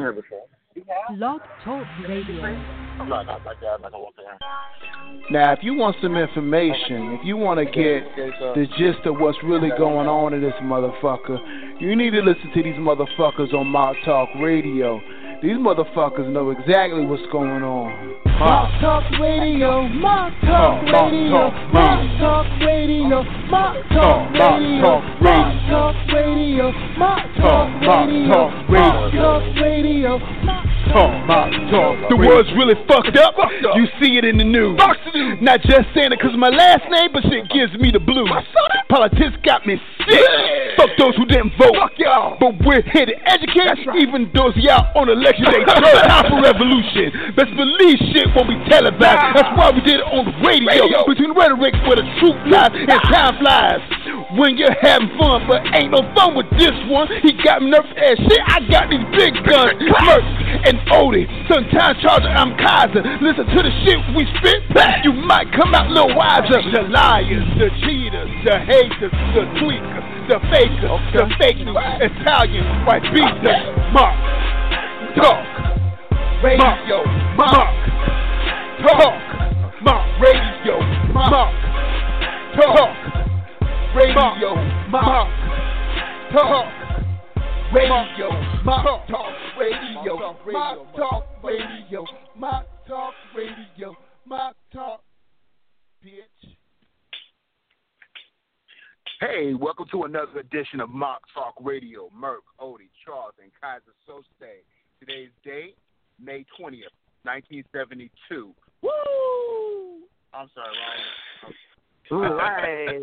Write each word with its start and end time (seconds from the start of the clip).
here 0.00 0.12
before. 0.12 0.46
Blog 1.16 1.40
Talk 1.64 1.86
Radio. 2.08 2.44
I'm 2.44 3.08
not, 3.08 3.26
not 3.26 3.44
like 3.44 3.60
that. 3.60 3.66
I'm 3.66 3.82
not 3.82 3.92
gonna 3.92 4.04
walk 4.04 4.14
there. 4.16 4.38
Now, 5.30 5.52
if 5.52 5.60
you 5.62 5.74
want 5.74 5.96
some 6.02 6.16
information, 6.16 7.18
if 7.18 7.24
you 7.24 7.36
want 7.36 7.58
to 7.58 7.64
get 7.64 8.04
the 8.54 8.66
gist 8.78 9.06
of 9.06 9.18
what's 9.18 9.38
really 9.42 9.70
going 9.76 10.06
on 10.06 10.34
in 10.34 10.40
this 10.42 10.54
motherfucker, 10.62 11.80
you 11.80 11.96
need 11.96 12.10
to 12.10 12.20
listen 12.20 12.50
to 12.54 12.62
these 12.62 12.74
motherfuckers 12.74 13.52
on 13.54 13.66
Mock 13.66 13.96
Talk 14.04 14.28
Radio. 14.40 15.00
These 15.42 15.56
motherfuckers 15.56 16.30
know 16.30 16.50
exactly 16.50 17.04
what's 17.06 17.24
going 17.32 17.62
on. 17.62 18.20
Mock 18.38 18.80
Talk 18.80 19.10
Radio, 19.18 19.88
Mock 19.88 20.32
Talk 20.42 20.82
Radio, 20.84 21.50
Mock 21.72 22.20
Talk 22.20 22.46
Radio, 22.60 23.22
Mock 23.48 23.76
Talk 23.88 24.30
Radio, 24.36 24.80
Mock 24.80 24.80
Talk 24.80 25.10
Radio, 25.22 25.59
Mock 25.70 25.78
Talk 25.94 25.94
Radio, 26.12 26.72
Mock 26.98 27.22
Talk 29.12 29.56
Radio, 29.56 30.18
Talk, 30.90 31.14
Talk. 31.70 32.10
The 32.10 32.18
world's 32.18 32.50
really 32.58 32.74
fucked 32.90 33.14
up. 33.14 33.38
You 33.78 33.86
see 34.02 34.18
it 34.18 34.24
in 34.24 34.38
the 34.38 34.44
news. 34.44 34.74
Not 35.38 35.62
just 35.62 35.86
saying 35.94 36.10
it 36.10 36.18
because 36.18 36.34
my 36.34 36.50
last 36.50 36.82
name, 36.90 37.14
but 37.14 37.22
shit 37.30 37.46
gives 37.54 37.70
me 37.78 37.94
the 37.94 38.02
blues. 38.02 38.26
Politics 38.90 39.38
got 39.46 39.62
me 39.66 39.78
sick. 40.02 40.26
Fuck 40.74 40.90
those 40.98 41.14
who 41.14 41.24
didn't 41.30 41.54
vote. 41.54 41.78
Fuck 41.78 41.94
y'all. 41.94 42.34
But 42.42 42.58
we're 42.66 42.82
here 42.82 43.06
to 43.06 43.16
educate 43.22 43.86
even 44.02 44.34
those 44.34 44.50
y'all 44.58 44.90
on 44.98 45.06
election 45.06 45.46
day. 45.46 45.62
Time 45.62 46.26
for 46.26 46.42
revolution. 46.42 47.38
Best 47.38 47.54
believe 47.54 47.98
shit 48.10 48.26
won't 48.34 48.50
be 48.50 48.58
televised. 48.66 49.38
That's 49.38 49.52
why 49.54 49.70
we 49.70 49.86
did 49.86 50.02
it 50.02 50.08
on 50.10 50.26
the 50.26 50.34
radio. 50.42 51.06
Between 51.06 51.30
rhetoric 51.38 51.78
where 51.86 52.02
the 52.02 52.06
truth 52.18 52.38
lies 52.50 52.74
and 52.74 52.98
time 53.14 53.38
flies. 53.38 53.78
When 54.34 54.58
you're 54.58 54.74
having 54.82 55.14
fun, 55.18 55.46
but 55.46 55.62
ain't 55.74 55.94
no 55.94 56.02
fun 56.18 56.34
with 56.34 56.50
this 56.58 56.74
one. 56.90 57.06
He 57.22 57.30
got 57.46 57.62
me 57.62 57.70
nervous 57.70 57.94
as 57.94 58.18
shit. 58.18 58.42
I 58.42 58.58
got 58.66 58.90
these 58.90 59.06
big 59.14 59.38
guns. 59.46 59.78
Merc 60.06 60.22
and 60.66 60.79
Odie. 60.88 61.26
Sometimes 61.48 61.98
Charger, 62.02 62.28
I'm 62.28 62.56
Kaiser. 62.56 63.02
Listen 63.20 63.44
to 63.46 63.60
the 63.62 63.72
shit 63.84 63.98
we 64.16 64.24
spit. 64.40 64.62
back. 64.74 65.04
You 65.04 65.12
might 65.12 65.50
come 65.52 65.74
out 65.74 65.86
a 65.86 65.92
little 65.92 66.14
wiser. 66.16 66.60
The 66.72 66.88
liars, 66.88 67.46
the 67.58 67.68
cheaters, 67.84 68.30
the 68.44 68.56
haters, 68.58 69.14
the 69.36 69.44
tweakers, 69.60 70.06
the 70.28 70.38
fakers, 70.50 70.90
the 71.14 71.24
fake 71.38 71.58
news, 71.62 71.76
Italian, 72.00 72.64
white 72.86 73.04
beaters. 73.12 73.60
Mark, 73.92 74.16
talk, 75.16 75.44
radio, 76.42 77.04
Mark, 77.36 77.74
talk, 78.86 79.18
Mark, 79.82 80.06
radio, 80.20 80.49
another 100.10 100.40
edition 100.40 100.80
of 100.80 100.90
Mock 100.90 101.20
Talk 101.32 101.54
Radio. 101.60 102.10
Merck, 102.10 102.42
Odie, 102.60 102.90
Charles, 103.04 103.34
and 103.40 103.52
Kaiser 103.60 103.94
Sose. 104.08 104.24
Today's 104.98 105.30
date, 105.44 105.76
May 106.20 106.44
20th, 106.58 106.90
1972. 107.22 108.10
Woo! 108.82 108.90
I'm 110.34 110.50
sorry, 110.52 110.74
wrong. 112.10 112.26
All 112.28 112.34
right. 112.34 112.88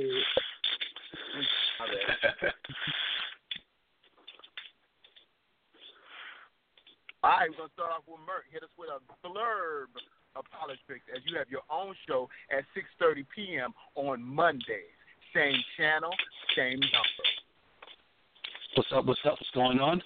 All 7.24 7.32
right, 7.32 7.50
we're 7.50 7.58
going 7.58 7.70
to 7.70 7.74
start 7.74 7.92
off 7.96 8.04
with 8.06 8.20
Merck. 8.28 8.52
Hit 8.52 8.64
us 8.64 8.70
with 8.78 8.90
a 8.92 9.00
blurb 9.26 9.96
of 10.36 10.44
politics 10.52 11.06
as 11.16 11.22
you 11.26 11.38
have 11.38 11.50
your 11.50 11.64
own 11.72 11.96
show 12.06 12.30
at 12.52 12.66
6.30 12.76 13.26
p.m. 13.34 13.74
on 13.96 14.22
Mondays. 14.22 14.92
Same 15.34 15.62
channel, 15.78 16.12
same 16.56 16.80
up? 18.98 19.06
What's 19.06 19.20
up? 19.26 19.34
What's 19.34 19.52
going 19.54 19.80
on? 19.80 20.02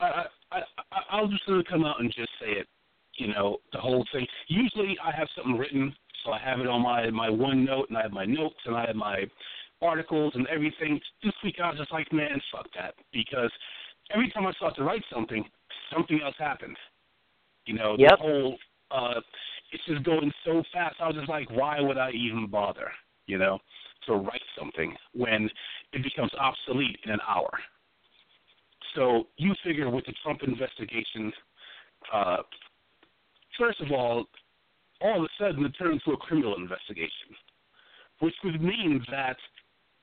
I, 0.00 0.24
I, 0.52 0.58
I, 0.92 1.00
I'll 1.10 1.28
just 1.28 1.46
gonna 1.46 1.62
come 1.64 1.84
out 1.84 2.00
and 2.00 2.12
just 2.12 2.30
say 2.40 2.50
it. 2.50 2.66
You 3.14 3.28
know, 3.28 3.58
the 3.72 3.78
whole 3.78 4.04
thing. 4.12 4.26
Usually, 4.48 4.96
I 5.02 5.14
have 5.16 5.28
something 5.36 5.58
written, 5.58 5.94
so 6.24 6.32
I 6.32 6.38
have 6.38 6.60
it 6.60 6.66
on 6.66 6.82
my 6.82 7.10
my 7.10 7.28
OneNote, 7.28 7.88
and 7.88 7.96
I 7.96 8.02
have 8.02 8.12
my 8.12 8.24
notes, 8.24 8.56
and 8.66 8.76
I 8.76 8.86
have 8.86 8.96
my 8.96 9.24
articles 9.82 10.32
and 10.34 10.46
everything. 10.48 11.00
This 11.22 11.32
week, 11.44 11.56
I 11.62 11.70
was 11.70 11.78
just 11.78 11.92
like, 11.92 12.12
man, 12.12 12.40
fuck 12.52 12.66
that, 12.76 12.94
because 13.12 13.50
every 14.12 14.30
time 14.30 14.46
I 14.46 14.52
start 14.52 14.76
to 14.76 14.84
write 14.84 15.02
something, 15.12 15.44
something 15.92 16.20
else 16.22 16.36
happens. 16.38 16.76
You 17.66 17.74
know, 17.74 17.96
Yep. 17.98 18.10
the 18.10 18.16
whole 18.16 18.58
uh 18.90 19.20
it's 19.72 19.84
just 19.86 20.02
going 20.02 20.32
so 20.44 20.64
fast. 20.72 20.96
I 21.00 21.06
was 21.06 21.16
just 21.16 21.28
like, 21.28 21.48
why 21.50 21.80
would 21.80 21.96
I 21.96 22.10
even 22.10 22.48
bother? 22.48 22.90
You 23.26 23.38
know, 23.38 23.60
to 24.06 24.14
write 24.14 24.42
something 24.58 24.96
when 25.12 25.48
it 25.92 26.02
becomes 26.02 26.32
obsolete 26.34 26.98
in 27.04 27.12
an 27.12 27.20
hour. 27.28 27.50
So 28.94 29.24
you 29.36 29.54
figure 29.64 29.88
with 29.90 30.06
the 30.06 30.14
Trump 30.22 30.40
investigation, 30.46 31.32
uh, 32.12 32.38
first 33.58 33.80
of 33.80 33.92
all, 33.92 34.26
all 35.00 35.18
of 35.18 35.24
a 35.24 35.28
sudden 35.38 35.64
it 35.64 35.72
turned 35.78 35.94
into 35.94 36.12
a 36.12 36.16
criminal 36.16 36.56
investigation, 36.56 37.36
which 38.20 38.34
would 38.44 38.60
mean 38.60 39.04
that 39.10 39.36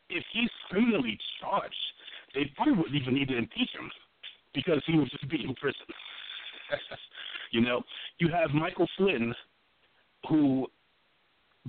if 0.09 0.23
he's 0.33 0.49
criminally 0.69 1.17
charged, 1.41 1.75
they 2.33 2.51
probably 2.55 2.73
wouldn't 2.73 2.95
even 2.95 3.13
need 3.13 3.27
to 3.27 3.37
impeach 3.37 3.69
him 3.77 3.91
because 4.53 4.81
he 4.85 4.97
would 4.97 5.09
just 5.09 5.27
be 5.29 5.43
in 5.43 5.53
prison. 5.55 5.85
you 7.51 7.61
know, 7.61 7.83
you 8.19 8.29
have 8.29 8.51
Michael 8.51 8.87
Flynn, 8.97 9.33
who 10.29 10.67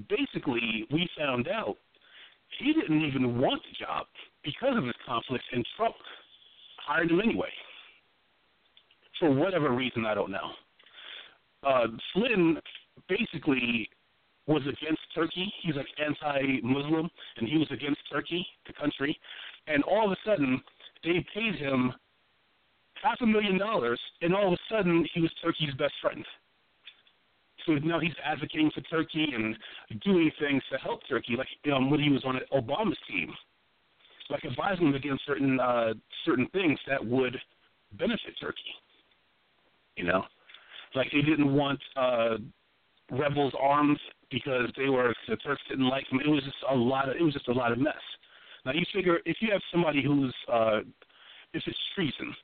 basically 0.08 0.86
we 0.92 1.08
found 1.16 1.48
out 1.48 1.76
he 2.58 2.72
didn't 2.72 3.02
even 3.02 3.40
want 3.40 3.62
the 3.62 3.84
job 3.84 4.06
because 4.44 4.76
of 4.76 4.84
his 4.84 4.94
conflict, 5.06 5.44
and 5.52 5.66
Trump 5.76 5.94
hired 6.88 7.10
him 7.10 7.20
anyway. 7.20 7.50
For 9.20 9.30
whatever 9.30 9.70
reason, 9.70 10.06
I 10.06 10.14
don't 10.14 10.30
know. 10.30 10.50
Uh, 11.66 11.86
Flynn 12.12 12.56
basically 13.08 13.88
was 14.46 14.62
against 14.62 15.02
Turkey. 15.14 15.52
He's 15.62 15.74
like 15.74 15.86
anti-Muslim, 16.02 17.10
and 17.36 17.48
he 17.48 17.58
was 17.58 17.68
against 17.70 18.00
Turkey, 18.10 18.46
the 18.66 18.72
country. 18.72 19.18
And 19.66 19.82
all 19.84 20.06
of 20.06 20.12
a 20.12 20.16
sudden, 20.24 20.60
they 21.04 21.24
paid 21.34 21.56
him 21.56 21.92
half 23.02 23.18
a 23.20 23.26
million 23.26 23.58
dollars, 23.58 24.00
and 24.22 24.34
all 24.34 24.48
of 24.48 24.52
a 24.54 24.74
sudden, 24.74 25.06
he 25.12 25.20
was 25.20 25.30
Turkey's 25.42 25.74
best 25.74 25.94
friend. 26.00 26.24
So 27.66 27.74
now 27.74 28.00
he's 28.00 28.14
advocating 28.24 28.70
for 28.74 28.80
Turkey 28.82 29.26
and 29.34 29.54
doing 30.02 30.30
things 30.40 30.62
to 30.72 30.78
help 30.78 31.00
Turkey, 31.08 31.36
like 31.36 31.48
um, 31.74 31.90
when 31.90 32.00
he 32.00 32.08
was 32.08 32.24
on 32.24 32.40
Obama's 32.52 32.98
team, 33.06 33.34
like 34.30 34.44
advising 34.44 34.88
him 34.88 34.94
against 34.94 35.24
certain 35.26 35.58
uh, 35.60 35.94
certain 36.24 36.46
things 36.52 36.78
that 36.88 37.04
would 37.04 37.36
benefit 37.92 38.34
Turkey. 38.40 38.74
You 39.96 40.04
know, 40.04 40.22
like 40.94 41.08
they 41.12 41.22
didn't 41.22 41.52
want 41.52 41.80
uh, 41.96 42.36
rebels 43.10 43.52
armed 43.60 43.98
because 44.30 44.70
they 44.76 44.88
were 44.88 45.14
the 45.28 45.36
Turks 45.36 45.62
didn't 45.68 45.88
like 45.88 46.08
them. 46.10 46.20
It 46.24 46.28
was 46.28 46.44
just 46.44 46.56
a 46.70 46.74
lot 46.74 47.08
of 47.08 47.16
it 47.16 47.22
was 47.22 47.34
just 47.34 47.48
a 47.48 47.52
lot 47.52 47.72
of 47.72 47.78
mess. 47.78 47.94
Now 48.64 48.72
you 48.72 48.84
figure 48.92 49.18
if 49.24 49.38
you 49.40 49.50
have 49.52 49.62
somebody 49.72 50.02
who's 50.02 50.34
uh, 50.52 50.80
if 51.54 51.62
it's 51.66 51.78
treason, 51.94 52.34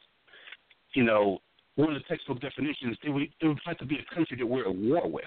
you 0.94 1.04
know, 1.04 1.38
one 1.76 1.94
of 1.94 1.94
the 1.94 2.08
textbook 2.08 2.40
definitions, 2.40 2.96
it 3.02 3.10
would, 3.10 3.22
it 3.22 3.46
would 3.46 3.58
have 3.66 3.78
to 3.78 3.86
be 3.86 3.96
a 3.96 4.14
country 4.14 4.36
that 4.38 4.46
we're 4.46 4.66
at 4.66 4.74
war 4.74 5.10
with. 5.10 5.24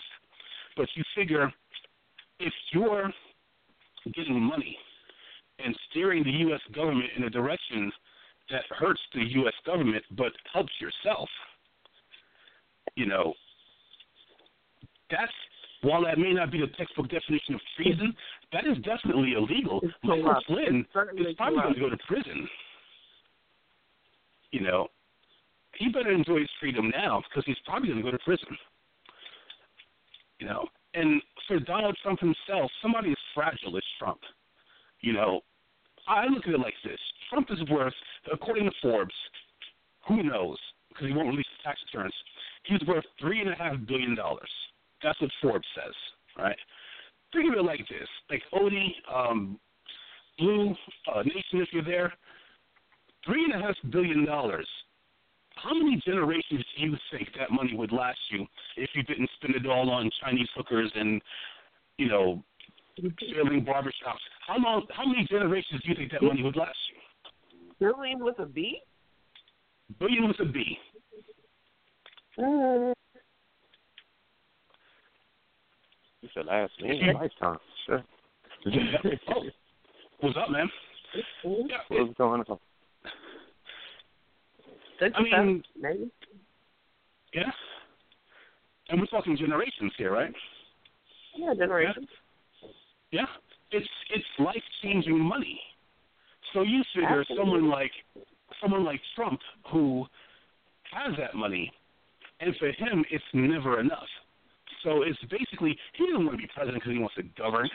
But 0.75 0.88
you 0.96 1.03
figure 1.16 1.51
if 2.40 2.53
you're 2.72 3.12
getting 4.16 4.41
money 4.41 4.78
and 5.63 5.75
steering 5.90 6.23
the 6.23 6.31
U.S. 6.31 6.62
government 6.73 7.09
in 7.16 7.23
a 7.23 7.29
direction 7.29 7.91
that 8.51 8.63
hurts 8.78 9.01
the 9.13 9.23
U.S. 9.23 9.53
government 9.66 10.03
but 10.12 10.31
helps 10.53 10.72
yourself, 10.79 11.29
you 12.96 13.05
know, 13.05 13.34
that's 15.09 15.32
while 15.82 16.03
that 16.03 16.17
may 16.17 16.34
not 16.34 16.52
be 16.52 16.59
the 16.59 16.67
textbook 16.78 17.09
definition 17.09 17.53
of 17.53 17.61
treason, 17.76 18.16
that 18.52 18.66
is 18.66 18.78
definitely 18.84 19.34
illegal. 19.34 19.79
It's 19.84 19.93
Michael 20.03 20.23
corrupt. 20.23 20.46
Flynn 20.47 20.79
is 20.79 21.35
probably 21.35 21.61
going 21.61 21.73
to 21.76 21.79
go 21.79 21.90
to 21.90 21.97
prison. 22.08 22.49
You 24.52 24.61
know, 24.61 24.87
he 25.78 25.90
better 25.90 26.11
enjoy 26.11 26.40
his 26.40 26.49
freedom 26.59 26.91
now 26.96 27.22
because 27.29 27.43
he's 27.46 27.58
probably 27.66 27.90
going 27.90 28.03
to 28.03 28.11
go 28.11 28.11
to 28.11 28.23
prison. 28.23 28.58
You 30.40 30.47
know, 30.47 30.67
and 30.93 31.22
for 31.47 31.59
Donald 31.59 31.97
Trump 32.02 32.20
himself, 32.20 32.72
somebody 32.82 33.11
as 33.11 33.17
fragile 33.34 33.78
as 33.78 33.84
Trump, 33.99 34.20
you 35.02 35.14
know, 35.14 35.41
I 36.08 36.26
look 36.28 36.47
at 36.47 36.53
it 36.53 36.59
like 36.59 36.73
this: 36.84 36.99
Trump 37.29 37.47
is 37.52 37.59
worth, 37.70 37.94
according 38.32 38.66
to 38.66 38.72
Forbes, 38.82 39.14
who 40.08 40.23
knows, 40.23 40.58
because 40.90 41.08
he 41.08 41.14
won't 41.14 41.29
release 41.29 41.46
his 41.58 41.64
tax 41.64 41.79
returns. 41.91 42.14
He's 42.64 42.85
worth 42.88 43.05
three 43.20 43.41
and 43.41 43.49
a 43.49 43.55
half 43.55 43.76
billion 43.88 44.16
dollars. 44.16 44.49
That's 45.03 45.20
what 45.22 45.32
Forbes 45.41 45.67
says, 45.76 45.94
right? 46.38 46.58
Think 47.34 47.52
of 47.53 47.59
it 47.59 47.64
like 47.64 47.88
this: 47.90 48.08
like 48.29 48.44
Odie, 48.53 48.94
um, 49.14 49.59
Blue 50.38 50.76
uh, 51.14 51.23
Nation, 51.23 51.61
if 51.61 51.70
you're 51.72 51.84
there, 51.84 52.14
three 53.26 53.44
and 53.44 53.53
a 53.53 53.66
half 53.66 53.76
billion 53.91 54.26
dollars 54.26 54.67
how 55.64 55.73
many 55.73 56.02
generations 56.05 56.64
do 56.76 56.84
you 56.84 56.96
think 57.11 57.29
that 57.38 57.52
money 57.52 57.76
would 57.76 57.91
last 57.91 58.20
you 58.29 58.46
if 58.76 58.90
you 58.94 59.03
didn't 59.03 59.29
spend 59.38 59.55
it 59.55 59.66
all 59.66 59.90
on 59.90 60.09
Chinese 60.22 60.47
hookers 60.55 60.91
and, 60.96 61.22
you 61.97 62.08
know, 62.08 62.44
failing 63.02 63.66
barbershops? 63.66 64.22
How 64.47 64.58
long? 64.59 64.85
How 64.96 65.05
many 65.05 65.26
generations 65.29 65.82
do 65.84 65.90
you 65.90 65.96
think 65.96 66.11
that 66.11 66.23
money 66.23 66.44
would 66.44 66.55
last 66.55 66.78
you? 66.91 66.99
Billion 67.94 68.23
with 68.23 68.40
a 68.40 68.46
B? 68.46 68.79
Billion 69.99 70.28
with 70.28 70.40
a 70.40 70.46
B. 70.46 70.78
Mm, 72.40 72.94
You 76.22 76.29
said 76.34 76.46
last 76.46 76.72
name 76.82 77.16
lifetime. 77.16 77.58
Sure. 77.85 78.03
oh, 79.29 79.44
what's 80.20 80.38
up, 80.38 80.49
man? 80.49 80.70
Yeah, 81.44 81.78
What's 81.90 82.17
going 82.17 82.44
on? 82.49 82.59
six 84.99 85.16
I 85.17 85.22
mean- 85.23 85.64
maybe. 85.79 86.11
yeah. 87.34 87.44
And 88.90 88.99
we're 88.99 89.05
talking 89.08 89.38
generations 89.38 89.91
here, 89.97 90.11
right? 90.11 90.34
Yeah, 91.38 91.53
generations. 91.58 92.08
Yeah, 92.09 92.17
it's 93.12 93.88
it's 94.14 94.26
life 94.40 94.64
changing 94.82 95.20
money. 95.20 95.59
So 96.54 96.62
you 96.62 96.82
figure 96.96 97.22
Absolutely. 97.22 97.38
someone 97.38 97.70
like 97.70 97.92
someone 98.62 98.84
like 98.84 99.02
Trump 99.16 99.40
who 99.72 100.06
has 100.92 101.16
that 101.18 101.36
money, 101.36 101.72
and 102.40 102.56
for 102.58 102.68
him 102.68 103.04
it's 103.12 103.24
never 103.34 103.80
enough. 103.80 104.08
So 104.84 105.04
it's 105.04 105.20
basically 105.30 105.78
he 105.94 106.06
doesn't 106.06 106.26
want 106.26 106.38
to 106.38 106.42
be 106.42 106.50
president 106.54 106.82
because 106.82 106.94
he 106.94 107.00
wants 107.00 107.16
to 107.16 107.24
govern. 107.38 107.70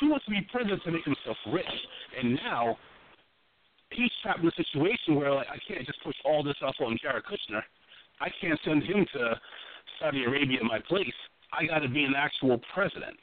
He 0.00 0.08
wants 0.08 0.24
to 0.26 0.30
be 0.30 0.46
president 0.52 0.82
to 0.84 0.90
make 0.90 1.04
himself 1.04 1.36
rich. 1.50 1.64
And 2.20 2.34
now 2.34 2.76
he's 3.90 4.10
trapped 4.22 4.40
in 4.40 4.48
a 4.48 4.56
situation 4.56 5.14
where 5.14 5.32
like 5.32 5.46
I 5.48 5.58
can't 5.66 5.86
just 5.86 6.02
push 6.02 6.16
all 6.24 6.42
this 6.42 6.56
off 6.62 6.74
on 6.80 6.98
Jared 7.00 7.24
Kushner. 7.24 7.62
I 8.20 8.28
can't 8.40 8.58
send 8.64 8.82
him 8.82 9.06
to 9.14 9.40
Saudi 10.00 10.24
Arabia 10.24 10.60
in 10.60 10.66
my 10.66 10.80
place. 10.80 11.16
I 11.52 11.66
got 11.66 11.78
to 11.80 11.88
be 11.88 12.04
an 12.04 12.14
actual 12.16 12.60
president 12.74 13.16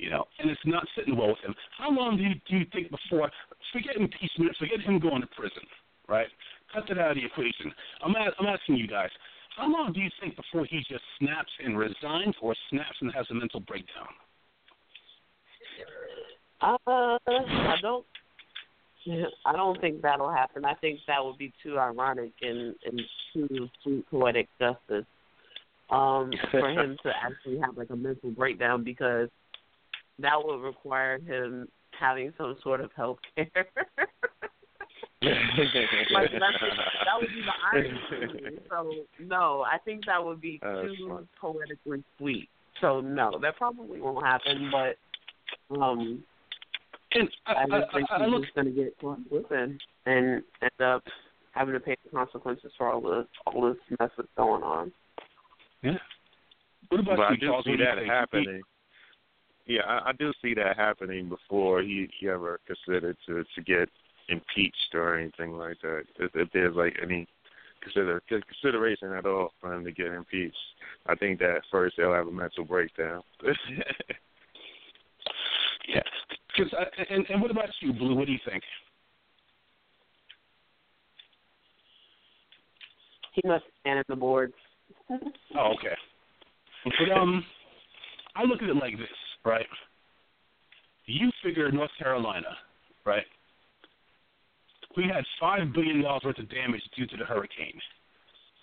you 0.00 0.08
know, 0.08 0.24
and 0.38 0.50
it's 0.50 0.60
not 0.64 0.86
sitting 0.96 1.14
well 1.14 1.28
with 1.28 1.44
him. 1.44 1.54
How 1.76 1.90
long 1.90 2.16
do 2.16 2.22
you, 2.22 2.34
do 2.48 2.56
you 2.56 2.66
think 2.72 2.90
before? 2.90 3.30
Forget 3.72 3.96
impeachment. 3.96 4.56
Forget 4.58 4.80
him 4.80 4.98
going 4.98 5.20
to 5.20 5.28
prison. 5.36 5.62
Right? 6.08 6.26
Cut 6.72 6.84
that 6.88 6.98
out 6.98 7.10
of 7.12 7.16
the 7.16 7.24
equation. 7.24 7.70
I'm 8.02 8.16
I'm 8.16 8.46
asking 8.46 8.76
you 8.76 8.88
guys. 8.88 9.10
How 9.56 9.70
long 9.70 9.92
do 9.92 10.00
you 10.00 10.08
think 10.20 10.36
before 10.36 10.64
he 10.64 10.78
just 10.88 11.04
snaps 11.18 11.50
and 11.62 11.78
resigns, 11.78 12.34
or 12.40 12.54
snaps 12.70 12.96
and 13.00 13.12
has 13.12 13.26
a 13.30 13.34
mental 13.34 13.60
breakdown? 13.60 14.08
Uh, 16.62 16.76
I 16.86 17.76
don't. 17.82 18.06
I 19.44 19.52
don't 19.52 19.80
think 19.80 20.02
that'll 20.02 20.30
happen. 20.30 20.64
I 20.64 20.74
think 20.74 21.00
that 21.06 21.24
would 21.24 21.38
be 21.38 21.52
too 21.62 21.78
ironic 21.78 22.32
and 22.42 22.74
and 22.84 23.00
too 23.34 23.68
too 23.84 24.04
poetic 24.10 24.48
justice 24.58 25.06
um, 25.90 26.30
for 26.50 26.70
him 26.70 26.96
to 27.02 27.10
actually 27.22 27.58
have 27.58 27.76
like 27.76 27.90
a 27.90 27.96
mental 27.96 28.30
breakdown 28.30 28.84
because 28.84 29.28
that 30.22 30.42
would 30.44 30.60
require 30.62 31.18
him 31.18 31.68
having 31.98 32.32
some 32.38 32.56
sort 32.62 32.80
of 32.80 32.90
health 32.96 33.18
care. 33.36 33.46
like 35.22 36.30
that's, 36.32 36.56
that 36.60 37.20
would 37.20 37.28
be 37.28 37.42
the 37.42 37.52
irony. 37.72 38.58
So 38.70 38.92
no, 39.20 39.62
I 39.62 39.78
think 39.84 40.06
that 40.06 40.24
would 40.24 40.40
be 40.40 40.58
that's 40.62 40.88
too 40.96 41.08
fun. 41.08 41.28
poetically 41.40 42.02
sweet. 42.18 42.48
So 42.80 43.00
no, 43.00 43.38
that 43.42 43.56
probably 43.56 44.00
won't 44.00 44.24
happen. 44.24 44.70
But 44.72 44.96
um, 45.78 46.22
And 47.12 47.28
I, 47.46 47.52
I 47.52 47.62
I, 47.64 47.80
just 47.80 47.92
think 47.92 48.10
I, 48.10 48.14
I 48.16 48.24
he's 48.24 48.30
look. 48.32 48.44
going 48.54 48.66
to 48.66 48.72
get 48.72 48.98
caught 48.98 49.18
within 49.30 49.78
and 50.06 50.42
end 50.62 50.80
up 50.82 51.02
having 51.52 51.74
to 51.74 51.80
pay 51.80 51.96
the 52.04 52.10
consequences 52.16 52.72
for 52.78 52.90
all 52.90 53.00
this 53.02 53.26
all 53.46 53.68
this 53.68 53.76
mess 53.98 54.10
that's 54.16 54.28
going 54.36 54.62
on. 54.62 54.90
Yeah. 55.82 55.98
What 56.88 57.00
about 57.00 57.16
But 57.18 57.22
I 57.24 57.30
you, 57.32 57.36
do 57.38 57.46
Charles? 57.48 57.64
see 57.64 57.70
What 57.72 57.76
do 57.76 57.82
you 57.84 57.88
that 57.96 58.06
happening. 58.06 58.62
Yeah, 59.66 59.82
I, 59.86 60.10
I 60.10 60.12
do 60.12 60.32
see 60.42 60.54
that 60.54 60.76
happening 60.76 61.28
before 61.28 61.82
he, 61.82 62.08
he 62.18 62.28
ever 62.28 62.60
considered 62.66 63.16
to 63.26 63.44
to 63.54 63.62
get 63.62 63.88
impeached 64.28 64.94
or 64.94 65.18
anything 65.18 65.52
like 65.52 65.76
that. 65.82 66.04
If, 66.18 66.30
if 66.34 66.48
there's 66.52 66.76
like 66.76 66.96
any 67.02 67.26
consider 67.82 68.22
consideration 68.28 69.12
at 69.12 69.26
all 69.26 69.52
for 69.60 69.74
him 69.74 69.84
to 69.84 69.92
get 69.92 70.08
impeached, 70.08 70.56
I 71.06 71.14
think 71.14 71.38
that 71.38 71.62
first 71.70 71.96
he'll 71.96 72.12
have 72.12 72.26
a 72.26 72.32
mental 72.32 72.64
breakdown. 72.64 73.22
Yeah. 75.88 76.02
Cause 76.56 76.72
and 77.10 77.26
and 77.28 77.42
what 77.42 77.50
about 77.50 77.68
you, 77.80 77.92
Blue? 77.92 78.14
What 78.14 78.26
do 78.26 78.32
you 78.32 78.38
think? 78.48 78.62
He 83.34 83.48
must 83.48 83.64
stand 83.80 83.98
in 83.98 84.04
the 84.08 84.16
boards. 84.16 84.54
Oh, 85.56 85.74
okay. 85.78 85.94
But 86.84 87.12
um, 87.12 87.44
I 88.34 88.44
look 88.44 88.62
at 88.62 88.68
it 88.68 88.76
like 88.76 88.96
this, 88.98 89.08
right? 89.44 89.66
You 91.06 91.30
figure 91.42 91.70
North 91.70 91.90
Carolina, 91.98 92.56
right? 93.04 93.24
We 94.96 95.04
had 95.04 95.24
five 95.38 95.72
billion 95.72 96.02
dollars 96.02 96.22
worth 96.24 96.38
of 96.38 96.50
damage 96.50 96.82
due 96.96 97.06
to 97.06 97.16
the 97.16 97.24
hurricane. 97.24 97.80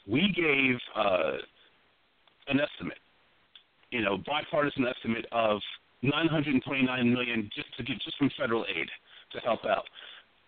We 0.08 0.34
gave 0.36 0.76
uh, 0.96 1.38
an 2.48 2.60
estimate, 2.60 3.00
you 3.92 4.02
know, 4.02 4.18
bipartisan 4.26 4.86
estimate 4.88 5.26
of 5.32 5.60
nine 6.02 6.28
hundred 6.28 6.54
and 6.54 6.64
twenty-nine 6.64 7.12
million 7.12 7.50
just 7.56 7.76
to 7.78 7.84
get 7.84 7.98
just 8.04 8.18
from 8.18 8.30
federal 8.38 8.66
aid 8.66 8.88
to 9.34 9.40
help 9.40 9.66
out. 9.66 9.84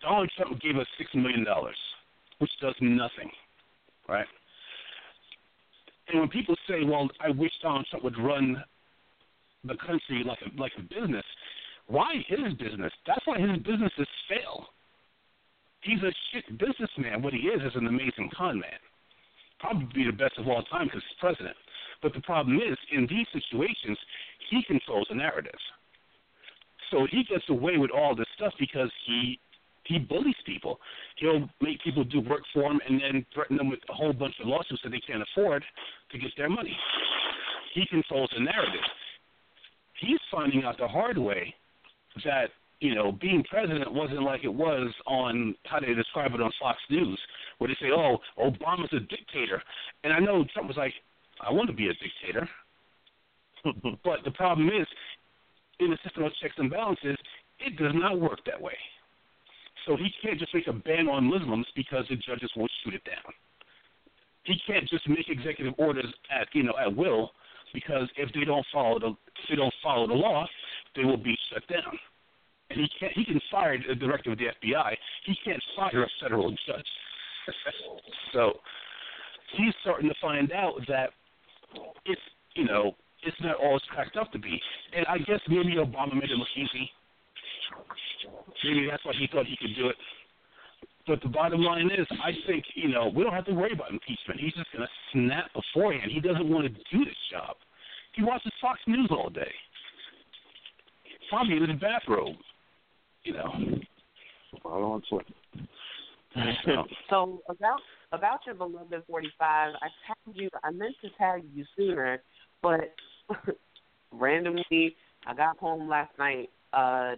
Donald 0.02 0.30
Trump 0.36 0.60
gave 0.60 0.76
us 0.76 0.86
six 0.96 1.10
million 1.14 1.44
dollars, 1.44 1.76
which 2.38 2.50
does 2.60 2.74
nothing, 2.80 3.30
right? 4.08 4.26
And 6.08 6.20
when 6.20 6.28
people 6.28 6.56
say, 6.68 6.84
"Well, 6.84 7.08
I 7.20 7.30
wish 7.30 7.52
Donald 7.62 7.86
Trump 7.90 8.04
would 8.04 8.18
run 8.18 8.62
the 9.64 9.76
country 9.76 10.22
like 10.24 10.38
a 10.42 10.60
like 10.60 10.72
a 10.78 10.82
business," 10.82 11.24
why 11.86 12.24
his 12.26 12.54
business? 12.54 12.92
That's 13.06 13.26
why 13.26 13.38
his 13.38 13.58
businesses 13.58 14.06
fail. 14.28 14.68
He's 15.82 16.02
a 16.02 16.12
shit 16.30 16.58
businessman. 16.58 17.22
What 17.22 17.32
he 17.32 17.48
is 17.48 17.60
is 17.62 17.74
an 17.74 17.86
amazing 17.86 18.30
con 18.36 18.60
man. 18.60 18.78
Probably 19.58 20.04
the 20.04 20.12
best 20.12 20.38
of 20.38 20.46
all 20.48 20.62
time 20.64 20.86
because 20.86 21.02
he's 21.02 21.18
president. 21.18 21.56
But 22.02 22.14
the 22.14 22.20
problem 22.20 22.56
is, 22.56 22.78
in 22.92 23.06
these 23.06 23.26
situations, 23.32 23.98
he 24.50 24.62
controls 24.66 25.06
the 25.08 25.16
narrative. 25.16 25.58
So 26.90 27.06
he 27.10 27.24
gets 27.24 27.44
away 27.48 27.76
with 27.76 27.90
all 27.90 28.14
this 28.14 28.26
stuff 28.36 28.52
because 28.58 28.90
he 29.06 29.38
he 29.84 29.98
bullies 29.98 30.36
people. 30.46 30.78
He'll 31.16 31.48
make 31.60 31.82
people 31.82 32.04
do 32.04 32.20
work 32.20 32.42
for 32.52 32.70
him 32.70 32.80
and 32.86 33.00
then 33.00 33.26
threaten 33.34 33.56
them 33.56 33.68
with 33.68 33.80
a 33.88 33.92
whole 33.92 34.12
bunch 34.12 34.34
of 34.40 34.46
lawsuits 34.46 34.82
that 34.84 34.90
they 34.90 35.00
can't 35.00 35.22
afford 35.22 35.64
to 36.12 36.18
get 36.18 36.30
their 36.36 36.48
money. 36.48 36.76
He 37.74 37.86
controls 37.86 38.30
the 38.34 38.44
narrative. 38.44 38.84
He's 40.00 40.18
finding 40.30 40.64
out 40.64 40.78
the 40.78 40.88
hard 40.88 41.18
way 41.18 41.54
that 42.24 42.50
you 42.80 42.94
know 42.94 43.12
being 43.12 43.44
president 43.48 43.92
wasn't 43.92 44.22
like 44.22 44.44
it 44.44 44.52
was 44.52 44.92
on 45.06 45.54
how 45.64 45.80
they 45.80 45.94
describe 45.94 46.34
it 46.34 46.40
on 46.40 46.50
Fox 46.60 46.78
News, 46.88 47.18
where 47.58 47.68
they 47.68 47.74
say, 47.74 47.90
"Oh, 47.92 48.18
Obama's 48.38 48.92
a 48.92 49.00
dictator," 49.00 49.62
and 50.02 50.12
I 50.12 50.18
know 50.18 50.44
Trump 50.52 50.68
was 50.68 50.76
like, 50.76 50.94
"I 51.40 51.52
want 51.52 51.68
to 51.68 51.76
be 51.76 51.88
a 51.88 51.94
dictator," 51.94 52.48
but 54.04 54.24
the 54.24 54.30
problem 54.30 54.68
is, 54.68 54.86
in 55.80 55.90
the 55.90 55.98
system 56.02 56.24
of 56.24 56.32
checks 56.40 56.54
and 56.56 56.70
balances, 56.70 57.18
it 57.58 57.76
does 57.76 57.92
not 57.94 58.18
work 58.18 58.40
that 58.46 58.60
way. 58.60 58.76
So 59.86 59.96
he 59.96 60.10
can't 60.22 60.38
just 60.38 60.54
make 60.54 60.66
a 60.66 60.72
ban 60.72 61.08
on 61.08 61.24
Muslims 61.24 61.66
because 61.74 62.04
the 62.08 62.16
judges 62.16 62.50
won't 62.56 62.70
shoot 62.82 62.94
it 62.94 63.04
down. 63.04 63.32
He 64.44 64.58
can't 64.66 64.88
just 64.88 65.06
make 65.08 65.28
executive 65.28 65.74
orders 65.76 66.12
at 66.30 66.48
you 66.54 66.62
know 66.62 66.74
at 66.78 66.94
will 66.94 67.32
because 67.72 68.08
if 68.16 68.32
they 68.32 68.44
don't 68.44 68.64
follow 68.72 68.98
the 68.98 69.08
if 69.08 69.48
they 69.48 69.56
don't 69.56 69.74
follow 69.82 70.06
the 70.06 70.14
law, 70.14 70.46
they 70.96 71.04
will 71.04 71.16
be 71.16 71.36
shut 71.52 71.66
down. 71.68 71.98
And 72.70 72.80
he 72.80 72.88
can't 72.98 73.12
he 73.14 73.24
can 73.24 73.40
fire 73.50 73.76
the 73.86 73.94
director 73.94 74.32
of 74.32 74.38
the 74.38 74.44
FBI. 74.44 74.96
He 75.26 75.34
can't 75.44 75.62
fire 75.76 76.04
a 76.04 76.08
federal 76.22 76.50
judge. 76.50 76.86
so 78.32 78.52
he's 79.56 79.74
starting 79.82 80.08
to 80.08 80.14
find 80.20 80.52
out 80.52 80.74
that 80.88 81.10
it's 82.04 82.20
you 82.54 82.64
know 82.64 82.94
it's 83.22 83.36
not 83.40 83.56
all 83.56 83.76
it's 83.76 83.86
cracked 83.86 84.16
up 84.16 84.32
to 84.32 84.38
be. 84.38 84.60
And 84.96 85.06
I 85.06 85.18
guess 85.18 85.40
maybe 85.48 85.76
Obama 85.76 86.14
made 86.14 86.30
it 86.30 86.36
look 86.36 86.48
easy. 86.56 86.90
Maybe 88.64 88.88
that's 88.90 89.04
why 89.04 89.12
he 89.18 89.28
thought 89.32 89.46
he 89.46 89.56
could 89.56 89.74
do 89.76 89.88
it. 89.88 89.96
But 91.10 91.20
the 91.22 91.28
bottom 91.28 91.60
line 91.60 91.86
is, 91.86 92.06
I 92.22 92.30
think, 92.46 92.64
you 92.76 92.88
know, 92.88 93.10
we 93.12 93.24
don't 93.24 93.32
have 93.32 93.44
to 93.46 93.52
worry 93.52 93.72
about 93.72 93.90
impeachment. 93.90 94.38
He's 94.38 94.52
just 94.52 94.70
going 94.70 94.86
to 94.86 94.90
snap 95.12 95.46
beforehand. 95.52 96.12
He 96.14 96.20
doesn't 96.20 96.48
want 96.48 96.66
to 96.66 96.68
do 96.68 97.04
this 97.04 97.16
job. 97.32 97.56
He 98.14 98.22
watches 98.22 98.52
Fox 98.62 98.78
News 98.86 99.08
all 99.10 99.28
day. 99.28 99.50
Probably 101.28 101.56
in 101.56 101.68
his 101.68 101.80
bathrobe, 101.80 102.36
you 103.24 103.32
know. 103.32 103.52
Follow 104.62 104.92
on 104.92 105.02
Twitter. 105.10 105.34
So, 106.64 106.84
So 107.08 107.42
about 107.48 107.80
about 108.12 108.38
your 108.46 108.54
beloved 108.54 109.02
forty 109.08 109.30
five, 109.36 109.72
I 109.82 109.88
tagged 110.06 110.38
you. 110.38 110.48
I 110.62 110.70
meant 110.70 110.94
to 111.02 111.08
tag 111.18 111.42
you 111.52 111.64
sooner, 111.76 112.22
but 112.62 112.94
randomly, 114.12 114.94
I 115.26 115.34
got 115.34 115.58
home 115.58 115.88
last 115.88 116.12
night 116.20 116.50
uh, 116.72 117.16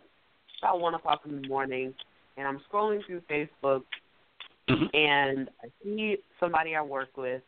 about 0.62 0.80
one 0.80 0.94
o'clock 0.94 1.22
in 1.26 1.42
the 1.42 1.48
morning, 1.48 1.92
and 2.36 2.46
I'm 2.46 2.60
scrolling 2.70 3.04
through 3.06 3.20
Facebook, 3.22 3.84
Mhm. 4.68 4.94
and 4.94 5.50
I 5.62 5.70
see 5.82 6.18
somebody 6.38 6.76
I 6.76 6.82
work 6.82 7.16
with 7.16 7.42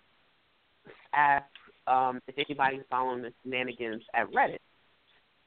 ask 1.13 1.45
um, 1.87 2.21
if 2.27 2.39
anybody's 2.39 2.85
following 2.91 3.23
the 3.23 3.33
shenanigans 3.43 4.03
at 4.15 4.31
Reddit. 4.33 4.59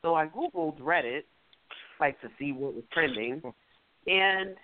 So 0.01 0.15
I 0.15 0.27
googled 0.27 0.79
Reddit, 0.79 1.23
like 1.99 2.19
to 2.21 2.29
see 2.37 2.51
what 2.51 2.75
was 2.75 2.83
trending, 2.91 3.41
and 4.05 4.55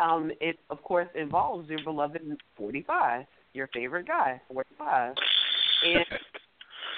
um, 0.00 0.30
it 0.40 0.58
of 0.70 0.82
course 0.82 1.08
involves 1.14 1.68
your 1.68 1.82
beloved 1.82 2.22
45, 2.56 3.26
your 3.54 3.68
favorite 3.68 4.06
guy, 4.06 4.40
45, 4.48 5.14
and 5.84 6.06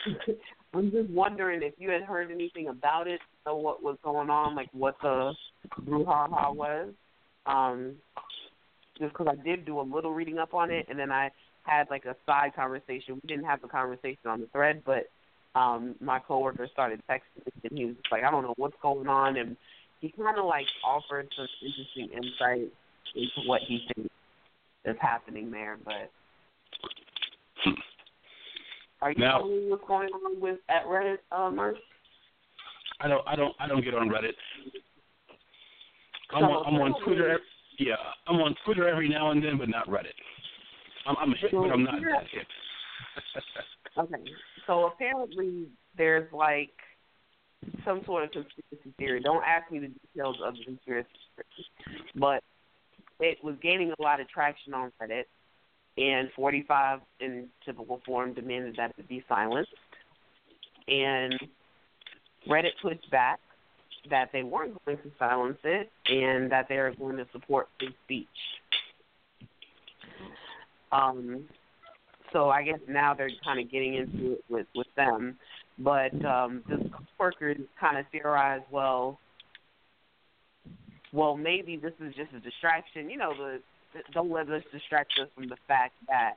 I'm 0.74 0.90
just 0.90 1.10
wondering 1.10 1.62
if 1.62 1.74
you 1.78 1.90
had 1.90 2.02
heard 2.02 2.30
anything 2.30 2.68
about 2.68 3.06
it, 3.06 3.20
know 3.46 3.56
what 3.56 3.82
was 3.82 3.96
going 4.02 4.30
on, 4.30 4.54
like 4.54 4.68
what 4.72 4.96
the 5.02 5.32
brouhaha 5.82 6.54
was. 6.54 6.88
Um, 7.46 7.94
just 8.98 9.12
because 9.12 9.28
I 9.30 9.42
did 9.42 9.64
do 9.66 9.80
a 9.80 9.82
little 9.82 10.12
reading 10.12 10.38
up 10.38 10.54
on 10.54 10.70
it, 10.70 10.86
and 10.88 10.98
then 10.98 11.12
I 11.12 11.30
had 11.64 11.88
like 11.90 12.04
a 12.04 12.16
side 12.24 12.54
conversation. 12.56 13.20
We 13.22 13.28
didn't 13.28 13.44
have 13.44 13.60
the 13.60 13.68
conversation 13.68 14.26
on 14.26 14.40
the 14.40 14.46
thread, 14.48 14.82
but 14.84 15.08
um, 15.54 15.94
my 16.00 16.18
coworker 16.18 16.68
started 16.72 17.02
texting 17.08 17.44
me, 17.44 17.52
and 17.70 17.78
he 17.78 17.84
was 17.86 17.94
like, 18.10 18.24
"I 18.24 18.30
don't 18.30 18.42
know 18.42 18.54
what's 18.56 18.76
going 18.82 19.08
on," 19.08 19.36
and 19.36 19.56
he 20.00 20.10
kind 20.10 20.38
of 20.38 20.46
like 20.46 20.66
offered 20.84 21.28
some 21.36 21.46
interesting 21.62 22.08
insight 22.16 22.72
into 23.14 23.48
what 23.48 23.62
he 23.66 23.86
thinks 23.94 24.10
is 24.84 24.96
happening 25.00 25.50
there. 25.50 25.78
But 25.84 26.10
are 29.02 29.12
you 29.12 29.18
Now- 29.18 29.40
following 29.40 29.70
what's 29.70 29.84
going 29.86 30.08
on 30.10 30.40
with 30.40 30.58
at 30.68 30.84
Reddit, 30.86 31.18
uh, 31.32 31.50
Merc? 31.50 31.76
I 33.00 33.08
don't 33.08 33.26
I 33.26 33.36
don't 33.36 33.54
I 33.58 33.66
don't 33.66 33.82
get 33.84 33.94
on 33.94 34.08
Reddit. 34.08 34.32
I'm 36.34 36.42
So, 36.42 36.46
on, 36.46 36.74
I'm 36.74 36.80
on 36.80 37.02
Twitter. 37.04 37.30
ev- 37.30 37.40
Yeah, 37.78 37.94
I'm 38.26 38.36
on 38.36 38.54
Twitter 38.64 38.88
every 38.88 39.08
now 39.08 39.30
and 39.30 39.42
then, 39.42 39.58
but 39.58 39.68
not 39.68 39.86
Reddit. 39.88 40.14
I'm, 41.06 41.16
I'm 41.20 41.30
hip, 41.40 41.50
but 41.52 41.70
I'm 41.70 41.84
not 41.84 41.94
that 42.00 42.26
hip. 42.30 42.46
Okay. 43.98 44.22
So 44.66 44.84
apparently 44.88 45.68
there's 45.96 46.30
like 46.30 46.68
some 47.82 48.02
sort 48.04 48.24
of 48.24 48.30
conspiracy 48.30 48.92
theory. 48.98 49.22
Don't 49.22 49.42
ask 49.42 49.70
me 49.72 49.78
the 49.78 49.88
details 49.88 50.36
of 50.44 50.52
the 50.54 50.64
conspiracy 50.64 51.08
theory. 51.34 51.98
But 52.14 52.42
it 53.20 53.38
was 53.42 53.54
gaining 53.62 53.94
a 53.98 54.02
lot 54.02 54.20
of 54.20 54.28
traction 54.28 54.74
on 54.74 54.92
Reddit 55.00 55.22
and 55.96 56.28
45 56.36 57.00
in 57.20 57.48
typical 57.64 58.02
form 58.04 58.34
demanded 58.34 58.76
that 58.76 58.92
it 58.98 59.08
be 59.08 59.24
silenced. 59.30 59.70
And 60.88 61.32
Reddit 62.46 62.72
pushed 62.82 63.10
back 63.10 63.40
that 64.10 64.30
they 64.32 64.42
weren't 64.42 64.74
going 64.84 64.98
to 64.98 65.10
silence 65.18 65.58
it 65.64 65.90
and 66.06 66.50
that 66.50 66.68
they 66.68 66.76
are 66.76 66.94
going 66.94 67.16
to 67.16 67.26
support 67.32 67.68
free 67.78 67.94
speech. 68.04 68.26
Um, 70.92 71.44
so 72.32 72.50
I 72.50 72.62
guess 72.62 72.78
now 72.88 73.14
they're 73.14 73.30
kind 73.44 73.60
of 73.60 73.70
getting 73.70 73.94
into 73.94 74.32
it 74.32 74.44
with 74.48 74.66
with 74.74 74.86
them. 74.96 75.36
But 75.78 76.12
um, 76.24 76.62
this 76.68 76.80
coworker 77.18 77.54
kind 77.78 77.98
of 77.98 78.06
theorized, 78.10 78.64
well, 78.70 79.18
well 81.12 81.36
maybe 81.36 81.76
this 81.76 81.92
is 82.00 82.14
just 82.14 82.32
a 82.32 82.40
distraction. 82.40 83.10
You 83.10 83.18
know, 83.18 83.34
the 83.34 83.60
don't 84.12 84.30
let 84.30 84.48
this 84.48 84.64
distract 84.72 85.18
us 85.20 85.28
from 85.34 85.48
the 85.48 85.56
fact 85.68 85.94
that 86.08 86.34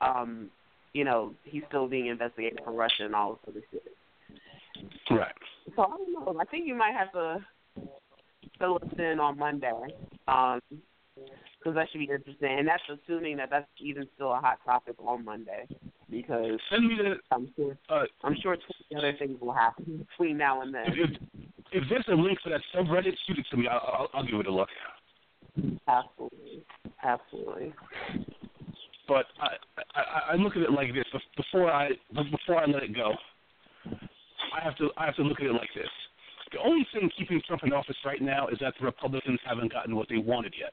um, 0.00 0.50
you 0.92 1.04
know 1.04 1.34
he's 1.44 1.62
still 1.68 1.88
being 1.88 2.06
investigated 2.06 2.60
for 2.64 2.72
Russia 2.72 3.04
and 3.04 3.14
all 3.14 3.32
of 3.32 3.38
this 3.54 3.54
other 3.56 3.66
shit. 3.72 3.97
Right. 5.10 5.32
So 5.76 5.82
I 5.82 5.86
don't 5.88 6.12
know. 6.12 6.40
I 6.40 6.44
think 6.44 6.66
you 6.66 6.74
might 6.74 6.94
have 6.94 7.12
to 7.12 7.44
fill 8.58 8.76
us 8.76 8.98
in 8.98 9.20
on 9.20 9.38
Monday. 9.38 9.72
Um, 10.26 10.60
because 11.58 11.74
that 11.74 11.88
should 11.90 11.98
be 11.98 12.04
interesting, 12.04 12.58
and 12.58 12.68
that's 12.68 12.82
assuming 12.88 13.36
that 13.38 13.50
that's 13.50 13.66
even 13.80 14.06
still 14.14 14.32
a 14.32 14.38
hot 14.38 14.58
topic 14.64 14.94
on 14.98 15.24
Monday, 15.24 15.66
because 16.10 16.58
Send 16.70 16.86
me 16.86 16.96
the. 16.96 17.16
I'm 17.32 17.52
sure 17.56 17.76
Uh, 17.88 18.04
I'm 18.22 18.36
sure 18.40 18.56
other 18.96 19.12
things 19.18 19.40
will 19.40 19.52
happen 19.52 20.06
between 20.10 20.36
now 20.36 20.62
and 20.62 20.72
then. 20.72 20.84
if, 20.86 21.10
if 21.72 21.84
there's 21.90 22.04
a 22.08 22.14
link 22.14 22.38
for 22.42 22.50
that 22.50 22.60
subreddit, 22.74 23.14
shoot 23.26 23.38
it 23.38 23.46
to 23.50 23.56
me. 23.56 23.66
I'll, 23.68 23.78
I'll, 23.78 24.08
I'll 24.14 24.26
give 24.26 24.38
it 24.40 24.46
a 24.46 24.52
look. 24.52 24.68
Absolutely, 25.88 26.64
absolutely. 27.02 27.74
But 29.08 29.26
I, 29.40 29.48
I 29.94 30.32
I 30.32 30.34
look 30.36 30.54
at 30.56 30.62
it 30.62 30.70
like 30.70 30.94
this. 30.94 31.04
Before 31.36 31.70
I 31.70 31.90
before 32.30 32.56
I 32.56 32.66
let 32.66 32.82
it 32.82 32.94
go, 32.94 33.14
I 34.54 34.64
have 34.64 34.76
to 34.78 34.90
I 34.96 35.06
have 35.06 35.16
to 35.16 35.22
look 35.22 35.40
at 35.40 35.46
it 35.46 35.52
like 35.52 35.72
this. 35.74 35.90
The 36.52 36.58
only 36.58 36.86
thing 36.92 37.10
keeping 37.16 37.42
Trump 37.46 37.62
in 37.64 37.72
office 37.72 37.96
right 38.04 38.22
now 38.22 38.48
is 38.48 38.58
that 38.60 38.74
the 38.78 38.86
Republicans 38.86 39.38
haven't 39.44 39.72
gotten 39.72 39.94
what 39.94 40.08
they 40.08 40.16
wanted 40.16 40.54
yet. 40.58 40.72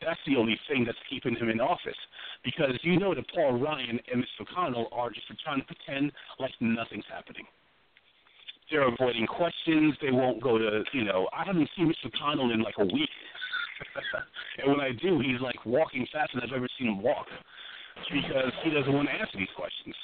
That's 0.00 0.18
the 0.26 0.36
only 0.36 0.58
thing 0.68 0.84
that's 0.84 0.98
keeping 1.08 1.36
him 1.36 1.48
in 1.48 1.60
office. 1.60 1.98
Because 2.44 2.74
you 2.82 2.98
know 2.98 3.14
that 3.14 3.24
Paul 3.32 3.58
Ryan 3.58 4.00
and 4.10 4.20
Mitch 4.20 4.34
McConnell 4.40 4.86
are 4.90 5.10
just 5.10 5.26
trying 5.44 5.60
to 5.60 5.66
pretend 5.66 6.10
like 6.40 6.50
nothing's 6.60 7.04
happening. 7.08 7.46
They're 8.70 8.88
avoiding 8.88 9.26
questions. 9.26 9.94
They 10.00 10.10
won't 10.10 10.42
go 10.42 10.58
to, 10.58 10.82
you 10.92 11.04
know, 11.04 11.28
I 11.32 11.44
haven't 11.44 11.68
seen 11.76 11.88
Mitch 11.88 12.02
McConnell 12.04 12.52
in 12.52 12.62
like 12.62 12.74
a 12.78 12.84
week. 12.84 13.10
and 14.58 14.70
when 14.70 14.80
I 14.80 14.90
do, 14.92 15.20
he's 15.20 15.40
like 15.40 15.64
walking 15.66 16.06
faster 16.12 16.40
than 16.40 16.48
I've 16.48 16.56
ever 16.56 16.68
seen 16.78 16.88
him 16.88 17.02
walk 17.02 17.26
because 18.10 18.52
he 18.64 18.70
doesn't 18.70 18.92
want 18.92 19.08
to 19.08 19.14
answer 19.14 19.38
these 19.38 19.52
questions. 19.54 19.94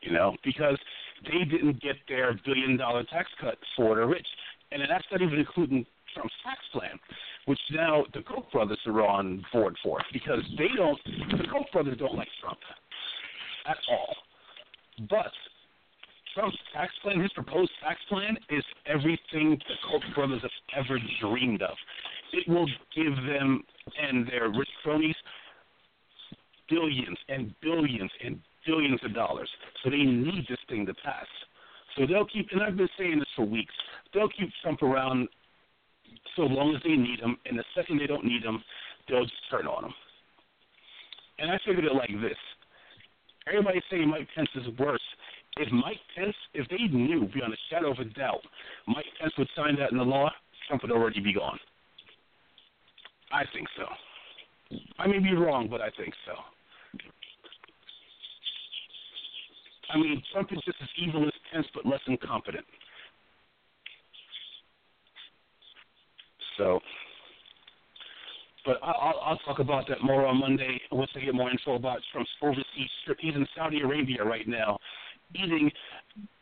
You 0.00 0.12
know, 0.12 0.36
because 0.44 0.78
they 1.24 1.44
didn't 1.44 1.80
get 1.80 1.96
their 2.08 2.38
billion 2.44 2.76
dollar 2.76 3.04
tax 3.04 3.28
cut 3.40 3.58
for 3.76 3.96
the 3.96 4.06
rich. 4.06 4.26
And 4.72 4.82
that's 4.88 5.04
not 5.10 5.22
even 5.22 5.38
including 5.38 5.86
Trump's 6.14 6.34
tax 6.44 6.58
plan, 6.72 6.98
which 7.46 7.60
now 7.70 8.04
the 8.14 8.22
Koch 8.22 8.50
brothers 8.52 8.78
are 8.86 9.02
on 9.02 9.44
board 9.52 9.76
for 9.82 10.00
because 10.12 10.42
they 10.58 10.68
don't, 10.76 10.98
the 11.04 11.46
Koch 11.52 11.70
brothers 11.72 11.98
don't 11.98 12.14
like 12.14 12.28
Trump 12.40 12.58
at 13.68 13.76
all. 13.90 14.16
But 15.08 15.32
Trump's 16.34 16.56
tax 16.74 16.92
plan, 17.02 17.20
his 17.20 17.32
proposed 17.32 17.70
tax 17.82 18.00
plan, 18.08 18.36
is 18.50 18.64
everything 18.86 19.58
the 19.68 19.74
Koch 19.90 20.02
brothers 20.14 20.42
have 20.42 20.84
ever 20.84 20.98
dreamed 21.20 21.62
of. 21.62 21.76
It 22.32 22.48
will 22.48 22.66
give 22.94 23.14
them 23.14 23.62
and 24.00 24.26
their 24.26 24.48
rich 24.48 24.68
cronies 24.82 25.14
billions 26.68 27.18
and 27.28 27.54
billions 27.62 28.10
and 28.24 28.40
billions 28.66 29.00
of 29.04 29.14
dollars. 29.14 29.48
So 29.82 29.90
they 29.90 30.02
need 30.02 30.46
this 30.48 30.58
thing 30.68 30.86
to 30.86 30.94
pass. 30.94 31.26
So 31.96 32.06
they'll 32.06 32.26
keep, 32.26 32.48
and 32.52 32.62
I've 32.62 32.76
been 32.76 32.88
saying 32.98 33.18
this 33.18 33.28
for 33.34 33.44
weeks, 33.44 33.74
they'll 34.12 34.28
keep 34.28 34.50
Trump 34.62 34.82
around 34.82 35.28
so 36.34 36.42
long 36.42 36.74
as 36.74 36.82
they 36.82 36.96
need 36.96 37.20
him, 37.20 37.36
and 37.46 37.58
the 37.58 37.64
second 37.74 37.98
they 37.98 38.06
don't 38.06 38.24
need 38.24 38.42
him, 38.42 38.62
they'll 39.08 39.24
just 39.24 39.50
turn 39.50 39.66
on 39.66 39.86
him. 39.86 39.94
And 41.38 41.50
I 41.50 41.58
figured 41.66 41.84
it 41.84 41.94
like 41.94 42.10
this. 42.20 42.36
Everybody's 43.48 43.82
saying 43.90 44.08
Mike 44.08 44.28
Pence 44.34 44.48
is 44.56 44.66
worse. 44.78 45.00
If 45.58 45.72
Mike 45.72 46.00
Pence, 46.16 46.34
if 46.52 46.68
they 46.68 46.84
knew 46.94 47.28
beyond 47.32 47.54
a 47.54 47.56
shadow 47.70 47.92
of 47.92 47.98
a 47.98 48.04
doubt, 48.04 48.40
Mike 48.86 49.06
Pence 49.20 49.32
would 49.38 49.48
sign 49.56 49.76
that 49.76 49.92
in 49.92 49.98
the 49.98 50.04
law, 50.04 50.30
Trump 50.68 50.82
would 50.82 50.92
already 50.92 51.20
be 51.20 51.32
gone. 51.32 51.58
I 53.32 53.44
think 53.54 53.68
so. 53.76 53.84
I 54.98 55.06
may 55.06 55.18
be 55.18 55.34
wrong, 55.34 55.68
but 55.70 55.80
I 55.80 55.90
think 55.96 56.12
so. 56.26 56.32
I 59.92 59.96
mean, 59.98 60.22
Trump 60.32 60.52
is 60.52 60.58
just 60.64 60.78
as 60.82 60.88
evil 60.98 61.26
as 61.26 61.32
Pence, 61.52 61.66
but 61.74 61.86
less 61.86 62.00
incompetent. 62.06 62.64
So, 66.58 66.80
but 68.64 68.78
I- 68.82 68.90
I'll, 68.90 69.20
I'll 69.24 69.38
talk 69.38 69.58
about 69.58 69.86
that 69.88 70.02
more 70.02 70.26
on 70.26 70.38
Monday 70.38 70.80
once 70.90 71.10
I 71.14 71.20
get 71.20 71.34
more 71.34 71.50
info 71.50 71.74
about 71.74 71.98
Trump's 72.12 72.30
overseas 72.42 72.90
trip. 73.04 73.18
He's 73.20 73.34
in 73.34 73.46
Saudi 73.54 73.80
Arabia 73.82 74.24
right 74.24 74.48
now, 74.48 74.78
eating. 75.34 75.70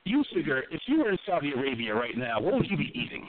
You 0.04 0.22
figure 0.34 0.64
if 0.70 0.80
you 0.86 0.98
were 0.98 1.10
in 1.10 1.18
Saudi 1.26 1.52
Arabia 1.52 1.94
right 1.94 2.16
now, 2.16 2.40
what 2.40 2.54
would 2.54 2.70
you 2.70 2.76
be 2.76 2.92
eating? 2.94 3.26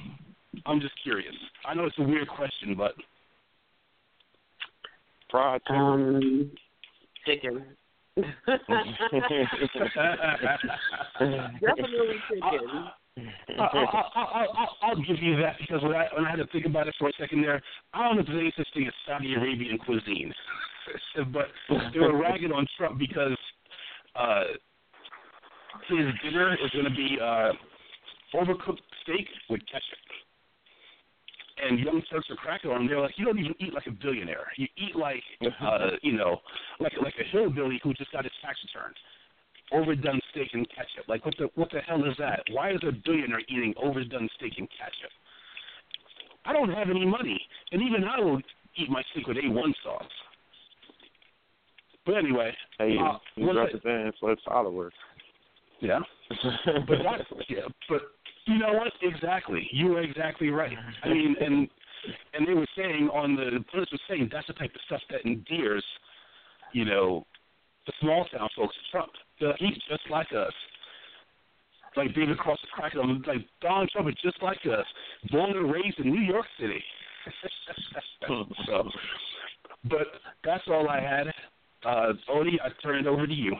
I'm 0.65 0.79
just 0.79 0.93
curious. 1.03 1.33
I 1.65 1.73
know 1.73 1.85
it's 1.85 1.97
a 1.99 2.03
weird 2.03 2.27
question, 2.27 2.75
but 2.77 2.93
Fried 5.31 5.61
chicken. 5.65 5.81
Um, 5.81 6.51
chicken. 7.25 7.65
Definitely 11.59 12.17
chicken. 12.29 12.87
I, 13.17 13.61
I, 13.61 13.63
I, 13.63 14.21
I, 14.21 14.45
I'll, 14.57 14.77
I'll 14.81 14.95
give 14.95 15.21
you 15.21 15.37
that 15.37 15.55
because 15.59 15.81
when 15.81 15.93
I, 15.93 16.07
when 16.15 16.25
I 16.25 16.29
had 16.29 16.37
to 16.37 16.47
think 16.47 16.65
about 16.65 16.87
it 16.87 16.95
for 16.99 17.09
a 17.09 17.13
second 17.19 17.41
there, 17.41 17.61
I 17.93 18.03
don't 18.03 18.15
know 18.15 18.21
if 18.21 18.27
there's 18.27 18.39
any 18.39 18.53
such 18.57 18.67
thing 18.73 18.87
as 18.87 18.93
Saudi 19.07 19.33
Arabian 19.35 19.77
cuisine. 19.77 20.33
but 21.33 21.45
they 21.93 21.99
were 21.99 22.17
ragging 22.17 22.51
on 22.51 22.67
Trump 22.77 22.99
because 22.99 23.37
uh, 24.15 24.43
his 25.89 26.05
dinner 26.23 26.53
is 26.53 26.71
going 26.71 26.85
to 26.85 26.91
be 26.91 27.17
uh, 27.21 27.51
overcooked 28.33 28.83
steak 29.03 29.27
with 29.49 29.61
ketchup. 29.71 30.04
And 31.63 31.79
young 31.79 32.01
Turks 32.11 32.29
are 32.29 32.35
cracking 32.35 32.69
on 32.71 32.81
him. 32.81 32.87
They're 32.87 32.99
like, 32.99 33.17
you 33.17 33.25
don't 33.25 33.39
even 33.39 33.55
eat 33.59 33.73
like 33.73 33.87
a 33.87 33.91
billionaire. 33.91 34.47
You 34.57 34.67
eat 34.77 34.95
like, 34.95 35.23
uh, 35.61 35.91
you 36.01 36.11
know, 36.13 36.41
like 36.79 36.91
like 37.01 37.13
a 37.19 37.23
hillbilly 37.31 37.79
who 37.83 37.93
just 37.93 38.11
got 38.11 38.23
his 38.23 38.33
tax 38.43 38.57
returns 38.65 38.95
overdone 39.71 40.21
steak 40.31 40.49
and 40.53 40.67
ketchup. 40.69 41.07
Like 41.07 41.25
what 41.25 41.33
the 41.39 41.49
what 41.55 41.71
the 41.71 41.79
hell 41.79 42.03
is 42.05 42.15
that? 42.19 42.43
Why 42.51 42.71
is 42.71 42.79
a 42.83 42.91
billionaire 43.03 43.39
eating 43.47 43.73
overdone 43.81 44.29
steak 44.37 44.53
and 44.57 44.67
ketchup? 44.77 45.09
I 46.45 46.53
don't 46.53 46.69
have 46.71 46.89
any 46.91 47.05
money, 47.05 47.39
and 47.71 47.81
even 47.81 48.03
I 48.03 48.19
will 48.19 48.39
eat 48.77 48.89
my 48.89 49.01
secret 49.15 49.37
A1 49.37 49.73
sauce. 49.83 50.03
But 52.05 52.17
anyway, 52.17 52.53
Hey, 52.77 52.95
uh, 53.01 53.17
he's 53.35 53.45
once 53.47 53.57
I- 53.57 53.63
representing 53.63 54.11
for 54.19 54.29
his 54.29 54.39
followers. 54.47 54.93
yeah. 55.79 55.99
but 56.87 56.97
that's 57.03 57.23
yeah, 57.49 57.61
but 57.89 58.01
you 58.45 58.59
know 58.59 58.73
what? 58.73 58.91
Exactly. 59.01 59.67
You 59.71 59.87
were 59.87 60.01
exactly 60.01 60.49
right. 60.49 60.77
I 61.03 61.09
mean, 61.09 61.35
and 61.39 61.67
and 62.33 62.47
they 62.47 62.53
were 62.53 62.67
saying 62.77 63.09
on 63.13 63.35
the 63.35 63.45
the 63.45 63.63
pundits 63.71 63.91
were 63.91 63.99
saying 64.07 64.29
that's 64.31 64.47
the 64.47 64.53
type 64.53 64.73
of 64.75 64.81
stuff 64.85 65.01
that 65.09 65.25
endears, 65.25 65.83
you 66.73 66.85
know, 66.85 67.25
the 67.87 67.93
small 68.01 68.25
town 68.25 68.49
folks 68.55 68.75
to 68.75 68.91
Trump. 68.91 69.11
They're 69.39 69.49
like, 69.49 69.59
he's 69.59 69.77
just 69.89 70.09
like 70.09 70.27
us. 70.31 70.53
Like 71.97 72.13
David 72.13 72.37
Cross 72.37 72.59
is 72.61 72.69
cracking 72.73 72.99
them. 72.99 73.23
Like 73.25 73.45
Donald 73.61 73.89
Trump 73.91 74.09
is 74.09 74.15
just 74.21 74.41
like 74.43 74.59
us, 74.65 74.85
born 75.31 75.51
and 75.51 75.71
raised 75.71 75.99
in 75.99 76.11
New 76.11 76.21
York 76.21 76.45
City. 76.59 76.83
so, 78.67 78.89
but 79.89 80.07
that's 80.43 80.63
all 80.67 80.87
I 80.89 80.99
had. 80.99 81.27
Uh, 81.85 82.13
Odie, 82.29 82.59
I 82.63 82.69
turn 82.83 82.99
it 82.99 83.07
over 83.07 83.25
to 83.25 83.33
you. 83.33 83.55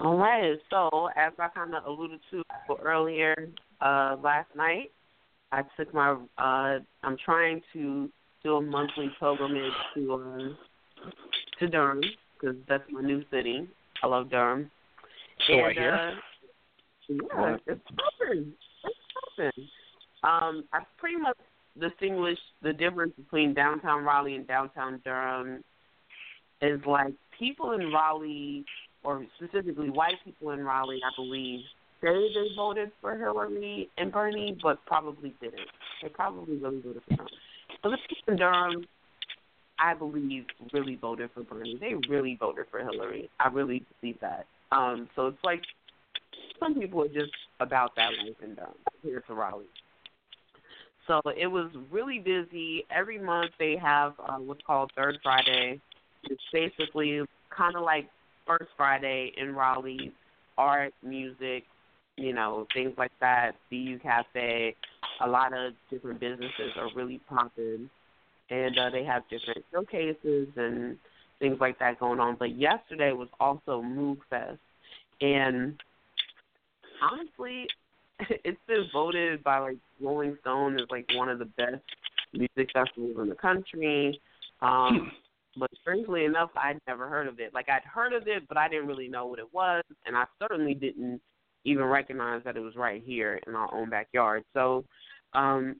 All 0.00 0.16
right. 0.16 0.58
So, 0.70 1.08
as 1.16 1.32
I 1.38 1.48
kind 1.48 1.74
of 1.74 1.84
alluded 1.84 2.20
to 2.30 2.42
earlier 2.82 3.48
uh, 3.80 4.16
last 4.22 4.48
night, 4.56 4.90
I 5.52 5.62
took 5.76 5.92
my. 5.92 6.16
Uh, 6.38 6.78
I'm 7.02 7.16
trying 7.24 7.60
to 7.74 8.08
do 8.42 8.56
a 8.56 8.62
monthly 8.62 9.10
pilgrimage 9.18 9.72
to 9.94 10.14
um, 10.14 10.58
to 11.58 11.68
Durham 11.68 12.00
because 12.40 12.56
that's 12.68 12.84
my 12.90 13.02
new 13.02 13.22
city. 13.30 13.68
I 14.02 14.06
love 14.06 14.30
Durham. 14.30 14.70
So 15.46 15.54
I 15.54 15.68
and, 15.68 15.78
hear. 15.78 15.94
Uh, 15.94 16.10
yeah, 17.08 17.56
it's 17.66 17.80
popping. 17.96 18.52
It's 18.84 18.96
popping. 19.36 19.68
Um, 20.22 20.64
I 20.72 20.80
pretty 20.98 21.16
much 21.16 21.36
distinguish 21.78 22.38
the 22.62 22.72
difference 22.72 23.12
between 23.16 23.54
downtown 23.54 24.04
Raleigh 24.04 24.36
and 24.36 24.46
downtown 24.46 25.00
Durham 25.04 25.62
is 26.62 26.80
like 26.86 27.14
people 27.38 27.72
in 27.72 27.90
Raleigh, 27.92 28.64
or 29.02 29.24
specifically 29.36 29.90
white 29.90 30.16
people 30.24 30.50
in 30.50 30.64
Raleigh, 30.64 31.00
I 31.04 31.10
believe, 31.16 31.60
say 32.02 32.08
they 32.08 32.48
voted 32.56 32.90
for 33.00 33.16
Hillary 33.16 33.88
and 33.98 34.12
Bernie, 34.12 34.58
but 34.62 34.78
probably 34.86 35.34
didn't. 35.40 35.60
They 36.02 36.08
probably 36.08 36.56
really 36.56 36.80
voted 36.80 37.02
for 37.08 37.16
Trump. 37.16 37.30
So 37.82 37.90
the 37.90 37.98
people 38.08 38.32
in 38.32 38.38
Durham, 38.38 38.86
I 39.78 39.94
believe, 39.94 40.44
really 40.72 40.96
voted 40.96 41.30
for 41.34 41.42
Bernie. 41.42 41.78
They 41.80 41.94
really 42.08 42.36
voted 42.38 42.66
for 42.70 42.80
Hillary. 42.80 43.30
I 43.38 43.48
really 43.48 43.84
believe 44.00 44.18
that. 44.20 44.46
Um, 44.72 45.08
so 45.16 45.26
it's 45.28 45.44
like 45.44 45.62
some 46.58 46.74
people 46.74 47.02
are 47.02 47.08
just 47.08 47.32
about 47.60 47.96
that 47.96 48.10
life 48.22 48.36
in 48.42 48.54
Durham 48.54 48.74
here 49.02 49.22
to 49.26 49.34
Raleigh. 49.34 49.64
So 51.06 51.20
it 51.36 51.46
was 51.46 51.70
really 51.90 52.18
busy. 52.18 52.84
Every 52.90 53.18
month 53.18 53.50
they 53.58 53.76
have 53.76 54.12
uh, 54.20 54.36
what's 54.36 54.60
called 54.66 54.92
Third 54.96 55.18
Friday. 55.22 55.80
It's 56.24 56.42
basically 56.52 57.22
kind 57.50 57.74
of 57.74 57.82
like 57.82 58.08
First 58.46 58.70
Friday 58.76 59.32
in 59.36 59.54
Raleigh, 59.54 60.12
art, 60.58 60.92
music, 61.02 61.64
you 62.16 62.32
know, 62.32 62.66
things 62.74 62.92
like 62.98 63.12
that. 63.20 63.52
BU 63.70 63.98
Cafe, 64.00 64.74
a 65.20 65.28
lot 65.28 65.52
of 65.56 65.72
different 65.90 66.20
businesses 66.20 66.72
are 66.76 66.88
really 66.94 67.20
popping, 67.28 67.88
and 68.50 68.78
uh, 68.78 68.90
they 68.90 69.04
have 69.04 69.22
different 69.30 69.64
showcases 69.72 70.48
and 70.56 70.96
things 71.38 71.58
like 71.60 71.78
that 71.78 71.98
going 71.98 72.20
on. 72.20 72.36
But 72.38 72.56
yesterday 72.56 73.12
was 73.12 73.28
also 73.38 73.82
Moog 73.82 74.18
Fest, 74.28 74.58
and 75.20 75.80
honestly, 77.00 77.66
it's 78.44 78.60
been 78.66 78.86
voted 78.92 79.42
by 79.42 79.58
like 79.58 79.78
Rolling 80.00 80.36
Stone 80.40 80.74
as 80.74 80.86
like 80.90 81.06
one 81.14 81.28
of 81.28 81.38
the 81.38 81.46
best 81.46 81.82
music 82.32 82.70
festivals 82.72 83.16
in 83.20 83.28
the 83.28 83.34
country. 83.34 84.20
Um, 84.60 85.12
but 85.60 85.70
strangely 85.80 86.24
enough, 86.24 86.50
I'd 86.56 86.80
never 86.88 87.08
heard 87.08 87.28
of 87.28 87.38
it. 87.38 87.54
Like 87.54 87.68
I'd 87.68 87.84
heard 87.84 88.12
of 88.12 88.26
it, 88.26 88.48
but 88.48 88.56
I 88.56 88.68
didn't 88.68 88.88
really 88.88 89.08
know 89.08 89.26
what 89.26 89.38
it 89.38 89.52
was, 89.52 89.84
and 90.06 90.16
I 90.16 90.24
certainly 90.40 90.74
didn't 90.74 91.20
even 91.64 91.84
recognize 91.84 92.42
that 92.44 92.56
it 92.56 92.60
was 92.60 92.74
right 92.74 93.02
here 93.04 93.38
in 93.46 93.54
our 93.54 93.72
own 93.74 93.90
backyard. 93.90 94.42
So, 94.54 94.84
um, 95.34 95.76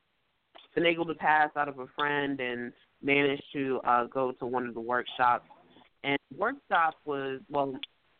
able 0.76 1.04
to 1.06 1.14
pass 1.14 1.50
out 1.56 1.68
of 1.68 1.78
a 1.78 1.86
friend 1.96 2.40
and 2.40 2.72
managed 3.02 3.42
to 3.52 3.80
uh, 3.84 4.04
go 4.04 4.32
to 4.32 4.46
one 4.46 4.66
of 4.66 4.74
the 4.74 4.80
workshops. 4.80 5.46
And 6.04 6.18
the 6.30 6.38
workshop 6.38 6.94
was 7.04 7.40
well, 7.50 7.74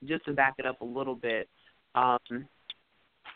just 0.05 0.25
to 0.27 0.33
back 0.33 0.55
it 0.59 0.67
up 0.67 0.81
a 0.81 0.85
little 0.85 1.15
bit. 1.15 1.49
Um, 1.95 2.19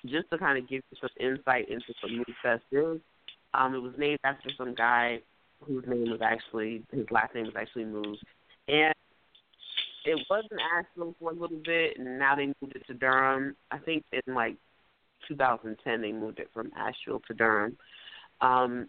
just 0.07 0.29
to 0.31 0.39
kind 0.39 0.59
of 0.59 0.69
give 0.69 0.83
you 0.91 0.99
some 1.01 1.11
insight 1.19 1.69
into 1.69 1.87
some 2.01 2.11
Moog 2.11 2.35
Fest 2.43 2.63
is, 2.71 3.01
um, 3.55 3.75
it 3.75 3.79
was 3.79 3.95
named 3.97 4.19
after 4.25 4.51
some 4.59 4.75
guy 4.75 5.21
whose 5.61 5.85
name 5.87 6.11
was 6.11 6.21
actually 6.23 6.83
his 6.93 7.07
last 7.11 7.35
name 7.35 7.47
was 7.47 7.55
actually 7.57 7.85
Moog, 7.85 8.17
and 8.69 8.95
it 10.05 10.27
was 10.29 10.45
in 10.51 10.59
Asheville 10.77 11.15
for 11.19 11.31
a 11.31 11.35
little 11.35 11.61
bit, 11.65 11.99
and 11.99 12.19
now 12.19 12.35
they 12.35 12.47
moved 12.47 12.77
it 12.77 12.87
to 12.87 12.95
Durham. 12.95 13.57
I 13.71 13.79
think 13.79 14.05
in 14.13 14.35
like 14.35 14.57
2010 15.29 16.03
they 16.03 16.13
moved 16.13 16.39
it 16.39 16.51
from 16.53 16.71
Asheville 16.77 17.23
to 17.27 17.35
Durham, 17.35 17.77
um, 18.41 18.89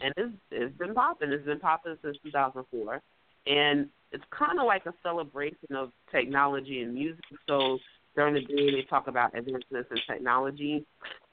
and 0.00 0.12
it's 0.16 0.32
it's 0.50 0.76
been 0.76 0.94
popping. 0.94 1.32
It's 1.32 1.46
been 1.46 1.60
popping 1.60 1.96
since 2.02 2.18
2004, 2.24 3.00
and 3.46 3.88
it's 4.12 4.24
kind 4.30 4.58
of 4.58 4.66
like 4.66 4.86
a 4.86 4.94
celebration 5.02 5.74
of 5.74 5.90
technology 6.10 6.82
and 6.82 6.94
music. 6.94 7.24
So 7.48 7.78
during 8.14 8.34
the 8.34 8.40
day 8.40 8.70
they 8.70 8.82
talk 8.88 9.08
about 9.08 9.36
advancements 9.36 9.90
in 9.90 9.98
technology, 10.08 10.86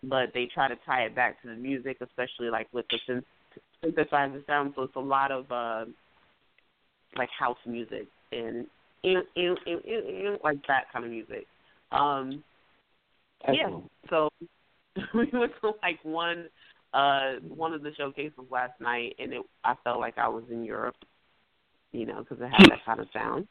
but 0.04 0.34
they 0.34 0.46
try 0.54 0.68
to 0.68 0.76
tie 0.86 1.04
it 1.04 1.16
back 1.16 1.42
to 1.42 1.48
the 1.48 1.56
music, 1.56 1.98
especially 2.02 2.50
like 2.50 2.68
with 2.72 2.86
the 2.90 3.00
synth- 3.08 3.24
synthesizer 3.84 4.46
sound. 4.46 4.74
So 4.76 4.84
it's 4.84 4.96
a 4.96 5.00
lot 5.00 5.32
of 5.32 5.52
uh, 5.52 5.86
like 7.18 7.30
house 7.38 7.58
music 7.66 8.08
and 8.32 8.66
ew, 9.04 9.22
ew, 9.36 9.58
ew, 9.66 10.38
like 10.44 10.66
that 10.68 10.92
kind 10.92 11.06
of 11.06 11.12
music. 11.12 11.46
Um, 11.92 12.44
yeah. 13.52 13.70
So 14.10 14.30
we 15.14 15.30
went 15.34 15.52
to 15.62 15.74
like 15.82 16.00
one 16.04 16.48
uh 16.94 17.34
one 17.48 17.74
of 17.74 17.82
the 17.82 17.94
showcases 17.96 18.34
last 18.50 18.80
night, 18.80 19.16
and 19.20 19.34
it 19.34 19.42
I 19.64 19.76
felt 19.84 20.00
like 20.00 20.18
I 20.18 20.28
was 20.28 20.44
in 20.52 20.64
Europe, 20.64 20.96
you 21.92 22.06
know, 22.06 22.20
because 22.20 22.38
it 22.40 22.50
had 22.50 22.70
that 22.70 22.86
kind 22.86 23.00
of 23.00 23.08
sound. 23.14 23.48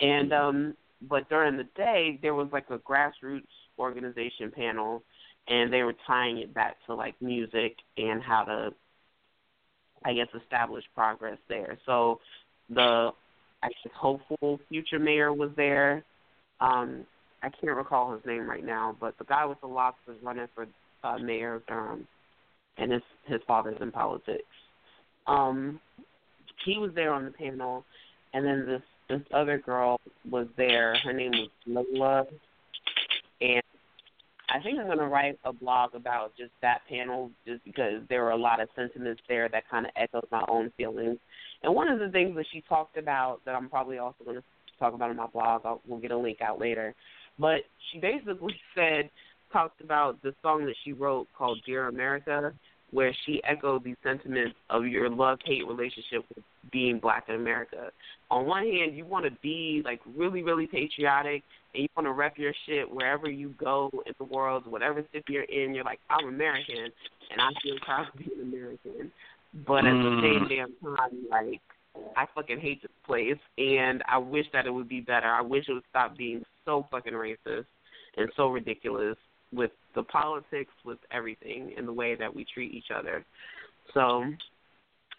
And 0.00 0.32
um 0.32 0.74
but 1.08 1.28
during 1.28 1.56
the 1.56 1.68
day 1.76 2.18
there 2.22 2.34
was 2.34 2.48
like 2.52 2.70
a 2.70 2.78
grassroots 2.78 3.42
organization 3.78 4.50
panel 4.50 5.02
and 5.48 5.72
they 5.72 5.82
were 5.82 5.94
tying 6.06 6.38
it 6.38 6.54
back 6.54 6.76
to 6.86 6.94
like 6.94 7.14
music 7.20 7.76
and 7.98 8.22
how 8.22 8.44
to 8.44 8.72
I 10.04 10.12
guess 10.12 10.28
establish 10.40 10.84
progress 10.94 11.38
there. 11.48 11.78
So 11.86 12.20
the 12.68 13.10
I 13.62 13.68
guess 13.68 13.92
hopeful 13.96 14.60
future 14.68 14.98
mayor 14.98 15.32
was 15.32 15.50
there. 15.56 16.04
Um 16.60 17.06
I 17.42 17.50
can't 17.50 17.76
recall 17.76 18.12
his 18.12 18.24
name 18.24 18.48
right 18.48 18.64
now, 18.64 18.96
but 18.98 19.18
the 19.18 19.24
guy 19.24 19.44
with 19.44 19.60
the 19.60 19.66
locks 19.66 19.98
was 20.08 20.16
running 20.22 20.46
for 20.54 20.66
uh, 21.02 21.18
mayor 21.18 21.56
of 21.56 21.66
Durham, 21.66 22.06
and 22.78 22.90
his 22.90 23.02
his 23.26 23.40
father's 23.46 23.76
in 23.82 23.92
politics. 23.92 24.44
Um, 25.26 25.78
he 26.64 26.78
was 26.78 26.90
there 26.94 27.12
on 27.12 27.26
the 27.26 27.30
panel, 27.30 27.84
and 28.32 28.46
then 28.46 28.64
this 28.66 28.82
this 29.08 29.20
other 29.34 29.58
girl 29.58 30.00
was 30.30 30.46
there. 30.56 30.96
Her 31.04 31.12
name 31.12 31.32
was 31.32 31.48
Lola, 31.66 32.24
and 33.42 33.62
I 34.54 34.60
think 34.60 34.78
I'm 34.78 34.86
going 34.86 34.98
to 34.98 35.08
write 35.08 35.36
a 35.44 35.52
blog 35.52 35.96
about 35.96 36.30
just 36.38 36.52
that 36.62 36.82
panel, 36.88 37.32
just 37.44 37.64
because 37.64 38.02
there 38.08 38.22
were 38.22 38.30
a 38.30 38.36
lot 38.36 38.60
of 38.60 38.68
sentiments 38.76 39.20
there 39.28 39.48
that 39.48 39.68
kind 39.68 39.84
of 39.84 39.90
echoed 39.96 40.28
my 40.30 40.44
own 40.46 40.70
feelings. 40.76 41.18
And 41.64 41.74
one 41.74 41.88
of 41.88 41.98
the 41.98 42.08
things 42.08 42.36
that 42.36 42.46
she 42.52 42.62
talked 42.68 42.96
about 42.96 43.40
that 43.46 43.56
I'm 43.56 43.68
probably 43.68 43.98
also 43.98 44.22
going 44.24 44.36
to 44.36 44.44
talk 44.78 44.94
about 44.94 45.10
in 45.10 45.16
my 45.16 45.26
blog, 45.26 45.62
I'll, 45.64 45.80
we'll 45.88 45.98
get 45.98 46.12
a 46.12 46.16
link 46.16 46.40
out 46.40 46.60
later. 46.60 46.94
But 47.36 47.62
she 47.90 47.98
basically 47.98 48.54
said, 48.76 49.10
talked 49.52 49.80
about 49.80 50.22
the 50.22 50.32
song 50.40 50.66
that 50.66 50.76
she 50.84 50.92
wrote 50.92 51.26
called 51.36 51.58
Dear 51.66 51.88
America, 51.88 52.52
where 52.92 53.12
she 53.26 53.42
echoed 53.42 53.82
these 53.82 53.96
sentiments 54.04 54.54
of 54.70 54.86
your 54.86 55.10
love 55.10 55.40
hate 55.44 55.66
relationship 55.66 56.24
with 56.32 56.44
being 56.70 57.00
black 57.00 57.24
in 57.28 57.34
America. 57.34 57.90
On 58.30 58.46
one 58.46 58.62
hand, 58.62 58.96
you 58.96 59.04
want 59.04 59.24
to 59.24 59.32
be 59.42 59.82
like 59.84 60.00
really, 60.16 60.44
really 60.44 60.68
patriotic 60.68 61.42
and 61.74 61.82
you 61.82 61.88
want 61.96 62.06
to 62.06 62.12
rep 62.12 62.38
your 62.38 62.52
shit 62.66 62.90
wherever 62.90 63.30
you 63.30 63.54
go 63.58 63.90
in 64.06 64.14
the 64.18 64.24
world, 64.24 64.66
whatever 64.66 65.04
city 65.12 65.24
you're 65.28 65.42
in, 65.44 65.74
you're 65.74 65.84
like, 65.84 66.00
I'm 66.08 66.28
American 66.28 66.90
and 67.30 67.40
I 67.40 67.48
feel 67.62 67.76
proud 67.84 68.06
to 68.12 68.18
be 68.18 68.30
an 68.34 68.42
American. 68.42 69.12
But 69.66 69.86
at 69.86 69.92
the 69.92 70.20
same 70.22 70.44
mm. 70.44 70.48
damn 70.48 70.96
time, 70.96 71.26
like, 71.30 71.60
I 72.16 72.26
fucking 72.34 72.60
hate 72.60 72.82
this 72.82 72.90
place 73.06 73.38
and 73.58 74.02
I 74.08 74.18
wish 74.18 74.46
that 74.52 74.66
it 74.66 74.70
would 74.70 74.88
be 74.88 75.00
better. 75.00 75.28
I 75.28 75.42
wish 75.42 75.68
it 75.68 75.72
would 75.74 75.84
stop 75.90 76.16
being 76.16 76.44
so 76.64 76.86
fucking 76.90 77.12
racist 77.12 77.66
and 78.16 78.28
so 78.36 78.48
ridiculous 78.48 79.16
with 79.52 79.70
the 79.94 80.02
politics, 80.02 80.72
with 80.84 80.98
everything, 81.12 81.72
and 81.76 81.86
the 81.86 81.92
way 81.92 82.14
that 82.16 82.34
we 82.34 82.44
treat 82.52 82.74
each 82.74 82.90
other. 82.94 83.24
So, 83.92 84.24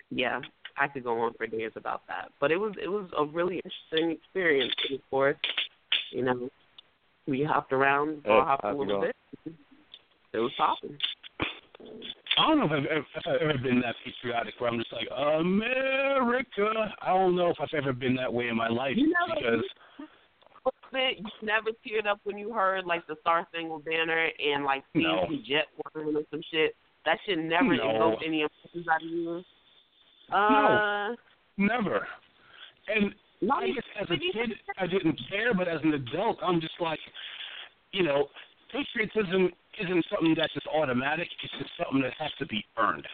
yeah, 0.09 0.41
I 0.77 0.87
could 0.87 1.03
go 1.03 1.19
on 1.21 1.33
for 1.33 1.47
days 1.47 1.71
about 1.75 2.01
that. 2.07 2.31
But 2.39 2.51
it 2.51 2.57
was 2.57 2.73
it 2.81 2.89
was 2.89 3.09
a 3.17 3.25
really 3.25 3.61
interesting 3.63 4.11
experience. 4.11 4.73
Of 4.93 4.99
course, 5.09 5.37
you 6.15 6.23
know, 6.23 6.49
we 7.27 7.43
hopped 7.43 7.73
around, 7.73 8.21
Yeah, 8.25 8.31
all 8.31 8.45
hopped 8.45 8.63
a 8.63 8.73
little 8.73 9.01
bit. 9.01 9.15
It 10.33 10.37
was 10.39 10.51
popping. 10.57 10.97
I 12.37 12.47
don't 12.47 12.59
know 12.59 12.65
if 12.65 12.71
I've, 12.71 12.85
ever, 12.85 13.05
if 13.15 13.27
I've 13.27 13.41
ever 13.41 13.57
been 13.57 13.81
that 13.81 13.95
patriotic 14.03 14.53
where 14.59 14.69
I'm 14.69 14.79
just 14.79 14.91
like 14.93 15.07
America. 15.39 16.67
I 17.01 17.09
don't 17.09 17.35
know 17.35 17.49
if 17.49 17.57
I've 17.59 17.73
ever 17.75 17.93
been 17.93 18.15
that 18.15 18.31
way 18.31 18.47
in 18.47 18.55
my 18.55 18.67
life 18.69 18.93
You 18.95 19.09
know, 19.09 19.35
because 19.35 19.63
you 20.93 21.25
never 21.41 21.71
teared 21.85 22.07
up 22.09 22.19
when 22.23 22.37
you 22.37 22.53
heard 22.53 22.85
like 22.85 23.05
the 23.07 23.15
Star 23.21 23.45
Spangled 23.51 23.85
Banner 23.85 24.29
and 24.39 24.63
like 24.63 24.83
seeing 24.93 25.05
No. 25.05 25.23
some 25.25 25.43
jet 25.47 25.65
flying 25.93 26.15
or 26.15 26.21
some 26.31 26.41
shit. 26.51 26.75
That 27.05 27.17
shit 27.25 27.37
never 27.37 27.75
No. 27.75 27.89
invoked 27.89 28.23
any 28.25 28.41
emotions 28.41 28.87
out 28.91 29.03
of 29.03 29.09
you. 29.09 29.43
Uh, 30.33 31.15
never. 31.57 32.07
And 32.87 33.13
no, 33.41 33.55
I 33.55 33.67
guess 33.67 33.83
as 34.01 34.07
a 34.09 34.17
kid 34.17 34.53
I 34.77 34.87
didn't 34.87 35.19
care, 35.29 35.53
but 35.53 35.67
as 35.67 35.81
an 35.83 35.93
adult 35.93 36.39
I'm 36.43 36.61
just 36.61 36.79
like, 36.79 36.99
you 37.91 38.03
know, 38.03 38.27
patriotism 38.71 39.49
isn't 39.79 40.05
something 40.09 40.35
that's 40.37 40.53
just 40.53 40.67
automatic. 40.67 41.27
It's 41.43 41.53
just 41.59 41.71
something 41.77 42.01
that 42.01 42.13
has 42.19 42.31
to 42.39 42.45
be 42.45 42.63
earned. 42.77 43.07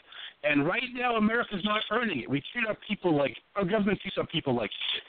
And 0.44 0.66
right 0.66 0.90
now 0.94 1.16
America's 1.16 1.64
not 1.64 1.82
earning 1.92 2.22
it. 2.22 2.30
We 2.30 2.42
treat 2.52 2.68
our 2.68 2.78
people 2.88 3.16
like 3.16 3.36
our 3.56 3.66
government 3.66 4.00
treats 4.02 4.18
our 4.18 4.28
people 4.28 4.56
like 4.56 4.72
shit. 4.94 5.04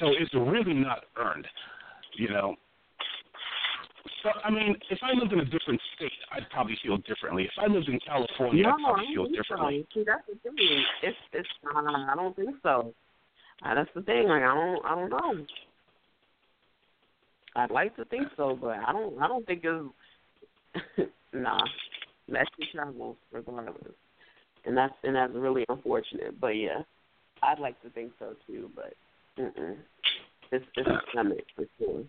So 0.00 0.08
it's 0.18 0.34
really 0.34 0.74
not 0.74 1.04
earned, 1.16 1.46
you 2.16 2.28
know. 2.28 2.56
So 4.22 4.30
I 4.44 4.50
mean, 4.50 4.76
if 4.90 4.98
I 5.02 5.12
lived 5.18 5.32
in 5.32 5.40
a 5.40 5.44
different 5.44 5.80
state, 5.96 6.12
I'd 6.32 6.48
probably 6.50 6.76
feel 6.82 6.96
differently. 6.98 7.44
If 7.44 7.52
I 7.58 7.66
lived 7.66 7.88
in 7.88 7.98
California, 8.00 8.62
no, 8.62 8.70
I'd 8.70 8.82
probably 8.82 9.14
feel 9.14 9.26
differently. 9.28 9.86
so. 9.92 10.00
See, 10.00 10.04
that's 10.06 10.22
the 10.26 10.50
thing. 10.50 10.84
It's 11.02 11.16
it's 11.32 11.48
uh, 11.66 11.80
I 11.80 12.14
don't 12.16 12.34
think 12.34 12.54
so. 12.62 12.94
Uh, 13.64 13.74
that's 13.74 13.90
the 13.94 14.02
thing. 14.02 14.28
Like 14.28 14.42
I 14.42 14.54
don't 14.54 14.84
I 14.84 14.94
don't 14.94 15.10
know. 15.10 15.46
I'd 17.54 17.70
like 17.70 17.94
to 17.96 18.04
think 18.06 18.28
so, 18.36 18.58
but 18.60 18.78
I 18.86 18.92
don't 18.92 19.20
I 19.22 19.28
don't 19.28 19.46
think 19.46 19.62
it's 19.64 21.10
nah. 21.32 21.58
That 22.28 22.46
shit 22.58 22.68
travels 22.72 23.16
regardless, 23.32 23.92
and 24.64 24.76
that's 24.76 24.94
and 25.02 25.16
that's 25.16 25.32
really 25.34 25.66
unfortunate. 25.68 26.40
But 26.40 26.56
yeah, 26.56 26.82
I'd 27.42 27.58
like 27.58 27.80
to 27.82 27.90
think 27.90 28.12
so 28.18 28.34
too. 28.46 28.70
But 28.74 28.94
mm-mm. 29.38 29.76
it's 30.50 30.64
it's 30.76 30.88
coming 31.14 31.38
for 31.56 31.64
sure. 31.78 32.04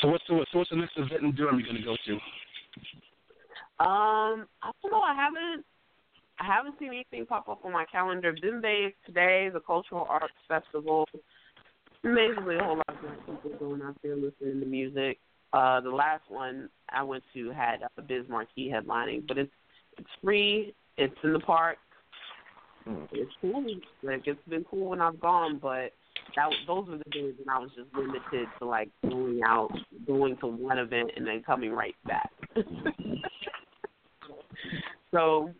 So 0.00 0.08
what's 0.08 0.24
the 0.28 0.44
so 0.50 0.58
what's 0.58 0.70
the 0.70 0.76
next 0.76 0.96
event 0.96 1.22
in 1.22 1.34
Durham 1.34 1.60
you're 1.60 1.68
gonna 1.68 1.84
go 1.84 1.96
to? 2.06 2.12
Um, 3.84 4.46
I 4.62 4.70
don't 4.82 4.92
know. 4.92 5.00
I 5.00 5.14
haven't. 5.14 5.64
I 6.40 6.44
haven't 6.46 6.78
seen 6.78 6.88
anything 6.88 7.26
pop 7.26 7.48
up 7.48 7.64
on 7.64 7.72
my 7.72 7.84
calendar. 7.90 8.34
Bimbe 8.34 8.92
today, 9.06 9.50
the 9.52 9.60
Cultural 9.60 10.06
Arts 10.08 10.34
Festival. 10.48 11.06
Amazingly, 12.02 12.56
a 12.56 12.64
whole 12.64 12.76
lot 12.76 12.88
of 12.88 13.42
people 13.42 13.58
going 13.58 13.82
out 13.82 13.96
there 14.02 14.16
listening 14.16 14.60
to 14.60 14.66
music. 14.66 15.18
Uh, 15.52 15.80
the 15.80 15.90
last 15.90 16.22
one 16.28 16.68
I 16.90 17.02
went 17.02 17.22
to 17.34 17.50
had 17.50 17.82
uh, 17.82 18.02
Biz 18.02 18.24
Markie 18.28 18.68
headlining, 18.68 19.26
but 19.26 19.38
it's 19.38 19.52
it's 19.96 20.08
free. 20.22 20.74
It's 20.96 21.14
in 21.22 21.32
the 21.32 21.40
park. 21.40 21.78
It's 23.12 23.30
cool. 23.40 23.64
Like 24.02 24.26
it's 24.26 24.40
been 24.48 24.64
cool 24.64 24.90
when 24.90 25.00
I've 25.00 25.20
gone, 25.20 25.58
but 25.62 25.92
that 26.36 26.50
those 26.66 26.88
were 26.88 26.98
the 26.98 27.10
days 27.10 27.34
when 27.42 27.48
I 27.48 27.58
was 27.58 27.70
just 27.76 27.94
limited 27.94 28.48
to 28.58 28.66
like 28.66 28.90
going 29.02 29.40
out, 29.46 29.70
going 30.06 30.36
to 30.38 30.46
one 30.46 30.78
event, 30.78 31.12
and 31.16 31.26
then 31.26 31.42
coming 31.44 31.72
right 31.72 31.94
back. 32.04 32.30
so, 35.12 35.50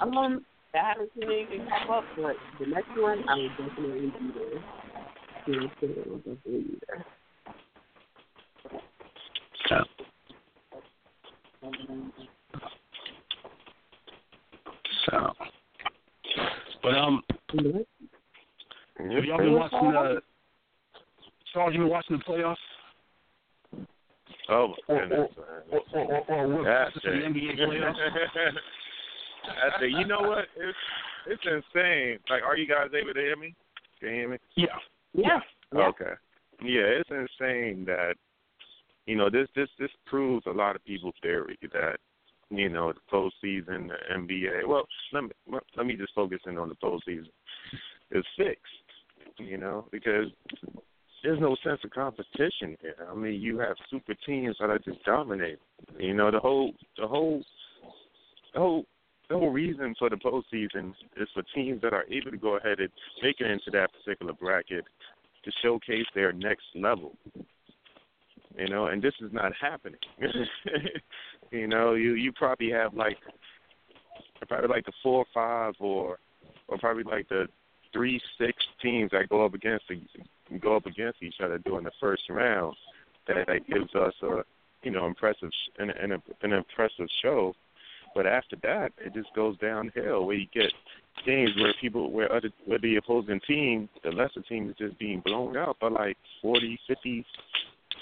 um, 0.00 0.44
I 0.74 0.78
haven't 0.78 1.10
seen 1.14 1.24
anything 1.24 1.66
pop 1.68 1.90
up, 1.90 2.04
but 2.16 2.36
the 2.58 2.66
next 2.66 2.88
one 2.96 3.24
I 3.28 3.36
will 3.36 3.48
definitely 3.50 4.10
be 4.10 4.32
there. 4.34 4.60
Yeah, 5.46 5.68
so 5.80 5.86
I 5.86 6.08
will 6.08 6.18
definitely 6.18 6.62
be 6.62 6.78
there. 6.86 7.04
So, 9.68 9.84
but 16.82 16.94
um, 16.96 17.22
have 18.98 19.24
y'all 19.24 19.38
been 19.38 19.54
watching 19.54 19.78
the? 19.92 20.22
Charles, 21.52 21.72
you 21.72 21.80
been 21.80 21.88
watching 21.88 22.18
the 22.18 22.24
playoffs? 22.24 22.56
Oh 24.48 24.74
my 24.88 24.94
Or, 24.94 25.00
goodness, 25.06 25.30
or, 25.38 25.64
or, 25.70 25.80
or, 25.94 26.24
or, 26.28 26.60
or 26.60 26.64
That's 26.64 26.94
what's 26.94 27.04
the 27.06 27.12
it. 27.12 27.32
NBA 27.32 27.58
playoffs? 27.58 27.94
I 29.48 29.80
say, 29.80 29.88
you 29.88 30.06
know 30.06 30.20
what? 30.20 30.46
It's 30.56 30.78
it's 31.26 31.42
insane. 31.44 32.18
Like, 32.28 32.42
are 32.42 32.56
you 32.56 32.66
guys 32.66 32.88
able 32.94 33.14
to 33.14 33.20
hear 33.20 33.36
me? 33.36 33.54
Can 34.00 34.08
you 34.10 34.14
hear 34.14 34.28
me? 34.28 34.38
Yeah. 34.56 34.66
Yeah. 35.14 35.40
Okay. 35.74 36.12
Yeah, 36.62 37.00
it's 37.00 37.10
insane 37.10 37.84
that 37.86 38.14
you 39.06 39.16
know 39.16 39.28
this 39.30 39.48
this 39.56 39.68
this 39.78 39.90
proves 40.06 40.46
a 40.46 40.50
lot 40.50 40.76
of 40.76 40.84
people's 40.84 41.14
theory 41.22 41.58
that 41.72 41.96
you 42.50 42.68
know 42.68 42.92
the 42.92 43.00
postseason, 43.12 43.88
the 43.88 44.14
NBA. 44.14 44.66
Well, 44.66 44.86
let 45.12 45.24
me 45.24 45.30
let 45.76 45.86
me 45.86 45.96
just 45.96 46.14
focus 46.14 46.40
in 46.46 46.58
on 46.58 46.68
the 46.68 46.76
postseason. 46.76 47.28
Is 48.10 48.24
fixed, 48.36 49.38
you 49.38 49.56
know, 49.56 49.86
because 49.90 50.26
there's 51.22 51.40
no 51.40 51.56
sense 51.64 51.80
of 51.82 51.90
competition 51.90 52.76
here. 52.80 53.08
I 53.10 53.14
mean, 53.14 53.40
you 53.40 53.58
have 53.58 53.76
super 53.90 54.14
teams 54.26 54.56
that 54.60 54.70
are 54.70 54.78
just 54.78 55.02
dominating. 55.04 55.56
You 55.98 56.14
know, 56.14 56.30
the 56.30 56.38
whole 56.38 56.72
the 56.98 57.08
whole 57.08 57.42
the 58.52 58.60
whole 58.60 58.84
the 59.28 59.38
whole 59.38 59.50
reason 59.50 59.94
for 59.98 60.10
the 60.10 60.16
postseason 60.16 60.92
is 61.16 61.28
for 61.32 61.42
teams 61.54 61.80
that 61.82 61.92
are 61.92 62.04
able 62.10 62.30
to 62.30 62.36
go 62.36 62.56
ahead 62.56 62.80
and 62.80 62.90
make 63.22 63.40
it 63.40 63.50
into 63.50 63.70
that 63.72 63.90
particular 63.92 64.32
bracket 64.32 64.84
to 65.44 65.50
showcase 65.62 66.06
their 66.14 66.32
next 66.32 66.64
level. 66.74 67.16
You 68.56 68.68
know, 68.68 68.86
and 68.86 69.02
this 69.02 69.14
is 69.20 69.32
not 69.32 69.52
happening. 69.60 69.98
you 71.50 71.66
know, 71.66 71.94
you 71.94 72.14
you 72.14 72.32
probably 72.32 72.70
have 72.70 72.94
like 72.94 73.16
probably 74.46 74.68
like 74.68 74.86
the 74.86 74.92
four 75.02 75.20
or 75.20 75.26
five 75.34 75.74
or 75.80 76.18
or 76.68 76.78
probably 76.78 77.02
like 77.02 77.28
the 77.28 77.48
three 77.92 78.20
six 78.38 78.62
teams 78.80 79.10
that 79.10 79.28
go 79.28 79.44
up 79.44 79.54
against 79.54 79.86
go 80.60 80.76
up 80.76 80.86
against 80.86 81.22
each 81.22 81.36
other 81.42 81.58
during 81.58 81.84
the 81.84 81.92
first 82.00 82.22
round. 82.28 82.76
That, 83.26 83.46
that 83.46 83.66
gives 83.66 83.94
us 83.94 84.14
a 84.22 84.42
you 84.82 84.90
know 84.90 85.06
impressive 85.06 85.50
an, 85.78 85.90
an 85.90 86.22
an 86.42 86.52
impressive 86.52 87.08
show. 87.22 87.54
But 88.14 88.26
after 88.26 88.56
that, 88.62 88.92
it 88.98 89.14
just 89.14 89.34
goes 89.34 89.58
downhill 89.58 90.26
where 90.26 90.36
you 90.36 90.46
get 90.52 90.72
games 91.26 91.50
where 91.60 91.74
people 91.80 92.10
where 92.10 92.32
other 92.32 92.50
where 92.66 92.78
the 92.78 92.96
opposing 92.96 93.40
team, 93.46 93.88
the 94.02 94.10
lesser 94.10 94.42
team, 94.48 94.70
is 94.70 94.76
just 94.76 94.98
being 94.98 95.20
blown 95.24 95.56
out 95.56 95.78
by 95.80 95.88
like 95.88 96.16
forty, 96.40 96.78
fifty 96.86 97.24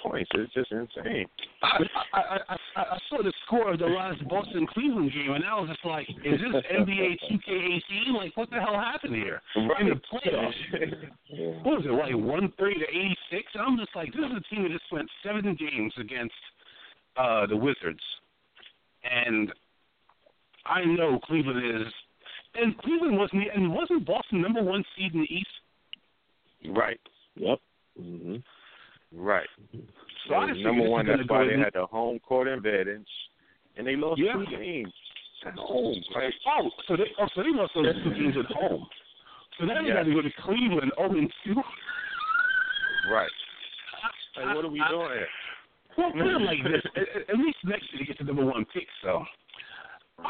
points. 0.03 0.31
It's 0.35 0.53
just 0.53 0.73
insane. 0.73 1.27
I, 1.63 1.79
I, 2.13 2.39
I, 2.49 2.57
I 2.77 2.99
saw 3.09 3.23
the 3.23 3.33
score 3.47 3.73
of 3.73 3.79
the 3.79 3.87
last 3.87 4.27
Boston 4.29 4.67
Cleveland 4.67 5.13
game, 5.13 5.33
and 5.33 5.45
I 5.45 5.55
was 5.61 5.69
just 5.69 5.85
like, 5.85 6.09
"Is 6.09 6.41
this 6.41 6.63
NBA 6.79 7.19
2K18? 7.31 8.15
Like, 8.17 8.37
what 8.37 8.51
the 8.51 8.61
hell 8.61 8.75
happened 8.75 9.15
here 9.15 9.41
in 9.81 9.89
the 9.89 10.01
playoffs? 10.13 10.53
What 11.63 11.79
was 11.79 11.87
it 11.87 11.93
like 11.93 12.15
130 12.15 12.75
to 12.75 12.89
86? 12.91 13.53
And 13.55 13.63
I'm 13.63 13.79
just 13.79 13.95
like, 13.97 14.13
this 14.13 14.21
is 14.21 14.37
a 14.37 14.55
team 14.55 14.65
that 14.65 14.73
just 14.73 14.85
went 14.93 15.09
seven 15.25 15.57
games 15.59 15.93
against 15.99 16.35
uh 17.17 17.47
the 17.47 17.57
Wizards, 17.57 18.03
and 19.05 19.53
I 20.67 20.85
know 20.85 21.19
Cleveland 21.25 21.83
is, 21.87 21.93
and 22.55 22.77
Cleveland 22.79 23.19
wasn't, 23.19 23.43
and 23.55 23.73
wasn't 23.73 24.07
Boston 24.07 24.41
number 24.43 24.63
one 24.63 24.85
seed 24.97 25.15
in 25.15 25.21
the 25.21 25.35
East? 25.35 25.47
Right. 26.77 27.01
Yep. 27.37 27.59
hmm 28.01 28.37
Right. 29.15 29.47
So 30.29 30.35
I 30.35 30.53
number 30.53 30.89
one, 30.89 31.07
that's 31.07 31.23
why 31.29 31.45
they 31.45 31.57
go 31.57 31.65
had 31.65 31.73
the 31.75 31.87
home 31.87 32.19
court 32.21 32.49
advantage, 32.49 33.07
and 33.77 33.87
they 33.87 33.97
lost 33.97 34.21
Yeah. 34.21 34.35
two 34.35 34.47
games 34.47 34.93
at 35.45 35.55
home. 35.55 35.97
Like, 36.15 36.33
Oh, 36.47 36.71
so 36.87 36.97
they 36.97 37.05
oh, 37.19 37.27
so 37.35 37.43
they 37.43 37.51
lost 37.51 37.73
those 37.75 37.93
two 38.05 38.15
games 38.15 38.37
at 38.39 38.47
home. 38.57 38.87
So 39.59 39.65
now 39.67 39.83
they 39.83 39.89
Yeah. 39.89 39.95
got 39.95 40.05
to 40.05 40.15
go 40.15 40.23
to 40.23 40.31
Cleveland 40.43 40.93
0 40.97 41.11
and 41.19 41.33
2. 41.45 41.63
right. 43.11 43.31
Like, 44.37 44.57
what 44.57 44.65
are 44.65 44.69
we 44.69 44.83
doing 44.89 45.09
here? 45.13 45.29
Well, 45.99 46.13
put 46.13 46.27
it 46.27 46.41
like 46.41 46.63
this: 46.65 46.83
at, 46.97 47.03
at- 47.17 47.31
at 47.31 47.37
least 47.39 47.59
next 47.65 47.93
year 47.93 47.99
they 48.01 48.05
get 48.07 48.19
the 48.19 48.25
number 48.25 48.47
one 48.47 48.65
pick. 48.73 48.87
So 49.03 49.27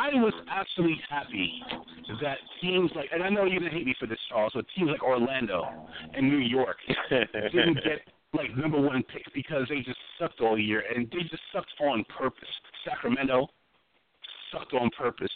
I 0.03 0.09
was 0.15 0.35
actually 0.51 1.01
happy 1.09 1.63
that 2.21 2.39
teams 2.61 2.91
like, 2.97 3.11
and 3.13 3.23
I 3.23 3.29
know 3.29 3.45
you're 3.45 3.61
gonna 3.61 3.71
hate 3.71 3.87
me 3.87 3.95
for 4.01 4.07
this, 4.07 4.19
Charles, 4.29 4.51
but 4.53 4.65
teams 4.77 4.91
like 4.91 5.03
Orlando 5.03 5.65
and 6.13 6.29
New 6.29 6.39
York 6.39 6.77
didn't 7.11 7.77
get 7.85 8.01
like 8.35 8.57
number 8.57 8.81
one 8.81 9.05
picks 9.05 9.31
because 9.33 9.69
they 9.69 9.77
just 9.77 9.99
sucked 10.19 10.41
all 10.41 10.59
year, 10.59 10.83
and 10.93 11.07
they 11.13 11.21
just 11.31 11.43
sucked 11.53 11.71
on 11.81 12.05
purpose. 12.19 12.49
Sacramento 12.85 13.47
sucked 14.51 14.73
on 14.75 14.91
purpose, 14.99 15.31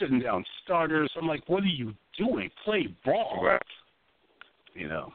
sitting 0.00 0.18
down 0.18 0.44
starters. 0.64 1.10
I'm 1.16 1.28
like, 1.28 1.48
what 1.48 1.62
are 1.62 1.66
you 1.66 1.94
doing? 2.16 2.50
Play 2.64 2.88
ball, 3.04 3.48
you 4.74 4.88
know. 4.88 5.12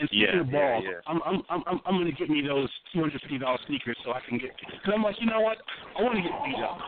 And 0.00 0.08
speaking 0.08 0.28
Yeah, 0.32 0.40
of 0.40 0.48
yeah, 0.48 0.80
yeah. 0.80 0.90
I'm 1.06 1.20
I'm 1.26 1.42
I'm 1.50 1.80
I'm 1.84 1.98
gonna 1.98 2.10
get 2.12 2.30
me 2.30 2.40
those 2.40 2.70
two 2.92 3.00
hundred 3.00 3.20
fifty 3.20 3.36
dollars 3.36 3.60
sneakers 3.66 3.98
so 4.02 4.12
I 4.12 4.20
can 4.26 4.38
get. 4.38 4.56
Cause 4.82 4.94
I'm 4.94 5.02
like, 5.02 5.16
you 5.20 5.26
know 5.26 5.40
what? 5.40 5.58
I 5.98 6.02
want 6.02 6.16
to 6.16 6.22
get 6.22 6.32
beat 6.44 6.56
up. 6.64 6.78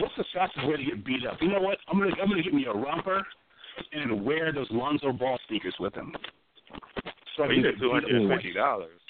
What's 0.00 0.16
the 0.16 0.24
fastest 0.32 0.66
way 0.66 0.76
to 0.76 0.84
get 0.84 1.04
beat 1.04 1.26
up? 1.26 1.36
You 1.42 1.52
know 1.52 1.60
what? 1.60 1.76
I'm 1.88 1.98
gonna 1.98 2.16
I'm 2.20 2.28
gonna 2.28 2.42
get 2.42 2.54
me 2.54 2.64
a 2.64 2.72
romper 2.72 3.22
and 3.92 4.24
wear 4.24 4.50
those 4.50 4.68
Lonzo 4.70 5.12
Ball 5.12 5.38
sneakers 5.46 5.74
with 5.78 5.92
them. 5.92 6.12
So 7.36 7.44
I 7.44 7.48
Well, 7.48 7.56
you 7.56 7.64
said 7.64 7.74
two 7.78 7.92
hundred 7.92 8.28
fifty 8.32 8.54
dollars. 8.54 9.00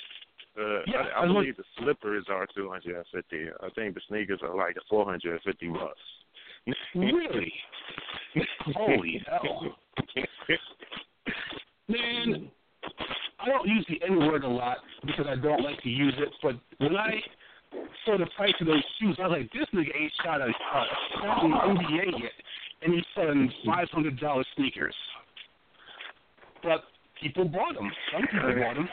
Uh, 0.58 0.82
Yeah, 0.86 1.02
I, 1.14 1.20
I 1.20 1.22
I 1.22 1.26
believe 1.26 1.56
the 1.56 1.64
slippers 1.78 2.26
are 2.28 2.48
two 2.56 2.68
hundred 2.70 2.96
and 2.96 3.06
fifty. 3.12 3.46
I 3.62 3.68
think 3.70 3.94
the 3.94 4.00
sneakers 4.08 4.40
are 4.42 4.56
like 4.56 4.76
four 4.90 5.04
hundred 5.04 5.32
and 5.32 5.42
fifty 5.42 5.68
bucks. 5.68 6.00
Really? 6.94 7.52
Holy 8.74 9.22
hell. 9.30 9.76
Man, 11.88 12.50
I 13.40 13.48
don't 13.48 13.68
use 13.68 13.86
the 13.88 14.04
N 14.06 14.18
word 14.18 14.44
a 14.44 14.48
lot 14.48 14.78
because 15.04 15.26
I 15.28 15.36
don't 15.36 15.62
like 15.62 15.82
to 15.82 15.88
use 15.88 16.14
it, 16.18 16.28
but 16.42 16.54
when 16.78 16.96
I 16.96 17.20
saw 18.04 18.16
the 18.18 18.26
price 18.36 18.54
of 18.60 18.66
those 18.66 18.82
shoes, 19.00 19.16
I 19.18 19.28
was 19.28 19.38
like, 19.38 19.52
this 19.52 19.68
nigga 19.74 19.94
ain't 20.00 20.12
shot 20.22 20.40
a, 20.40 20.46
a 20.46 20.52
shot 21.20 21.44
in 21.44 21.50
the 21.50 21.56
NBA 21.56 22.22
yet, 22.22 22.32
and 22.82 22.94
he's 22.94 23.04
selling 23.14 23.52
$500 23.66 24.44
sneakers. 24.56 24.94
But 26.62 26.84
people 27.20 27.44
bought 27.44 27.74
them. 27.74 27.90
Some 28.12 28.22
people 28.22 28.54
bought 28.62 28.76
them. 28.76 28.88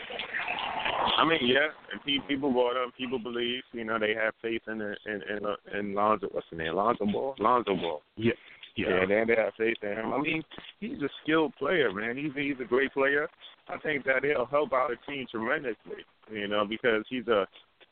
I 1.17 1.25
mean, 1.25 1.39
yeah, 1.43 1.67
and 1.91 2.27
people 2.27 2.51
bought 2.51 2.73
them. 2.73 2.91
People 2.97 3.19
believe, 3.19 3.63
you 3.71 3.83
know, 3.83 3.97
they 3.99 4.13
have 4.13 4.33
faith 4.41 4.61
in 4.67 4.81
in 4.81 5.21
in, 5.35 5.45
uh, 5.45 5.79
in 5.79 5.93
Lonzo. 5.93 6.27
What's 6.31 6.47
the 6.51 6.57
name? 6.57 6.75
Lonzo 6.75 7.05
Ball. 7.05 7.35
Lonzo 7.39 7.75
Ball. 7.75 8.01
Yeah. 8.17 8.33
Yeah, 8.75 9.05
they, 9.07 9.23
they 9.27 9.41
have 9.41 9.53
faith 9.57 9.77
in 9.81 9.97
him. 9.97 10.13
I 10.13 10.21
mean, 10.21 10.43
he's 10.79 11.01
a 11.01 11.09
skilled 11.23 11.53
player, 11.55 11.91
man. 11.91 12.17
He's 12.17 12.31
he's 12.35 12.59
a 12.61 12.67
great 12.67 12.93
player. 12.93 13.27
I 13.67 13.77
think 13.79 14.05
that 14.05 14.23
he'll 14.23 14.45
help 14.45 14.73
out 14.73 14.91
a 14.91 15.11
team 15.11 15.25
tremendously. 15.29 16.05
You 16.31 16.47
know, 16.47 16.65
because 16.65 17.03
he's 17.09 17.27
a 17.27 17.45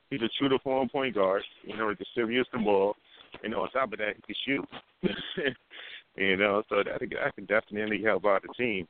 he's 0.10 0.22
a 0.22 0.30
true 0.38 0.50
to 0.50 0.60
form 0.60 0.90
point 0.90 1.16
guard. 1.16 1.44
You 1.64 1.78
know, 1.78 1.90
he 1.90 1.96
can 1.96 2.06
distribute 2.06 2.48
the 2.54 2.60
ball. 2.60 2.96
You 3.44 3.50
know, 3.50 3.62
on 3.62 3.72
top 3.72 3.94
of 3.94 4.00
that, 4.00 4.16
he 4.16 4.34
can 4.34 4.36
shoot. 4.46 5.56
you 6.16 6.38
know, 6.38 6.64
so 6.70 6.78
that 6.78 7.00
that 7.00 7.36
can 7.36 7.46
definitely 7.46 8.02
help 8.04 8.26
out 8.26 8.44
the 8.44 8.54
team. 8.54 8.88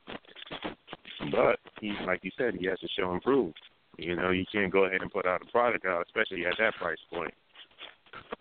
But 1.32 1.58
he, 1.80 1.92
like 2.06 2.20
you 2.22 2.30
said, 2.38 2.54
he 2.58 2.66
has 2.66 2.78
to 2.80 2.88
show 2.96 3.12
and 3.12 3.22
prove. 3.22 3.52
You 3.98 4.16
know, 4.16 4.30
you 4.30 4.44
can't 4.50 4.72
go 4.72 4.84
ahead 4.84 5.02
and 5.02 5.12
put 5.12 5.26
out 5.26 5.42
a 5.46 5.50
product 5.50 5.84
out, 5.84 6.06
especially 6.06 6.46
at 6.46 6.54
that 6.58 6.74
price 6.80 6.96
point. 7.12 7.34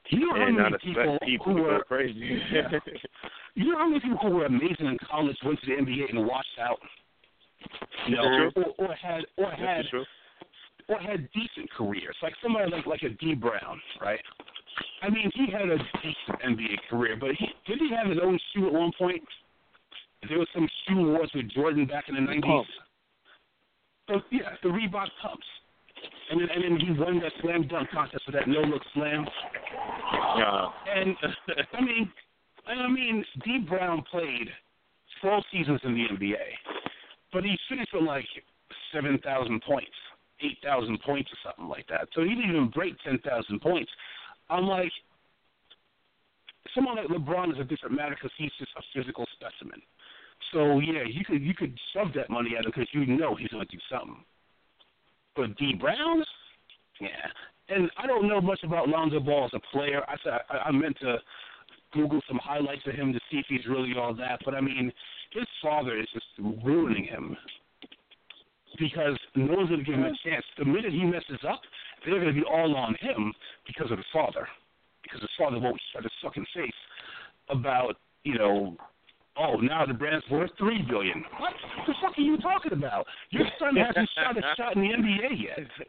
You 0.10 0.20
know 0.22 0.36
how 0.36 0.48
and 0.48 0.56
many 0.56 0.70
not 0.70 0.82
people, 0.82 1.04
expect 1.04 1.26
people 1.26 1.46
who 1.46 1.58
to 1.58 1.64
go 1.64 1.68
were 1.68 1.84
crazy. 1.84 2.40
you 3.64 3.74
know 3.74 3.80
how 3.80 3.88
many 3.90 4.00
people 4.00 4.18
who 4.22 4.30
were 4.30 4.46
amazing 4.46 4.88
in 4.88 4.98
college 5.10 5.36
went 5.44 5.60
to 5.62 5.66
the 5.68 5.74
NBA 5.74 6.10
and 6.10 6.26
washed 6.26 6.48
out? 6.62 6.80
You 8.08 8.16
know, 8.16 8.50
or, 8.56 8.88
or 8.88 8.94
had 8.96 9.26
or 9.38 9.52
had 9.52 9.86
or 10.88 10.98
had 10.98 11.28
decent 11.34 11.70
careers, 11.78 12.16
like 12.24 12.34
somebody 12.42 12.72
like 12.72 12.86
like 12.86 13.04
a 13.04 13.10
Dee 13.10 13.36
Brown, 13.36 13.82
right? 14.02 14.20
I 15.02 15.10
mean, 15.10 15.30
he 15.34 15.52
had 15.52 15.70
a 15.70 15.78
decent 15.78 16.42
NBA 16.42 16.90
career, 16.90 17.18
but 17.20 17.32
he 17.38 17.48
did 17.68 17.80
he 17.80 17.92
have 17.94 18.08
his 18.08 18.20
own 18.24 18.40
shoe 18.54 18.68
at 18.68 18.74
one 18.74 18.92
point? 18.98 19.24
There 20.28 20.40
was 20.40 20.48
some 20.54 20.68
shoe 20.88 21.12
wars 21.12 21.32
with 21.36 21.50
Jordan 21.52 21.86
back 21.86 22.06
in 22.08 22.16
the 22.16 22.22
nineties. 22.22 22.66
So 24.08 24.22
yeah, 24.32 24.56
the 24.64 24.70
Reebok 24.70 25.08
pumps, 25.22 25.46
and 26.32 26.40
then 26.40 26.48
and 26.50 26.64
then 26.64 26.80
he 26.80 26.98
won 26.98 27.20
that 27.20 27.34
slam 27.42 27.68
dunk 27.68 27.90
contest 27.92 28.24
with 28.26 28.36
that 28.36 28.48
no 28.48 28.62
look 28.62 28.82
slam. 28.94 29.28
Yeah. 30.38 30.68
And 30.96 31.16
I 31.74 31.82
mean, 31.82 32.12
I 32.70 32.88
mean, 32.88 33.26
Dee 33.44 33.60
Brown 33.60 34.04
played 34.12 34.50
twelve 35.22 35.44
seasons 35.52 35.80
in 35.84 35.94
the 35.94 36.06
NBA, 36.16 36.36
but 37.34 37.44
he 37.44 37.58
finished 37.68 37.94
with 37.94 38.04
like 38.04 38.26
seven 38.94 39.20
thousand 39.24 39.62
points, 39.68 39.96
eight 40.42 40.58
thousand 40.64 41.00
points, 41.06 41.30
or 41.32 41.50
something 41.50 41.68
like 41.68 41.88
that. 41.90 42.08
So 42.14 42.22
he 42.22 42.30
didn't 42.30 42.50
even 42.50 42.70
break 42.70 42.94
ten 43.04 43.20
thousand 43.20 43.62
points. 43.62 43.90
I'm 44.50 44.66
like, 44.66 44.92
someone 46.76 46.98
like 46.98 47.08
LeBron 47.08 47.54
is 47.54 47.60
a 47.60 47.64
different 47.64 47.96
matter 47.96 48.16
because 48.16 48.32
he's 48.38 48.52
just 48.60 48.72
a 48.78 48.82
physical 48.94 49.26
specimen. 49.34 49.82
So 50.54 50.80
yeah, 50.80 51.04
you 51.06 51.26
could 51.26 51.42
you 51.42 51.54
could 51.54 51.78
shove 51.94 52.14
that 52.16 52.30
money 52.30 52.52
at 52.58 52.66
him 52.66 52.72
because 52.74 52.90
you 52.94 53.06
know 53.06 53.36
he's 53.36 53.50
going 53.50 53.66
to 53.66 53.72
do 53.72 53.82
something. 53.92 54.24
But 55.36 55.56
Dee 55.58 55.76
Brown, 55.80 56.24
yeah. 57.00 57.08
And 57.70 57.90
I 57.98 58.08
don't 58.08 58.28
know 58.28 58.42
much 58.42 58.62
about 58.64 58.90
Lonzo 58.90 59.20
Ball 59.20 59.46
as 59.46 59.52
a 59.54 59.76
player. 59.76 60.02
I 60.08 60.16
said 60.24 60.34
I 60.50 60.72
meant 60.72 60.98
to 61.02 61.18
Google 61.94 62.22
some 62.28 62.40
highlights 62.44 62.82
of 62.88 62.94
him 62.94 63.14
to 63.14 63.20
see 63.32 63.38
if 63.38 63.46
he's 63.50 63.66
really 63.68 63.94
all 63.98 64.14
that. 64.16 64.40
But 64.46 64.56
I 64.56 64.62
mean, 64.62 64.92
his 65.32 65.46
father 65.62 65.98
is 66.00 66.08
just 66.14 66.26
ruining 66.64 67.04
him 67.04 67.36
because 68.78 69.18
no 69.36 69.56
one's 69.56 69.70
going 69.70 69.84
to 69.84 69.86
give 69.86 69.96
him 69.96 70.06
a 70.06 70.30
chance. 70.30 70.46
The 70.58 70.66
minute 70.66 70.94
he 70.94 71.04
messes 71.04 71.40
up, 71.48 71.62
they're 72.06 72.20
going 72.20 72.34
to 72.34 72.40
be 72.40 72.46
all 72.46 72.76
on 72.76 72.96
him 73.00 73.34
because 73.68 73.92
of 73.92 73.98
his 73.98 74.08
father. 74.14 74.48
Because 75.04 75.22
his 75.22 75.30
father 75.38 75.60
won't 75.60 75.80
shut 75.94 76.04
his 76.04 76.12
fucking 76.22 76.46
face 76.56 76.72
about, 77.50 77.96
you 78.24 78.38
know, 78.38 78.78
oh, 79.38 79.56
now 79.56 79.86
the 79.86 79.94
brand's 79.94 80.26
worth 80.30 80.52
three 80.58 80.82
billion. 80.88 81.24
What 81.40 81.54
the 81.88 81.94
fuck 82.02 82.18
are 82.18 82.22
you 82.22 82.38
talking 82.38 82.74
about? 82.74 83.06
Your 83.32 83.46
son 83.60 83.76
hasn't 83.76 84.10
shot 84.16 84.38
a 84.38 84.42
shot 84.56 84.76
in 84.76 84.84
the 84.84 84.90
NBA 84.90 85.44
yet. 85.44 85.88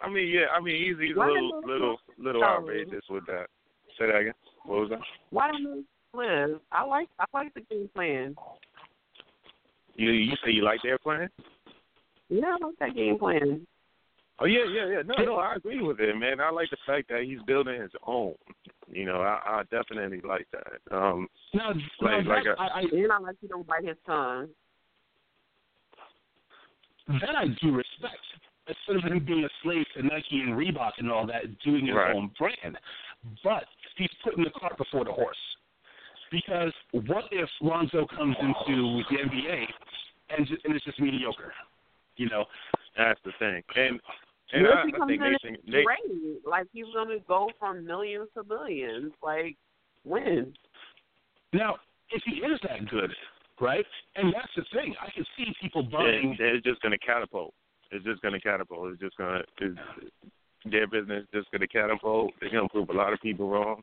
I 0.00 0.10
mean, 0.10 0.28
yeah. 0.28 0.46
I 0.54 0.60
mean, 0.60 0.76
he's, 0.76 1.08
he's 1.08 1.16
a 1.16 1.20
little, 1.20 1.62
little, 1.64 1.96
little 2.18 2.44
outrageous 2.44 3.04
with 3.08 3.24
that. 3.26 3.46
Say 3.98 4.06
that 4.06 4.16
again. 4.16 4.34
What 4.66 4.80
was 4.80 4.90
that? 4.90 5.00
Why 5.30 5.50
don't 5.50 5.64
they 6.12 6.18
live? 6.18 6.60
I 6.72 6.84
like 6.84 7.08
I 7.18 7.24
like 7.32 7.54
the 7.54 7.60
game 7.62 7.88
plan. 7.94 8.34
You 9.94 10.10
you 10.10 10.34
say 10.44 10.50
you 10.50 10.62
like 10.62 10.80
their 10.82 10.98
plan? 10.98 11.28
Yeah, 12.28 12.56
I 12.60 12.64
like 12.66 12.78
that 12.80 12.94
game 12.94 13.18
plan. 13.18 13.66
Oh 14.38 14.44
yeah, 14.44 14.64
yeah, 14.70 14.86
yeah. 14.88 15.02
No, 15.06 15.24
no, 15.24 15.36
I 15.36 15.54
agree 15.54 15.82
with 15.82 15.98
it, 16.00 16.14
man. 16.16 16.40
I 16.40 16.50
like 16.50 16.68
the 16.70 16.76
fact 16.86 17.08
that 17.08 17.22
he's 17.22 17.40
building 17.46 17.80
his 17.80 17.92
own. 18.06 18.34
You 18.88 19.06
know, 19.06 19.22
I, 19.22 19.40
I 19.46 19.62
definitely 19.70 20.20
like 20.28 20.46
that. 20.52 20.94
Um, 20.96 21.26
Now, 21.54 21.68
Like- 22.00 22.26
now 22.26 22.34
like 22.34 22.44
that, 22.44 22.50
a- 22.58 22.60
I, 22.60 22.66
I, 22.66 22.80
And 22.92 23.12
I 23.12 23.18
like 23.18 23.36
he 23.40 23.46
don't 23.48 23.66
bite 23.66 23.84
his 23.84 23.96
tongue. 24.04 24.48
that 27.20 27.36
I 27.36 27.46
do 27.62 27.72
respect. 27.74 28.20
Instead 28.68 28.96
of 28.96 29.04
him 29.12 29.24
being 29.24 29.44
a 29.44 29.48
slave 29.62 29.84
to 29.96 30.02
Nike 30.02 30.40
and 30.40 30.54
Reebok 30.54 30.92
and 30.98 31.10
all 31.10 31.26
that, 31.28 31.42
doing 31.64 31.86
his 31.86 31.94
Right. 31.94 32.14
own 32.14 32.30
brand. 32.38 32.76
But 33.44 33.64
he's 33.96 34.10
putting 34.22 34.44
the 34.44 34.50
cart 34.50 34.76
before 34.78 35.04
the 35.04 35.12
horse. 35.12 35.36
Because 36.30 36.72
what 36.92 37.24
if 37.30 37.48
Lonzo 37.60 38.06
comes 38.06 38.36
into 38.40 39.02
the 39.10 39.16
NBA 39.16 39.64
and, 40.36 40.46
ju- 40.46 40.58
and 40.64 40.74
it's 40.74 40.84
just 40.84 41.00
mediocre? 41.00 41.52
You 42.16 42.28
know, 42.28 42.44
that's 42.96 43.20
the 43.24 43.32
thing. 43.38 43.62
And 43.76 44.00
and 44.52 44.62
What 44.62 44.76
I, 44.78 44.82
if 44.82 44.86
he 44.86 45.02
I 45.02 45.06
think 45.06 45.22
in 45.22 45.32
Nation, 45.32 45.56
Nation 45.66 45.84
great? 45.84 46.46
Like 46.46 46.66
he's 46.72 46.86
gonna 46.94 47.18
go 47.26 47.50
from 47.58 47.84
millions 47.84 48.28
to 48.34 48.44
billions. 48.44 49.12
Like 49.22 49.56
when? 50.04 50.54
now 51.52 51.76
if 52.10 52.22
he 52.24 52.36
is 52.36 52.58
that 52.62 52.88
good, 52.88 53.10
right? 53.60 53.84
And 54.14 54.32
that's 54.32 54.52
the 54.56 54.64
thing. 54.72 54.94
I 55.00 55.10
can 55.10 55.24
see 55.36 55.52
people 55.60 55.82
and 55.82 55.90
buying. 55.90 56.36
they're 56.38 56.60
just 56.60 56.80
gonna 56.82 56.98
catapult. 56.98 57.54
It's 57.90 58.04
just 58.04 58.22
gonna 58.22 58.40
catapult. 58.40 58.92
It's 58.92 59.00
just 59.00 59.16
gonna 59.16 59.42
it's, 59.60 59.78
their 60.70 60.86
business 60.86 61.24
just 61.32 61.50
gonna 61.50 61.66
catapult. 61.66 62.32
They're 62.40 62.50
gonna 62.50 62.68
prove 62.68 62.90
a 62.90 62.92
lot 62.92 63.12
of 63.12 63.20
people 63.20 63.48
wrong, 63.48 63.82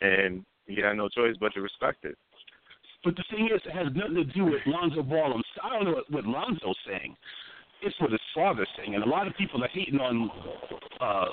and 0.00 0.44
you 0.66 0.82
got 0.82 0.96
no 0.96 1.08
choice 1.08 1.36
but 1.40 1.52
to 1.54 1.60
respect 1.60 2.04
it. 2.04 2.16
But 3.04 3.16
the 3.16 3.24
thing 3.30 3.48
is, 3.52 3.60
it 3.64 3.72
has 3.72 3.88
nothing 3.94 4.14
to 4.16 4.24
do 4.24 4.44
with 4.44 4.60
Lonzo 4.66 5.02
Ball. 5.02 5.40
I 5.62 5.70
don't 5.70 5.84
know 5.84 5.92
what, 5.92 6.10
what 6.10 6.24
Lonzo's 6.24 6.76
saying. 6.86 7.16
It's 7.82 7.98
what 7.98 8.10
his 8.10 8.20
father's 8.34 8.68
saying, 8.76 8.94
and 8.94 9.02
a 9.02 9.08
lot 9.08 9.26
of 9.26 9.34
people 9.36 9.64
are 9.64 9.68
hating 9.68 9.98
on 9.98 10.30
uh, 11.00 11.26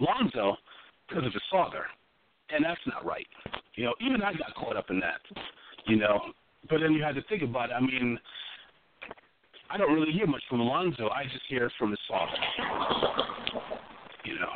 Lonzo 0.00 0.56
because 1.06 1.26
of 1.26 1.32
his 1.32 1.42
father, 1.50 1.84
and 2.48 2.64
that's 2.64 2.80
not 2.86 3.04
right. 3.04 3.26
You 3.74 3.84
know, 3.84 3.94
even 4.00 4.22
I 4.22 4.32
got 4.32 4.54
caught 4.54 4.76
up 4.76 4.88
in 4.88 4.98
that. 5.00 5.20
You 5.86 5.96
know, 5.96 6.20
but 6.70 6.80
then 6.80 6.92
you 6.92 7.02
had 7.02 7.14
to 7.16 7.22
think 7.28 7.42
about 7.42 7.70
it. 7.70 7.74
I 7.74 7.80
mean, 7.80 8.18
I 9.70 9.76
don't 9.76 9.92
really 9.92 10.12
hear 10.12 10.26
much 10.26 10.42
from 10.48 10.60
Lonzo. 10.60 11.08
I 11.08 11.24
just 11.24 11.44
hear 11.48 11.70
from 11.78 11.90
his 11.90 12.00
father. 12.08 12.32
You 14.24 14.38
know. 14.38 14.52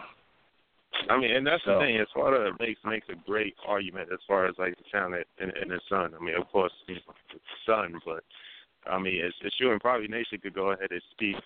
I 1.10 1.18
mean, 1.18 1.32
and 1.32 1.46
that's 1.46 1.62
So- 1.64 1.74
the 1.78 1.80
thing. 1.84 1.96
As 1.98 2.06
far 2.14 2.34
as 2.46 2.54
makes 2.58 2.80
makes 2.84 3.08
a 3.08 3.14
great 3.26 3.54
argument 3.66 4.10
as 4.12 4.20
far 4.26 4.46
as 4.46 4.54
like 4.58 4.76
the 4.76 4.84
talent 4.90 5.26
in, 5.38 5.50
in 5.62 5.70
his 5.70 5.82
son. 5.88 6.14
I 6.18 6.22
mean, 6.22 6.34
of 6.34 6.48
course, 6.50 6.72
he's 6.86 6.98
his 7.30 7.40
son, 7.66 7.98
but 8.06 8.22
I 8.86 8.98
mean, 8.98 9.14
it's, 9.24 9.36
it's 9.42 9.56
true. 9.56 9.72
And 9.72 9.80
probably 9.80 10.08
Nation 10.08 10.38
could 10.40 10.54
go 10.54 10.70
ahead 10.70 10.90
and 10.90 11.02
speak 11.12 11.36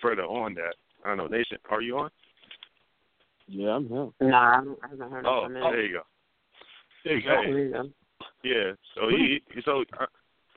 further 0.00 0.22
on 0.24 0.54
that. 0.54 0.74
I 1.04 1.08
don't 1.08 1.16
know, 1.16 1.26
Nation, 1.26 1.58
are 1.70 1.82
you 1.82 1.98
on? 1.98 2.10
Yeah, 3.48 3.70
I'm 3.70 3.88
here. 3.88 4.08
Nah, 4.20 4.50
I 4.58 4.64
don't- 4.64 4.78
I 4.84 4.88
haven't 4.88 5.10
heard 5.10 5.26
Oh, 5.26 5.44
of 5.46 5.50
him. 5.50 5.60
there 5.60 5.82
you 5.82 5.92
go. 5.94 6.02
There 7.04 7.16
you 7.18 7.30
Oh, 7.30 7.34
go. 7.34 7.42
there 7.42 7.58
you 7.58 7.72
go. 7.72 7.90
Yeah. 8.44 8.72
So 8.94 9.08
he, 9.08 9.42
so 9.64 9.84
uh, 10.00 10.06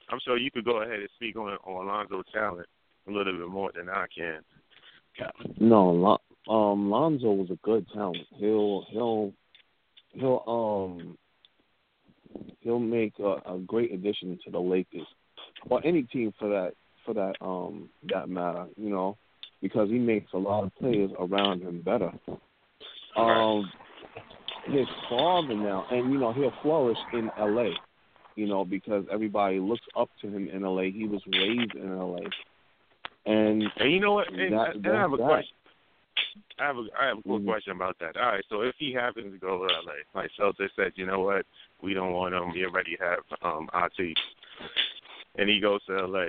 I'm 0.10 0.20
sure 0.20 0.38
you 0.38 0.52
could 0.52 0.66
go 0.66 0.82
ahead 0.82 1.00
and 1.00 1.10
speak 1.16 1.36
on 1.36 1.58
on 1.66 1.88
Alonzo's 1.88 2.26
talent 2.32 2.68
a 3.08 3.12
little 3.12 3.34
bit 3.34 3.48
more 3.48 3.72
than 3.76 3.90
I 3.90 4.06
can. 4.16 4.42
Yeah. 5.20 5.32
No, 5.60 5.90
Lon- 5.90 6.20
um, 6.48 6.90
Lonzo 6.90 7.32
was 7.32 7.50
a 7.50 7.58
good 7.64 7.86
talent. 7.94 8.28
He'll 8.36 8.86
he'll 8.90 9.34
he'll 10.14 10.44
um 10.48 11.18
he'll 12.62 12.80
make 12.80 13.14
a, 13.20 13.38
a 13.46 13.60
great 13.66 13.94
addition 13.94 14.38
to 14.46 14.52
the 14.52 14.60
Lakers 14.60 15.08
or 15.70 15.86
any 15.86 16.04
team 16.04 16.34
for 16.38 16.50
that 16.50 16.74
for 17.06 17.14
that 17.14 17.34
um 17.42 17.90
that 18.10 18.30
matter. 18.30 18.68
You 18.78 18.90
know, 18.90 19.18
because 19.62 19.90
he 19.90 19.98
makes 20.00 20.34
a 20.34 20.38
lot 20.38 20.64
of 20.64 20.76
players 20.76 21.12
around 21.20 21.62
him 21.62 21.82
better. 21.82 22.12
Um, 23.18 23.72
his 24.68 24.88
father 25.10 25.56
now, 25.56 25.86
and 25.92 26.12
you 26.12 26.20
know 26.20 26.34
he'll 26.34 26.54
flourish 26.62 26.98
in 27.14 27.30
L.A. 27.40 27.72
You 28.36 28.48
know 28.48 28.66
because 28.66 29.06
everybody 29.12 29.60
looks 29.60 29.86
up 29.98 30.10
to 30.22 30.28
him 30.28 30.50
in 30.50 30.66
L.A. 30.66 30.92
He 30.92 31.08
was 31.08 31.22
raised 31.28 31.76
in 31.76 31.92
L.A. 31.92 32.24
And 33.30 33.64
And 33.78 33.92
you 33.92 34.00
know 34.00 34.14
what? 34.14 34.32
And, 34.32 34.54
That- 34.54 34.76
and 34.76 34.88
I 34.88 35.02
have 35.02 35.14
a 35.14 35.18
that. 35.18 35.24
question. 35.24 35.55
I 36.60 36.66
have 36.66 36.78
a 36.78 36.86
I 37.00 37.06
have 37.08 37.18
a 37.20 37.22
quick 37.22 37.42
Mhm. 37.42 37.48
question 37.48 37.72
about 37.74 37.98
that. 38.00 38.18
All 38.18 38.28
right, 38.28 38.46
so 38.50 38.62
if 38.62 38.76
he 38.78 38.94
happens 38.94 39.34
to 39.34 39.40
go 39.40 39.68
to 39.68 39.74
LA, 39.74 39.94
like 40.14 40.32
Celtics 40.38 40.74
said, 40.76 40.94
you 40.96 41.06
know 41.06 41.22
what, 41.22 41.46
we 41.82 41.94
don't 41.94 42.14
want 42.14 42.34
him. 42.34 42.52
We 42.52 42.66
already 42.66 42.98
have 43.00 43.24
um 43.42 43.70
RT, 43.74 44.16
and 45.36 45.50
he 45.50 45.60
goes 45.60 45.84
to 45.86 46.06
LA. 46.06 46.28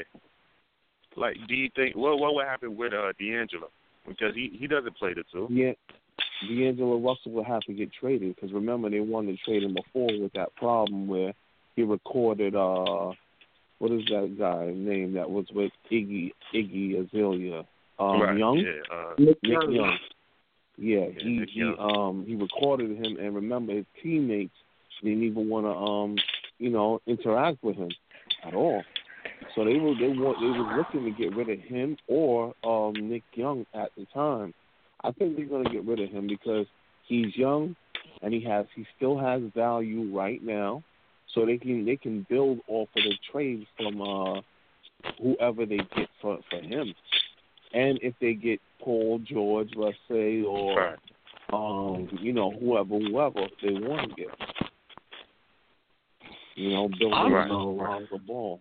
Like, 1.16 1.37
do 1.47 1.55
you 1.55 1.71
think 1.77 1.97
what 1.97 2.19
what 2.19 2.35
would 2.35 2.47
happen 2.47 2.77
with 2.77 2.92
uh 2.92 3.12
D'Angelo? 3.19 3.71
Because 4.07 4.35
he 4.35 4.49
he 4.59 4.66
doesn't 4.66 4.97
play 4.97 5.14
the 5.14 5.25
two. 5.33 5.47
Yeah, 5.51 5.73
D'Angelo 6.47 6.99
Russell 6.99 7.33
will 7.33 7.45
have 7.45 7.62
to 7.62 7.73
get 7.73 7.92
traded 7.92 8.35
because 8.35 8.53
remember 8.53 8.90
they 8.90 9.01
wanted 9.01 9.38
to 9.38 9.45
trade 9.45 9.62
him 9.62 9.75
before 9.75 10.11
with 10.21 10.33
that 10.35 10.55
problem 10.57 11.07
where 11.07 11.33
he 11.77 11.83
recorded 11.83 12.55
uh 12.55 13.12
what 13.79 13.92
is 13.92 14.05
that 14.07 14.37
guy 14.38 14.73
name 14.75 15.12
that 15.14 15.31
was 15.31 15.47
with 15.53 15.73
Iggy 15.90 16.33
Iggy 16.55 16.99
Azalea 16.99 17.64
um 17.99 18.21
right. 18.21 18.39
Young 18.39 18.59
Yeah. 18.59 18.95
Uh, 18.97 19.15
Nick 19.19 19.39
Nick 19.43 19.53
Young. 19.53 19.73
Young 19.73 19.99
yeah 20.79 20.99
Yeah, 20.99 21.07
he 21.19 21.29
Nick 21.39 21.49
he 21.51 21.61
Young. 21.61 21.77
um 21.79 22.25
he 22.27 22.35
recorded 22.35 22.91
him 22.91 23.17
and 23.19 23.35
remember 23.35 23.73
his 23.75 23.87
teammates 24.03 24.55
didn't 25.03 25.23
even 25.23 25.49
want 25.49 25.67
to 25.67 25.73
um 25.73 26.17
you 26.59 26.71
know 26.71 27.01
interact 27.07 27.63
with 27.63 27.77
him 27.77 27.91
at 28.47 28.55
all 28.55 28.83
so 29.55 29.65
they 29.65 29.77
were 29.79 29.95
they 29.95 30.09
want 30.09 30.39
they 30.41 30.47
were 30.47 30.77
looking 30.77 31.05
to 31.05 31.11
get 31.11 31.35
rid 31.37 31.49
of 31.51 31.59
him 31.61 31.97
or 32.09 32.55
um 32.65 32.93
Nick 33.09 33.23
Young 33.35 33.67
at 33.75 33.91
the 33.97 34.07
time 34.13 34.55
I 35.03 35.13
think 35.13 35.37
they're 35.37 35.47
going 35.47 35.65
to 35.65 35.71
get 35.71 35.85
rid 35.85 36.01
of 36.01 36.11
him 36.11 36.27
because 36.27 36.67
he's 37.07 37.37
young 37.37 37.77
and 38.23 38.33
he 38.33 38.41
has 38.45 38.67
he 38.75 38.85
still 38.97 39.19
has 39.19 39.43
value 39.55 40.17
right 40.17 40.43
now, 40.43 40.83
so 41.35 41.45
they 41.45 41.59
can 41.59 41.85
they 41.85 41.97
can 41.97 42.27
build 42.29 42.61
off 42.67 42.89
of 42.97 43.03
the 43.03 43.15
trades 43.31 43.67
from 43.77 44.01
uh 44.01 44.41
whoever 45.23 45.67
they 45.67 45.77
get 45.95 46.09
for 46.21 46.39
for 46.51 46.61
him, 46.61 46.95
and 47.72 47.98
if 48.02 48.14
they 48.20 48.35
get 48.35 48.61
Paul 48.81 49.20
George, 49.26 49.70
let's 49.76 49.96
say, 50.09 50.42
or 50.42 50.76
right. 50.81 50.98
um 51.52 52.09
you 52.20 52.33
know 52.33 52.50
whoever 52.52 52.98
whoever 52.98 53.46
they 53.62 53.72
want 53.72 54.11
to 54.11 54.16
get, 54.16 54.29
you 56.55 56.70
know 56.70 56.88
I'm- 57.12 57.33
right. 57.33 57.50
around 57.50 58.09
the 58.11 58.18
ball. 58.18 58.61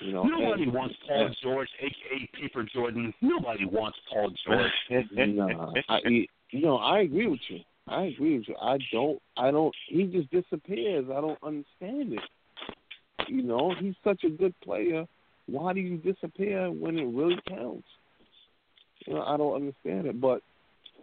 You 0.00 0.12
know, 0.12 0.22
Nobody 0.24 0.62
and- 0.62 0.72
wants 0.72 0.94
Paul 1.06 1.28
George, 1.42 1.68
aka 1.78 2.30
Paper 2.40 2.62
Jordan. 2.72 3.12
Nobody 3.20 3.66
wants 3.66 3.98
Paul 4.10 4.32
George. 4.46 4.72
nah, 5.12 5.72
I, 5.90 5.98
you 6.50 6.60
know, 6.62 6.78
I 6.78 7.00
agree 7.00 7.26
with 7.26 7.40
you. 7.48 7.60
I 7.86 8.04
agree 8.04 8.38
with 8.38 8.48
you. 8.48 8.56
I 8.62 8.78
don't. 8.92 9.20
I 9.36 9.50
don't. 9.50 9.74
He 9.88 10.04
just 10.04 10.30
disappears. 10.30 11.06
I 11.10 11.20
don't 11.20 11.38
understand 11.42 12.14
it. 12.14 12.20
You 13.28 13.42
know, 13.42 13.74
he's 13.78 13.94
such 14.02 14.24
a 14.24 14.30
good 14.30 14.54
player. 14.60 15.06
Why 15.46 15.72
do 15.74 15.80
you 15.80 15.98
disappear 15.98 16.70
when 16.70 16.98
it 16.98 17.06
really 17.06 17.38
counts? 17.48 17.86
You 19.06 19.14
know, 19.14 19.22
I 19.22 19.36
don't 19.36 19.54
understand 19.54 20.06
it. 20.06 20.20
But 20.20 20.42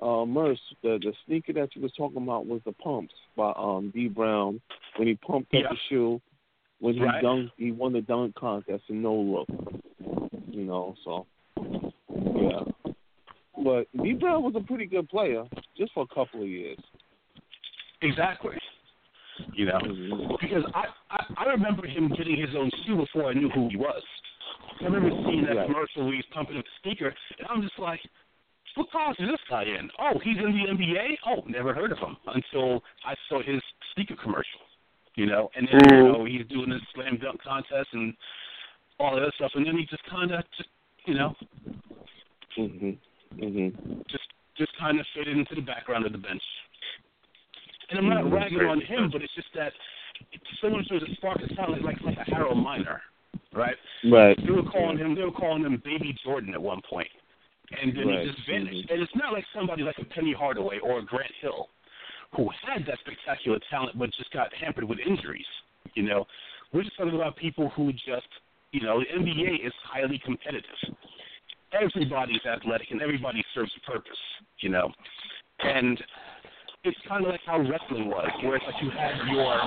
uh 0.01 0.25
Merce, 0.25 0.59
the 0.83 0.99
the 1.01 1.13
sneaker 1.25 1.53
that 1.53 1.75
you 1.75 1.81
was 1.81 1.91
talking 1.97 2.21
about 2.21 2.45
was 2.45 2.61
the 2.65 2.73
pumps 2.73 3.13
by 3.35 3.51
um 3.57 3.91
Dee 3.93 4.07
Brown 4.09 4.61
when 4.97 5.07
he 5.07 5.15
pumped 5.15 5.53
up 5.55 5.61
Yeah. 5.63 5.69
the 5.69 5.77
shoe 5.89 6.21
when 6.79 6.93
he 6.93 7.01
Right. 7.01 7.23
dunked 7.23 7.51
he 7.57 7.71
won 7.71 7.93
the 7.93 8.01
dunk 8.01 8.35
contest 8.35 8.83
in 8.89 9.01
no 9.01 9.15
look. 9.15 9.47
You 10.49 10.63
know, 10.63 10.95
so 11.03 11.25
yeah. 11.57 12.61
But 13.63 13.87
Dee 14.03 14.13
Brown 14.13 14.43
was 14.43 14.53
a 14.55 14.61
pretty 14.61 14.85
good 14.85 15.09
player 15.09 15.43
just 15.75 15.93
for 15.93 16.03
a 16.03 16.13
couple 16.13 16.41
of 16.41 16.47
years. 16.47 16.77
Exactly. 18.01 18.55
You 19.53 19.65
know, 19.65 20.37
because 20.39 20.63
I, 20.73 20.85
I 21.09 21.25
I 21.37 21.51
remember 21.51 21.87
him 21.87 22.09
getting 22.09 22.37
his 22.37 22.55
own 22.55 22.69
shoe 22.85 22.97
before 22.97 23.25
I 23.25 23.33
knew 23.33 23.49
who 23.49 23.69
he 23.69 23.77
was. 23.77 24.01
I 24.81 24.85
remember 24.85 25.09
seeing 25.29 25.45
that 25.45 25.55
Right. 25.55 25.65
commercial 25.67 26.05
where 26.05 26.15
he's 26.15 26.25
pumping 26.27 26.57
up 26.57 26.65
the 26.65 26.71
sneaker, 26.83 27.13
and 27.39 27.47
I'm 27.49 27.61
just 27.61 27.77
like, 27.79 28.01
what 28.75 28.91
college 28.91 29.19
is 29.19 29.29
this 29.29 29.41
guy 29.49 29.63
in? 29.63 29.89
Oh, 29.97 30.19
he's 30.19 30.37
in 30.37 30.53
the 30.55 30.67
NBA. 30.69 31.17
Oh, 31.25 31.43
never 31.47 31.73
heard 31.73 31.91
of 31.91 31.97
him 31.97 32.15
until 32.27 32.83
I 33.03 33.15
saw 33.27 33.41
his 33.41 33.61
sneaker 33.93 34.15
commercial. 34.15 34.61
You 35.15 35.25
know, 35.25 35.49
and 35.55 35.67
then 35.67 35.97
you 35.97 36.11
know 36.13 36.25
he's 36.25 36.45
doing 36.45 36.69
this 36.69 36.81
slam 36.93 37.17
dunk 37.17 37.41
contest 37.41 37.89
and 37.93 38.13
all 38.99 39.15
that 39.15 39.23
other 39.23 39.31
stuff, 39.35 39.51
and 39.55 39.65
then 39.65 39.75
he 39.75 39.85
just 39.85 40.03
kind 40.03 40.29
of 40.31 40.43
just 40.55 40.69
you 41.05 41.15
know 41.15 41.35
Mhm. 42.55 42.97
Mhm. 43.35 44.07
just 44.07 44.27
just 44.55 44.75
kind 44.77 44.99
of 44.99 45.07
faded 45.15 45.35
into 45.37 45.55
the 45.55 45.61
background 45.61 46.05
of 46.05 46.11
the 46.11 46.19
bench. 46.19 46.43
And 47.89 47.97
I'm 47.97 48.09
not 48.09 48.25
Mhm. 48.25 48.31
ragging 48.31 48.61
on 48.61 48.79
him, 48.81 49.09
but 49.09 49.23
it's 49.23 49.33
just 49.33 49.51
that 49.53 49.73
someone 50.61 50.83
shows 50.85 51.01
a 51.01 51.15
spark 51.15 51.41
of 51.41 51.49
talent 51.55 51.81
like 51.83 51.99
like 52.01 52.17
a 52.17 52.23
Harold 52.25 52.61
Miner, 52.61 53.01
right? 53.53 53.75
Right. 54.11 54.37
They 54.45 54.51
were 54.51 54.63
calling 54.63 54.97
him 54.97 55.15
they 55.15 55.23
were 55.23 55.31
calling 55.31 55.63
him 55.63 55.81
Baby 55.83 56.15
Jordan 56.23 56.53
at 56.53 56.61
one 56.61 56.81
point, 56.89 57.09
and 57.81 57.95
then 57.95 58.07
Right. 58.07 58.19
he 58.27 58.31
just 58.31 58.47
vanished. 58.47 58.75
Mm-hmm. 58.85 58.93
And 58.93 59.01
it's 59.01 59.15
not 59.15 59.33
like 59.33 59.45
somebody 59.53 59.83
like 59.83 59.97
a 59.99 60.05
Penny 60.05 60.33
Hardaway 60.33 60.79
or 60.79 60.99
a 60.99 61.05
Grant 61.05 61.31
Hill, 61.41 61.69
who 62.35 62.49
had 62.65 62.85
that 62.85 62.99
spectacular 62.99 63.59
talent 63.69 63.97
but 63.97 64.11
just 64.13 64.31
got 64.31 64.53
hampered 64.53 64.83
with 64.85 64.99
injuries. 64.99 65.45
You 65.95 66.03
know, 66.03 66.25
we're 66.73 66.83
just 66.83 66.97
talking 66.97 67.15
about 67.15 67.35
people 67.37 67.69
who 67.69 67.91
just 67.93 68.27
you 68.71 68.81
know 68.81 68.99
the 68.99 69.05
NBA 69.19 69.65
is 69.65 69.73
highly 69.83 70.19
competitive. 70.23 70.95
Everybody's 71.73 72.45
athletic 72.45 72.91
and 72.91 73.01
everybody 73.01 73.43
serves 73.53 73.71
a 73.77 73.91
purpose. 73.91 74.19
You 74.59 74.69
know, 74.69 74.91
and 75.59 76.01
it's 76.83 76.97
kind 77.07 77.25
of 77.25 77.31
like 77.31 77.41
how 77.45 77.59
wrestling 77.59 78.07
was, 78.07 78.29
where 78.43 78.55
it's 78.55 78.65
like 78.65 78.81
you 78.81 78.89
had 78.91 79.15
your 79.31 79.59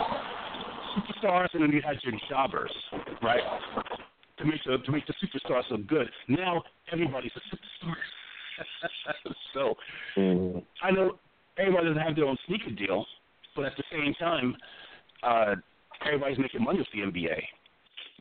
superstars 1.00 1.48
and 1.54 1.62
then 1.62 1.70
you 1.70 1.82
had 1.82 1.96
your 2.02 2.14
jobbers, 2.28 2.72
right? 3.22 3.42
To 4.38 4.44
make 4.44 4.60
the 4.64 4.78
to 4.78 4.92
make 4.92 5.06
the 5.06 5.14
superstars 5.22 5.62
look 5.70 5.86
good. 5.86 6.08
Now 6.28 6.62
everybody's 6.92 7.32
a 7.36 7.40
superstar. 7.56 7.94
so 9.54 9.74
Mhm. 10.16 10.62
I 10.82 10.90
know 10.90 11.18
everybody 11.56 11.88
doesn't 11.88 12.02
have 12.02 12.16
their 12.16 12.26
own 12.26 12.38
sneaker 12.46 12.70
deal, 12.70 13.06
but 13.56 13.64
at 13.66 13.76
the 13.76 13.84
same 13.90 14.14
time, 14.14 14.56
uh, 15.22 15.54
everybody's 16.06 16.38
making 16.38 16.62
money 16.62 16.78
with 16.78 16.88
the 16.92 17.00
NBA. 17.00 17.42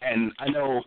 And 0.01 0.31
I 0.39 0.49
know, 0.49 0.81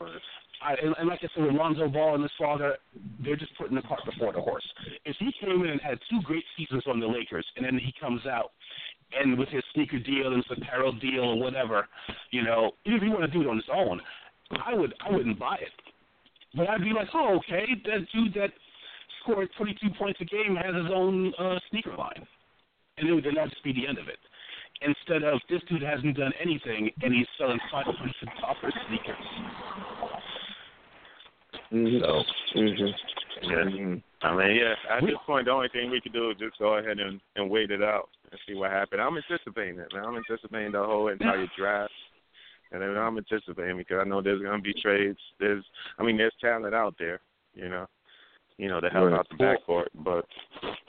I, 0.62 0.74
and, 0.82 0.94
and 0.98 1.08
like 1.08 1.20
I 1.22 1.28
said, 1.34 1.44
with 1.44 1.54
Lonzo 1.54 1.88
Ball 1.88 2.14
and 2.14 2.22
his 2.22 2.32
father, 2.38 2.76
they're 3.22 3.36
just 3.36 3.56
putting 3.58 3.74
the 3.74 3.82
cart 3.82 4.00
before 4.06 4.32
the 4.32 4.40
horse. 4.40 4.66
If 5.04 5.16
he 5.18 5.32
came 5.40 5.62
in 5.64 5.70
and 5.70 5.80
had 5.80 5.98
two 6.08 6.20
great 6.22 6.44
seasons 6.56 6.84
on 6.86 6.98
the 7.00 7.06
Lakers, 7.06 7.46
and 7.56 7.64
then 7.64 7.78
he 7.78 7.92
comes 8.00 8.26
out 8.26 8.52
and 9.20 9.38
with 9.38 9.48
his 9.48 9.62
sneaker 9.74 9.98
deal 9.98 10.32
and 10.32 10.44
his 10.44 10.58
apparel 10.58 10.92
deal 10.92 11.24
or 11.24 11.38
whatever, 11.38 11.88
you 12.30 12.42
know, 12.42 12.72
even 12.84 12.96
if 12.96 13.02
he 13.02 13.08
want 13.08 13.22
to 13.22 13.38
do 13.38 13.42
it 13.42 13.48
on 13.48 13.56
his 13.56 13.68
own, 13.72 14.00
I 14.64 14.74
would 14.74 14.94
I 15.00 15.10
wouldn't 15.10 15.38
buy 15.38 15.56
it. 15.56 15.72
But 16.54 16.68
I'd 16.68 16.82
be 16.82 16.92
like, 16.92 17.08
oh, 17.14 17.36
okay, 17.38 17.64
that 17.86 18.06
dude 18.12 18.34
that 18.34 18.50
scored 19.22 19.48
22 19.56 19.88
points 19.98 20.20
a 20.20 20.24
game 20.24 20.56
has 20.56 20.74
his 20.74 20.92
own 20.92 21.32
uh, 21.38 21.58
sneaker 21.70 21.96
line, 21.96 22.26
and 22.98 23.08
it 23.08 23.12
would 23.12 23.24
then 23.24 23.34
that 23.36 23.48
just 23.50 23.64
be 23.64 23.72
the 23.72 23.86
end 23.86 23.98
of 23.98 24.08
it. 24.08 24.18
Instead 24.82 25.22
of 25.22 25.40
this 25.48 25.62
dude 25.68 25.82
hasn't 25.82 26.16
done 26.16 26.32
anything 26.42 26.90
and 27.02 27.14
he's 27.14 27.26
selling 27.38 27.58
five 27.70 27.86
hundred 27.86 28.12
dollars 28.40 28.74
sneakers. 28.88 29.16
Mhm. 31.72 32.00
So 32.00 32.24
Mhm. 32.58 32.94
Yeah. 33.42 33.64
Mhm. 33.64 34.02
I 34.24 34.36
mean, 34.36 34.56
yeah. 34.56 34.74
At 34.90 35.02
this 35.02 35.14
point, 35.26 35.46
the 35.46 35.50
only 35.52 35.68
thing 35.68 35.90
we 35.90 36.00
can 36.00 36.12
do 36.12 36.30
is 36.30 36.36
just 36.38 36.58
go 36.58 36.76
ahead 36.78 36.98
and, 37.00 37.20
and 37.36 37.50
wait 37.50 37.70
it 37.70 37.82
out 37.82 38.08
and 38.30 38.40
see 38.46 38.54
what 38.54 38.70
happens. 38.70 39.00
I'm 39.04 39.16
anticipating 39.16 39.78
it, 39.80 39.88
man. 39.92 40.04
I'm 40.04 40.16
anticipating 40.16 40.72
the 40.72 40.84
whole 40.84 41.08
entire 41.08 41.46
draft, 41.58 41.92
and 42.70 42.80
then 42.82 42.96
I'm 42.96 43.18
anticipating 43.18 43.76
because 43.78 43.98
I 44.00 44.08
know 44.08 44.22
there's 44.22 44.40
gonna 44.42 44.62
be 44.62 44.74
trades. 44.80 45.18
There's, 45.40 45.64
I 45.98 46.02
mean, 46.04 46.16
there's 46.16 46.34
talent 46.40 46.74
out 46.74 46.94
there, 46.98 47.20
you 47.54 47.68
know, 47.68 47.86
you 48.58 48.68
know, 48.68 48.80
to 48.80 48.88
help 48.90 49.10
Right. 49.10 49.18
out 49.18 49.26
the 49.28 49.36
backcourt, 49.42 49.86
but 50.04 50.24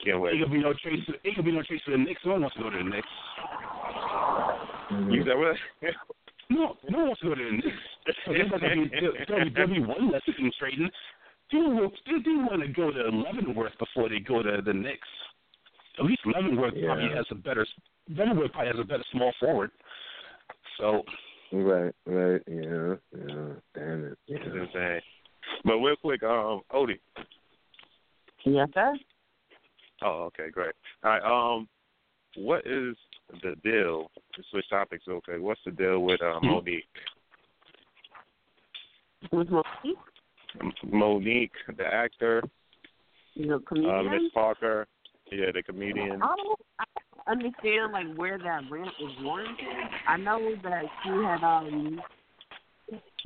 can't 0.04 0.20
wait. 0.20 0.34
it 0.34 0.42
could 0.42 0.52
be 0.52 0.60
no 0.62 0.72
trade. 0.74 1.00
It 1.24 1.34
could 1.34 1.44
be 1.44 1.52
no 1.52 1.62
trade 1.62 1.80
for 1.84 1.90
the 1.90 1.98
Knicks. 1.98 2.20
No 2.24 2.32
one 2.32 2.42
wants 2.42 2.56
to 2.56 2.62
go 2.62 2.70
to 2.70 2.76
the 2.78 2.84
Knicks. 2.84 3.08
You 5.10 5.24
said 5.26 5.36
what? 5.38 5.56
No, 6.50 6.76
no 6.88 6.98
one 6.98 7.06
wants 7.08 7.20
to 7.22 7.28
go 7.28 7.34
to 7.34 7.42
the 7.44 7.50
Knicks. 7.56 7.66
So 8.26 8.32
there's 8.32 8.50
not 8.50 8.60
gonna 8.60 8.76
be 8.76 8.90
there'll, 8.90 9.14
there'll 9.26 9.44
be- 9.46 9.50
there'll 9.54 9.74
be 9.74 9.80
one 9.80 10.10
less 10.12 10.22
team 10.26 10.50
trading. 10.58 10.90
People 11.54 11.76
will 11.76 11.90
they 12.06 12.18
do 12.24 12.38
want 12.38 12.62
to 12.62 12.68
go 12.68 12.90
to 12.90 13.10
Leavenworth 13.10 13.78
before 13.78 14.08
they 14.08 14.18
go 14.18 14.42
to 14.42 14.60
the 14.60 14.72
Knicks. 14.72 15.06
At 16.00 16.04
least 16.04 16.22
Leavenworth 16.26 16.74
probably 16.84 17.10
has 17.14 17.26
a 17.30 17.36
better 17.36 17.64
Leavenworth 18.08 18.50
probably 18.50 18.72
has 18.72 18.80
a 18.80 18.84
better 18.84 19.04
small 19.12 19.32
forward. 19.38 19.70
So 20.78 21.02
Right. 21.52 21.94
Right. 22.06 22.42
Yeah. 22.48 22.94
Yeah. 23.16 23.52
Damn 23.76 24.04
it. 24.04 24.18
You 24.26 24.40
know 24.40 24.46
what 24.46 24.54
Yeah. 24.54 24.62
I'm 24.62 24.68
saying? 24.72 25.00
But 25.64 25.76
real 25.76 25.94
quick, 25.94 26.24
um, 26.24 26.62
Odie. 26.72 26.98
Yes, 28.44 28.68
sir. 28.74 28.94
Oh, 30.02 30.24
okay, 30.24 30.50
great. 30.50 30.74
All 31.04 31.10
right. 31.10 31.22
Um, 31.22 31.68
what 32.34 32.66
is 32.66 32.96
the 33.42 33.54
deal? 33.62 34.10
To 34.34 34.42
switch 34.50 34.68
topics, 34.68 35.04
okay. 35.08 35.38
What's 35.38 35.60
the 35.64 35.70
deal 35.70 36.00
with 36.00 36.20
uh, 36.20 36.40
Hmm. 36.40 36.48
Monique? 36.48 36.84
With 39.30 39.48
Monique, 39.50 39.98
Monique, 40.84 41.52
the 41.76 41.86
actor, 41.86 42.42
the 43.36 43.54
uh, 43.54 43.58
comedian. 43.66 44.10
Miss 44.10 44.32
Parker, 44.32 44.86
yeah, 45.30 45.50
the 45.52 45.62
comedian. 45.62 46.22
I 46.22 46.36
don't 46.36 46.60
I 46.78 46.84
don't 46.94 47.42
understand 47.42 47.92
like 47.92 48.14
where 48.16 48.38
that 48.38 48.62
rant 48.70 48.92
was 49.00 49.16
warranted. 49.22 49.66
I 50.06 50.16
know 50.16 50.54
that 50.62 50.84
she 51.02 51.10
had 51.10 51.42
um 51.42 52.00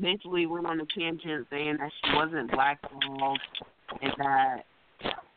basically 0.01 0.47
went 0.47 0.67
on 0.67 0.81
a 0.81 0.87
tangent 0.99 1.47
saying 1.51 1.77
that 1.79 1.91
she 2.05 2.15
wasn't 2.15 2.51
blackballed 2.53 3.41
and 4.01 4.13
that 4.19 4.65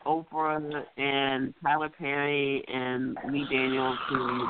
Oprah 0.06 0.84
and 0.98 1.54
Tyler 1.64 1.90
Perry 1.90 2.64
and 2.68 3.18
Lee 3.30 3.46
Daniels 3.52 3.98
to 4.10 4.48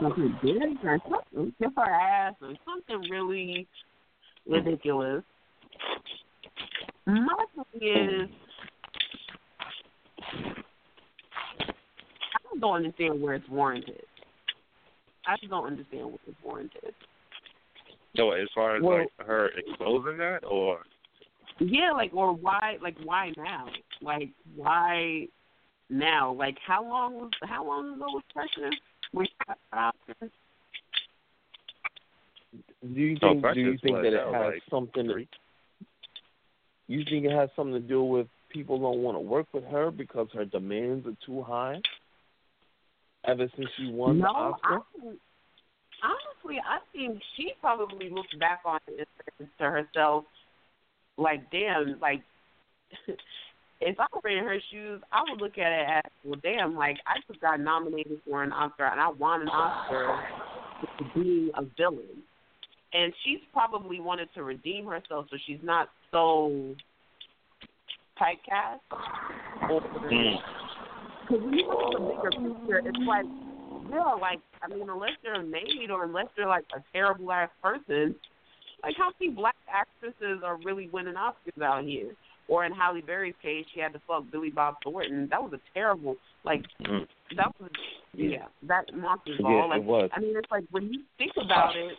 something 0.00 0.38
big 0.42 0.84
or 0.84 0.98
something, 1.08 1.52
kiss 1.60 1.70
her 1.76 1.90
ass 1.90 2.34
or 2.42 2.54
something 2.64 3.10
really 3.10 3.66
ridiculous. 4.46 5.22
My 7.06 7.44
thing 7.72 7.82
is, 7.82 8.28
I 12.34 12.58
don't 12.60 12.74
understand 12.76 13.22
where 13.22 13.34
it's 13.34 13.48
warranted. 13.48 14.04
I 15.26 15.36
just 15.36 15.50
don't 15.50 15.66
understand 15.66 16.06
where 16.06 16.18
it's 16.26 16.36
warranted. 16.44 16.94
So 18.16 18.32
as 18.32 18.48
far 18.54 18.76
as 18.76 18.82
Well- 18.82 18.98
like 18.98 19.26
her 19.26 19.48
exposing 19.48 20.18
that, 20.18 20.44
or 20.44 20.84
Yeah, 21.60 21.92
like 21.92 22.12
or 22.14 22.32
why 22.32 22.78
like 22.80 22.96
why 23.04 23.32
now? 23.36 23.68
Like 24.00 24.30
why 24.54 25.28
now? 25.90 26.32
Like 26.32 26.58
how 26.66 26.82
long 26.84 27.14
was 27.14 27.30
how 27.42 27.64
long 27.64 27.94
ago 27.94 28.06
was 28.08 28.22
Precious? 28.32 28.74
When 29.12 29.26
she 29.26 29.32
got 29.46 29.58
out 29.72 29.96
there? 30.20 30.30
Do 32.82 33.00
you 33.00 33.16
Oh, 33.22 33.40
think? 33.40 33.54
do 33.54 33.60
you 33.60 33.78
think 33.78 33.96
that 33.96 34.12
it 34.14 34.20
has 34.20 34.32
like, 34.54 34.62
something? 34.70 35.10
Three? 35.10 35.28
You 36.88 37.04
think 37.08 37.24
it 37.24 37.32
has 37.32 37.50
something 37.54 37.74
to 37.74 37.80
do 37.80 38.02
with 38.02 38.26
people 38.50 38.78
don't 38.78 39.02
want 39.02 39.16
to 39.16 39.20
work 39.20 39.46
with 39.52 39.64
her 39.64 39.90
because 39.90 40.28
her 40.32 40.44
demands 40.44 41.06
are 41.06 41.16
too 41.24 41.42
high? 41.42 41.80
Ever 43.26 43.48
since 43.56 43.68
she 43.76 43.90
won 43.90 44.18
no, 44.18 44.24
the 44.24 44.28
Oscar, 44.28 44.74
I 44.74 45.10
honestly, 46.02 46.60
I 46.64 46.78
think 46.92 47.20
she 47.36 47.52
probably 47.60 48.08
looks 48.10 48.32
back 48.38 48.60
on 48.64 48.78
it 48.88 49.08
to 49.38 49.64
herself, 49.64 50.24
like, 51.16 51.50
damn, 51.50 51.98
like, 52.00 52.22
if 53.80 53.98
I 53.98 54.06
were 54.22 54.30
in 54.30 54.44
her 54.44 54.58
shoes, 54.70 55.02
I 55.12 55.22
would 55.28 55.40
look 55.40 55.58
at 55.58 55.72
it 55.72 55.86
as, 55.88 56.10
well, 56.24 56.40
damn, 56.42 56.74
like, 56.74 56.96
I 57.06 57.20
just 57.26 57.40
got 57.40 57.60
nominated 57.60 58.20
for 58.26 58.42
an 58.42 58.52
Oscar 58.52 58.86
and 58.86 59.00
I 59.00 59.08
won 59.08 59.42
an 59.42 59.48
Oscar 59.48 60.20
for 60.96 61.04
being 61.14 61.50
a 61.54 61.62
villain. 61.76 62.22
And 62.94 63.12
she's 63.24 63.40
probably 63.52 64.00
wanted 64.00 64.28
to 64.34 64.42
redeem 64.42 64.86
herself 64.86 65.26
so 65.30 65.36
she's 65.46 65.60
not 65.62 65.88
so 66.10 66.74
typecast. 68.20 68.80
Or, 69.70 69.80
Mm. 69.80 70.42
because 71.22 71.42
when 71.44 71.54
you 71.54 71.66
look 71.68 72.24
at 72.24 72.32
the 72.32 72.38
bigger 72.40 72.54
picture, 72.54 72.82
it's 72.84 72.98
like, 73.06 73.26
yeah, 73.90 74.12
like 74.20 74.40
I 74.62 74.68
mean, 74.68 74.88
unless 74.88 75.12
they're 75.22 75.34
a 75.34 75.42
maid 75.42 75.90
or 75.90 76.04
unless 76.04 76.26
they're 76.36 76.48
like 76.48 76.64
a 76.74 76.82
terrible 76.92 77.30
ass 77.32 77.50
person, 77.62 78.14
like 78.82 78.96
how 78.96 79.10
many 79.20 79.32
black 79.32 79.56
actresses 79.70 80.42
are 80.44 80.56
really 80.64 80.88
winning 80.88 81.14
Oscars 81.14 81.62
out 81.62 81.84
here? 81.84 82.14
Or 82.48 82.64
in 82.64 82.72
Halle 82.72 83.02
Berry's 83.02 83.34
case, 83.42 83.66
she 83.74 83.80
had 83.80 83.92
to 83.92 84.00
fuck 84.06 84.24
Billy 84.32 84.50
Bob 84.50 84.76
Thornton. 84.82 85.28
That 85.30 85.42
was 85.42 85.52
a 85.52 85.60
terrible, 85.74 86.16
like 86.44 86.64
Mm. 86.80 87.06
that 87.36 87.52
was, 87.60 87.70
yeah, 88.14 88.46
that 88.62 88.94
monster's 88.94 89.36
Yeah, 89.38 89.42
ball. 89.42 89.64
it 89.64 89.68
Like, 89.68 89.84
was. 89.84 90.10
I 90.14 90.20
mean, 90.20 90.34
it's 90.36 90.50
like 90.50 90.64
when 90.70 90.92
you 90.92 91.02
think 91.18 91.32
about 91.36 91.76
it, 91.76 91.98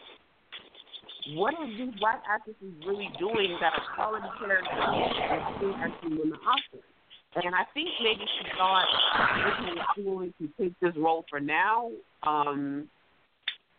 what 1.36 1.54
are 1.56 1.68
these 1.68 1.94
black 2.00 2.24
actresses 2.30 2.74
really 2.86 3.10
doing 3.20 3.58
that 3.62 3.74
are 3.74 3.96
quality 3.96 4.28
characters 4.40 4.68
and 4.72 5.42
still 5.58 5.76
actually 5.76 6.18
win 6.18 6.30
the 6.30 6.38
Oscar? 6.38 6.86
And 7.36 7.54
I 7.54 7.64
think 7.74 7.90
maybe 8.02 8.22
she 8.22 8.50
thought 8.58 8.86
okay, 9.14 9.82
I'm 9.98 10.04
going 10.04 10.34
to 10.42 10.50
take 10.60 10.80
this 10.80 10.94
role 10.98 11.26
for 11.30 11.40
now, 11.40 11.92
um, 12.24 12.90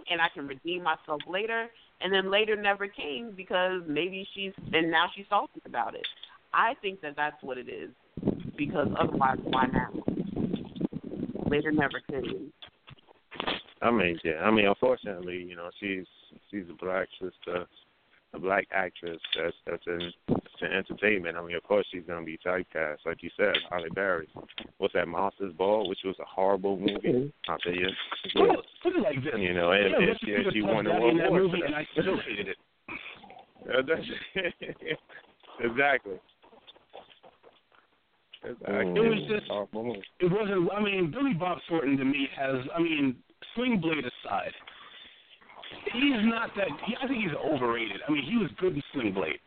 and 0.09 0.21
I 0.21 0.29
can 0.33 0.47
redeem 0.47 0.85
myself 0.85 1.21
later. 1.29 1.69
And 2.03 2.13
then 2.13 2.31
later 2.31 2.57
never 2.57 2.87
came 2.87 3.33
because 3.37 3.83
maybe 3.87 4.27
she's 4.35 4.53
and 4.73 4.91
now 4.91 5.07
she's 5.15 5.27
salty 5.29 5.61
about 5.67 5.95
it. 5.95 6.07
I 6.55 6.75
think 6.81 7.01
that 7.03 7.15
that's 7.17 7.43
what 7.43 7.59
it 7.59 7.69
is 7.69 7.91
because 8.57 8.89
otherwise, 8.99 9.39
why 9.43 9.67
now? 9.67 9.91
Later 11.47 11.73
never 11.73 12.01
came. 12.09 12.53
I 13.83 13.91
mean, 13.91 14.19
yeah. 14.25 14.43
I 14.43 14.51
mean, 14.51 14.67
unfortunately, 14.67 15.45
you 15.49 15.57
know, 15.57 15.71
she's 15.81 16.07
she's 16.51 16.65
a 16.71 16.85
black 16.85 17.09
sister, 17.21 17.67
a 18.33 18.39
black 18.39 18.67
actress 18.73 19.19
that's 19.37 19.57
that's 19.67 19.87
in, 19.87 20.13
that's 20.29 20.63
in 20.63 20.73
entertainment. 20.73 21.37
I 21.37 21.43
mean, 21.45 21.57
of 21.57 21.63
course, 21.63 21.87
she's 21.91 22.03
gonna 22.07 22.25
be 22.25 22.39
typecast, 22.45 22.99
like 23.07 23.23
you 23.23 23.31
said, 23.37 23.55
Halle 23.71 23.89
Berry. 23.95 24.29
What's 24.79 24.95
that, 24.95 25.09
Monsters 25.09 25.53
Ball, 25.55 25.89
which 25.89 26.01
was 26.05 26.17
a 26.21 26.25
horrible 26.25 26.77
movie. 26.79 27.33
I'll 27.49 27.59
tell 27.59 27.75
you. 27.75 27.89
Put 28.35 28.51
it, 28.51 28.61
put 28.83 28.97
it 28.97 29.01
like 29.03 29.23
this. 29.25 29.35
You 29.37 29.55
know, 29.55 29.73
and, 29.73 29.91
yeah, 29.91 30.09
and 30.09 30.17
she, 30.21 30.59
she 30.59 30.63
won 30.63 30.85
the 30.85 30.91
World 30.93 31.19
that 31.21 31.31
War. 31.31 31.41
movie, 31.41 31.61
and 31.67 31.75
I 31.75 31.87
still 31.93 32.19
hated 32.27 32.49
it. 32.49 32.57
Uh, 33.69 33.83
that's- 33.87 34.97
exactly. 35.61 36.15
Exactly. 38.43 38.95
It 38.97 39.11
was 39.11 39.29
just- 39.29 39.51
It 40.21 40.33
wasn't. 40.33 40.71
I 40.73 40.81
mean, 40.81 41.11
Billy 41.11 41.35
Bob 41.35 41.59
Thornton 41.69 41.97
to 41.99 42.05
me 42.05 42.27
has. 42.37 42.57
I 42.75 42.81
mean, 42.81 43.17
Sling 43.55 43.81
Blade 43.81 44.05
aside, 44.05 44.53
he's 45.93 46.23
not 46.25 46.51
that. 46.57 46.69
He, 46.87 46.97
I 47.03 47.07
think 47.07 47.23
he's 47.23 47.37
overrated. 47.37 48.01
I 48.07 48.13
mean, 48.13 48.25
he 48.25 48.37
was 48.37 48.51
good 48.59 48.75
in 48.75 48.83
Sling 48.93 49.13
Blade. 49.15 49.41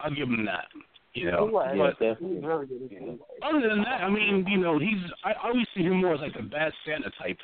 I'll 0.00 0.14
give 0.14 0.28
him 0.28 0.44
that. 0.46 0.66
You 1.14 1.30
know, 1.30 1.46
He 1.46 1.52
was. 1.52 1.94
Yeah, 2.00 2.08
but. 2.08 2.18
He 2.18 2.24
was 2.34 2.44
really 2.44 2.66
good. 2.66 2.82
at 2.84 3.02
it. 3.14 3.20
other 3.42 3.68
than 3.68 3.82
that, 3.82 4.02
I 4.02 4.10
mean, 4.10 4.44
you 4.48 4.58
know, 4.58 4.78
he's. 4.78 4.98
I 5.24 5.32
I 5.32 5.48
always 5.48 5.66
see 5.76 5.82
him 5.82 6.00
more 6.00 6.14
as 6.14 6.20
like 6.20 6.34
the 6.34 6.42
bad 6.42 6.72
Santa 6.84 7.10
type 7.18 7.38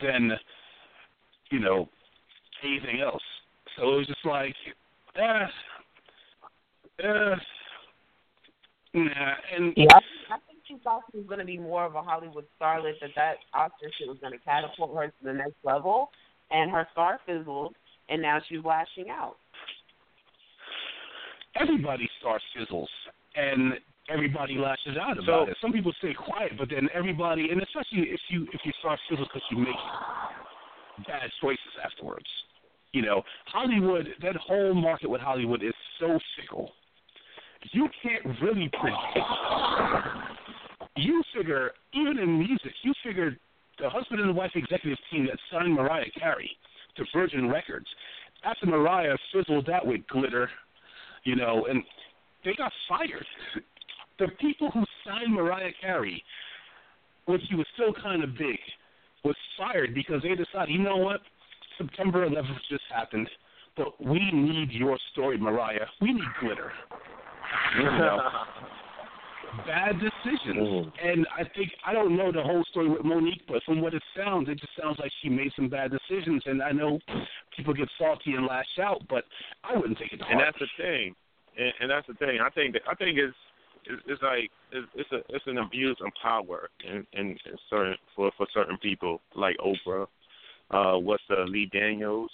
than, 0.00 0.32
you 1.50 1.58
know, 1.58 1.88
anything 2.64 3.00
else. 3.00 3.22
So 3.76 3.94
it 3.94 3.96
was 3.98 4.06
just 4.06 4.24
like, 4.24 4.54
eh, 5.16 5.46
eh, 7.02 7.34
nah, 8.94 9.34
and 9.56 9.72
Yeah, 9.76 9.86
I, 9.90 10.34
I 10.34 10.38
think 10.46 10.60
she 10.66 10.76
thought 10.84 11.02
she 11.10 11.18
was 11.18 11.26
going 11.26 11.40
to 11.40 11.44
be 11.44 11.58
more 11.58 11.84
of 11.84 11.94
a 11.94 12.02
Hollywood 12.02 12.44
starlet. 12.60 12.94
That 13.00 13.10
that 13.16 13.36
Oscar 13.54 13.90
shit 13.98 14.08
was 14.08 14.18
going 14.20 14.32
to 14.32 14.38
catapult 14.38 14.94
her 14.94 15.06
to 15.08 15.24
the 15.24 15.32
next 15.32 15.56
level, 15.64 16.10
and 16.50 16.70
her 16.70 16.86
star 16.92 17.18
fizzled, 17.26 17.74
and 18.08 18.20
now 18.20 18.40
she's 18.48 18.64
lashing 18.64 19.10
out. 19.10 19.36
everybody 21.56 22.08
starts 22.20 22.44
fizzles 22.56 22.88
and 23.34 23.74
everybody 24.08 24.56
lashes 24.56 24.96
out 24.96 25.18
about 25.18 25.46
So- 25.46 25.50
it. 25.50 25.56
Some 25.60 25.72
people 25.72 25.92
stay 25.94 26.14
quiet, 26.14 26.56
but 26.56 26.68
then 26.68 26.88
everybody, 26.94 27.50
and 27.50 27.60
especially 27.60 28.10
if 28.10 28.20
you 28.28 28.48
if 28.52 28.64
you 28.64 28.72
star 28.78 28.96
fizzles 29.08 29.26
because 29.28 29.42
you 29.50 29.58
make 29.58 29.76
bad 31.06 31.30
choices 31.40 31.72
afterwards. 31.82 32.26
You 32.92 33.02
know, 33.02 33.24
Hollywood, 33.46 34.14
that 34.20 34.36
whole 34.36 34.74
market 34.74 35.08
with 35.10 35.20
Hollywood 35.20 35.62
is 35.62 35.74
so 35.98 36.18
fickle. 36.36 36.72
You 37.72 37.88
can't 38.02 38.24
really 38.40 38.68
predict. 38.68 39.18
You 40.96 41.22
figure, 41.34 41.72
even 41.92 42.18
in 42.18 42.38
music, 42.38 42.72
you 42.82 42.92
figure 43.04 43.36
the 43.80 43.88
husband 43.88 44.20
and 44.20 44.34
wife 44.34 44.52
executive 44.54 44.98
team 45.10 45.26
that 45.26 45.38
signed 45.52 45.74
Mariah 45.74 46.10
Carey 46.18 46.50
to 46.96 47.04
Virgin 47.14 47.48
Records, 47.48 47.86
after 48.44 48.66
Mariah 48.66 49.16
fizzled 49.32 49.68
out 49.68 49.86
with 49.86 50.06
glitter, 50.08 50.48
you 51.24 51.36
know, 51.36 51.66
and 51.68 51.82
they 52.44 52.54
got 52.54 52.72
fired. 52.88 53.26
The 54.18 54.28
people 54.40 54.70
who 54.70 54.84
signed 55.06 55.32
Mariah 55.34 55.72
Carey 55.80 56.22
when 57.26 57.38
she 57.48 57.54
was 57.54 57.66
still 57.74 57.92
kind 58.02 58.24
of 58.24 58.36
big 58.36 58.58
was 59.24 59.36
fired 59.56 59.94
because 59.94 60.22
they 60.22 60.30
decided, 60.30 60.70
you 60.70 60.78
know 60.78 60.96
what, 60.96 61.20
September 61.78 62.26
11th 62.28 62.58
just 62.68 62.82
happened, 62.92 63.28
but 63.76 64.02
we 64.04 64.30
need 64.32 64.70
your 64.70 64.98
story, 65.12 65.38
Mariah. 65.38 65.86
We 66.00 66.12
need 66.12 66.24
glitter. 66.40 66.72
You 67.78 67.84
know, 67.84 68.18
bad 69.66 69.98
decisions. 69.98 70.56
Mhm. 70.56 70.92
And 71.02 71.26
I 71.36 71.44
think 71.44 71.74
I 71.84 71.92
don't 71.92 72.16
know 72.16 72.32
the 72.32 72.42
whole 72.42 72.64
story 72.64 72.88
with 72.88 73.04
Monique, 73.04 73.46
but 73.46 73.62
from 73.64 73.80
what 73.80 73.94
it 73.94 74.02
sounds, 74.16 74.48
it 74.48 74.56
just 74.56 74.74
sounds 74.76 74.98
like 74.98 75.12
she 75.22 75.28
made 75.28 75.52
some 75.54 75.68
bad 75.68 75.90
decisions. 75.90 76.42
And 76.46 76.62
I 76.62 76.72
know 76.72 77.00
people 77.56 77.74
get 77.74 77.88
salty 77.98 78.34
and 78.34 78.46
lash 78.46 78.78
out, 78.78 79.06
but 79.08 79.24
I 79.64 79.76
wouldn't 79.76 79.98
take 79.98 80.12
it 80.12 80.18
to 80.18 80.24
and 80.24 80.40
heart. 80.40 80.54
that's 80.58 80.58
the 80.58 80.82
thing, 80.82 81.14
and, 81.56 81.72
and 81.80 81.90
that's 81.90 82.06
the 82.06 82.14
thing. 82.14 82.40
I 82.40 82.50
think 82.50 82.74
that 82.74 82.82
I 82.88 82.94
think 82.94 83.18
it's 83.18 83.36
it's, 83.84 84.02
it's 84.06 84.22
like 84.22 84.50
it's, 84.72 84.88
it's 84.94 85.12
a 85.12 85.34
it's 85.34 85.46
an 85.46 85.58
abuse 85.58 85.96
of 86.04 86.12
power 86.22 86.68
in, 86.84 87.06
in, 87.12 87.30
in 87.30 87.58
certain 87.68 87.96
for 88.14 88.30
for 88.36 88.46
certain 88.52 88.78
people 88.78 89.20
like 89.34 89.56
Oprah, 89.58 90.06
uh, 90.70 90.98
what's 90.98 91.22
the 91.28 91.44
Lee 91.46 91.66
Daniels, 91.72 92.30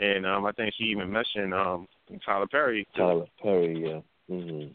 and 0.00 0.26
um, 0.26 0.44
I 0.44 0.52
think 0.52 0.74
she 0.76 0.84
even 0.84 1.10
mentioned 1.10 1.54
um 1.54 1.86
Tyler 2.24 2.46
Perry. 2.46 2.86
Tyler 2.96 3.26
Perry, 3.42 3.80
yeah. 3.80 4.00
hmm 4.28 4.66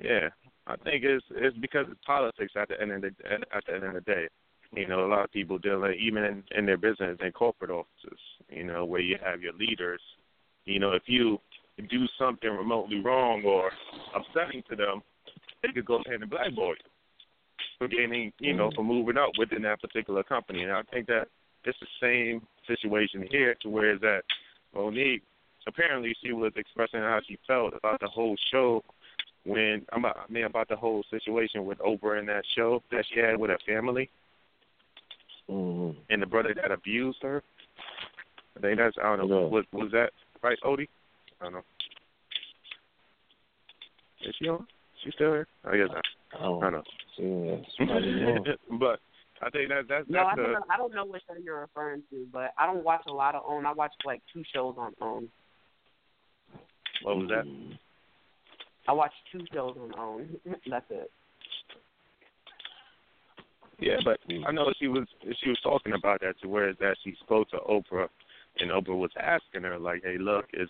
Yeah, 0.00 0.28
I 0.66 0.76
think 0.76 1.04
it's 1.04 1.24
it's 1.30 1.56
because 1.58 1.86
it's 1.90 2.00
politics 2.06 2.52
at 2.56 2.68
the 2.68 2.80
end 2.80 2.92
of 2.92 3.02
the 3.02 3.08
at, 3.32 3.64
the 3.66 3.74
end 3.74 3.84
of 3.84 3.94
the 3.94 4.00
day. 4.00 4.28
You 4.74 4.88
know, 4.88 5.04
a 5.04 5.08
lot 5.08 5.24
of 5.24 5.32
people 5.32 5.58
dealing 5.58 5.94
even 6.00 6.24
in, 6.24 6.44
in 6.56 6.66
their 6.66 6.78
business 6.78 7.18
in 7.20 7.32
corporate 7.32 7.70
offices. 7.70 8.18
You 8.48 8.64
know, 8.64 8.84
where 8.84 9.00
you 9.00 9.16
have 9.24 9.42
your 9.42 9.52
leaders. 9.54 10.00
You 10.64 10.78
know, 10.78 10.92
if 10.92 11.02
you 11.06 11.38
do 11.90 12.06
something 12.18 12.50
remotely 12.50 13.00
wrong 13.00 13.42
or 13.44 13.70
upsetting 14.14 14.62
to 14.70 14.76
them, 14.76 15.02
they 15.62 15.72
could 15.72 15.84
go 15.84 16.00
ahead 16.06 16.20
and 16.20 16.30
blackball 16.30 16.70
you 16.70 16.90
for 17.78 17.88
getting, 17.88 18.32
you 18.38 18.54
know, 18.54 18.70
for 18.76 18.84
moving 18.84 19.16
up 19.16 19.30
within 19.38 19.62
that 19.62 19.80
particular 19.80 20.22
company. 20.22 20.62
And 20.62 20.72
I 20.72 20.82
think 20.92 21.06
that 21.08 21.26
it's 21.64 21.78
the 21.80 21.86
same 22.00 22.46
situation 22.66 23.26
here, 23.30 23.56
to 23.62 23.68
where 23.68 23.98
that 23.98 24.22
Monique 24.74 25.22
apparently 25.66 26.14
she 26.22 26.32
was 26.32 26.52
expressing 26.56 27.00
how 27.00 27.20
she 27.26 27.38
felt 27.46 27.74
about 27.74 28.00
the 28.00 28.08
whole 28.08 28.36
show 28.52 28.84
when 29.44 29.84
I'm 29.92 30.04
I 30.04 30.12
mean 30.28 30.44
about 30.44 30.68
the 30.68 30.76
whole 30.76 31.02
situation 31.10 31.64
with 31.64 31.78
Oprah 31.78 32.18
and 32.18 32.28
that 32.28 32.44
show 32.56 32.82
that 32.90 33.04
she 33.12 33.20
had 33.20 33.36
with 33.38 33.50
her 33.50 33.58
family 33.66 34.08
Mm-hmm. 35.50 35.98
and 36.08 36.22
the 36.22 36.26
brother 36.26 36.54
that 36.54 36.70
abused 36.70 37.18
her. 37.22 37.42
I 38.56 38.60
think 38.60 38.78
that's 38.78 38.96
I 39.02 39.16
don't 39.16 39.28
know 39.28 39.40
Yeah. 39.42 39.48
was 39.48 39.64
was 39.72 39.90
that 39.92 40.10
right, 40.42 40.56
Odie? 40.64 40.88
I 41.40 41.44
don't 41.44 41.54
know. 41.54 41.64
Is 44.24 44.34
she 44.38 44.48
on? 44.48 44.66
She 45.02 45.10
still 45.10 45.32
here? 45.32 45.48
I 45.64 45.76
guess 45.76 45.88
not. 45.92 46.04
I 46.38 46.42
don't 46.44 46.64
I 46.64 46.70
don't 46.70 46.72
know. 46.72 46.84
Yeah, 48.38 48.52
but 48.78 49.00
I 49.42 49.50
think 49.50 49.68
that 49.70 49.82
that's 49.88 50.08
No, 50.08 50.20
I 50.20 50.24
that's 50.24 50.36
don't 50.36 50.46
the 50.46 50.52
know. 50.52 50.64
I 50.72 50.76
don't 50.76 50.94
know 50.94 51.04
which 51.04 51.22
show 51.28 51.34
you're 51.42 51.60
referring 51.60 52.02
to, 52.10 52.24
but 52.32 52.52
I 52.56 52.64
don't 52.66 52.84
watch 52.84 53.02
a 53.08 53.12
lot 53.12 53.34
of 53.34 53.42
OWN. 53.44 53.66
I 53.66 53.72
watch 53.72 53.92
like 54.04 54.22
two 54.32 54.44
shows 54.54 54.76
on 54.78 54.94
OWN. 55.00 55.28
what 57.02 57.16
was 57.16 57.28
that? 57.30 57.44
Mm-hmm. 57.44 57.72
I 58.88 58.92
watch 58.92 59.12
two 59.30 59.44
shows 59.52 59.76
on 59.80 59.92
OWN. 59.98 60.36
That's 60.70 60.84
it. 60.90 61.10
Yeah, 63.78 63.96
but 64.04 64.20
I 64.46 64.52
know 64.52 64.72
she 64.78 64.86
was 64.86 65.06
she 65.42 65.48
was 65.48 65.58
talking 65.62 65.92
about 65.92 66.20
that 66.20 66.40
to 66.42 66.48
where 66.48 66.72
that 66.74 66.96
she 67.02 67.16
spoke 67.20 67.50
to 67.50 67.56
Oprah 67.58 68.08
and 68.60 68.70
Oprah 68.70 68.96
was 68.96 69.10
asking 69.18 69.62
her 69.64 69.78
like, 69.78 70.02
Hey 70.04 70.18
look, 70.18 70.46
is 70.52 70.68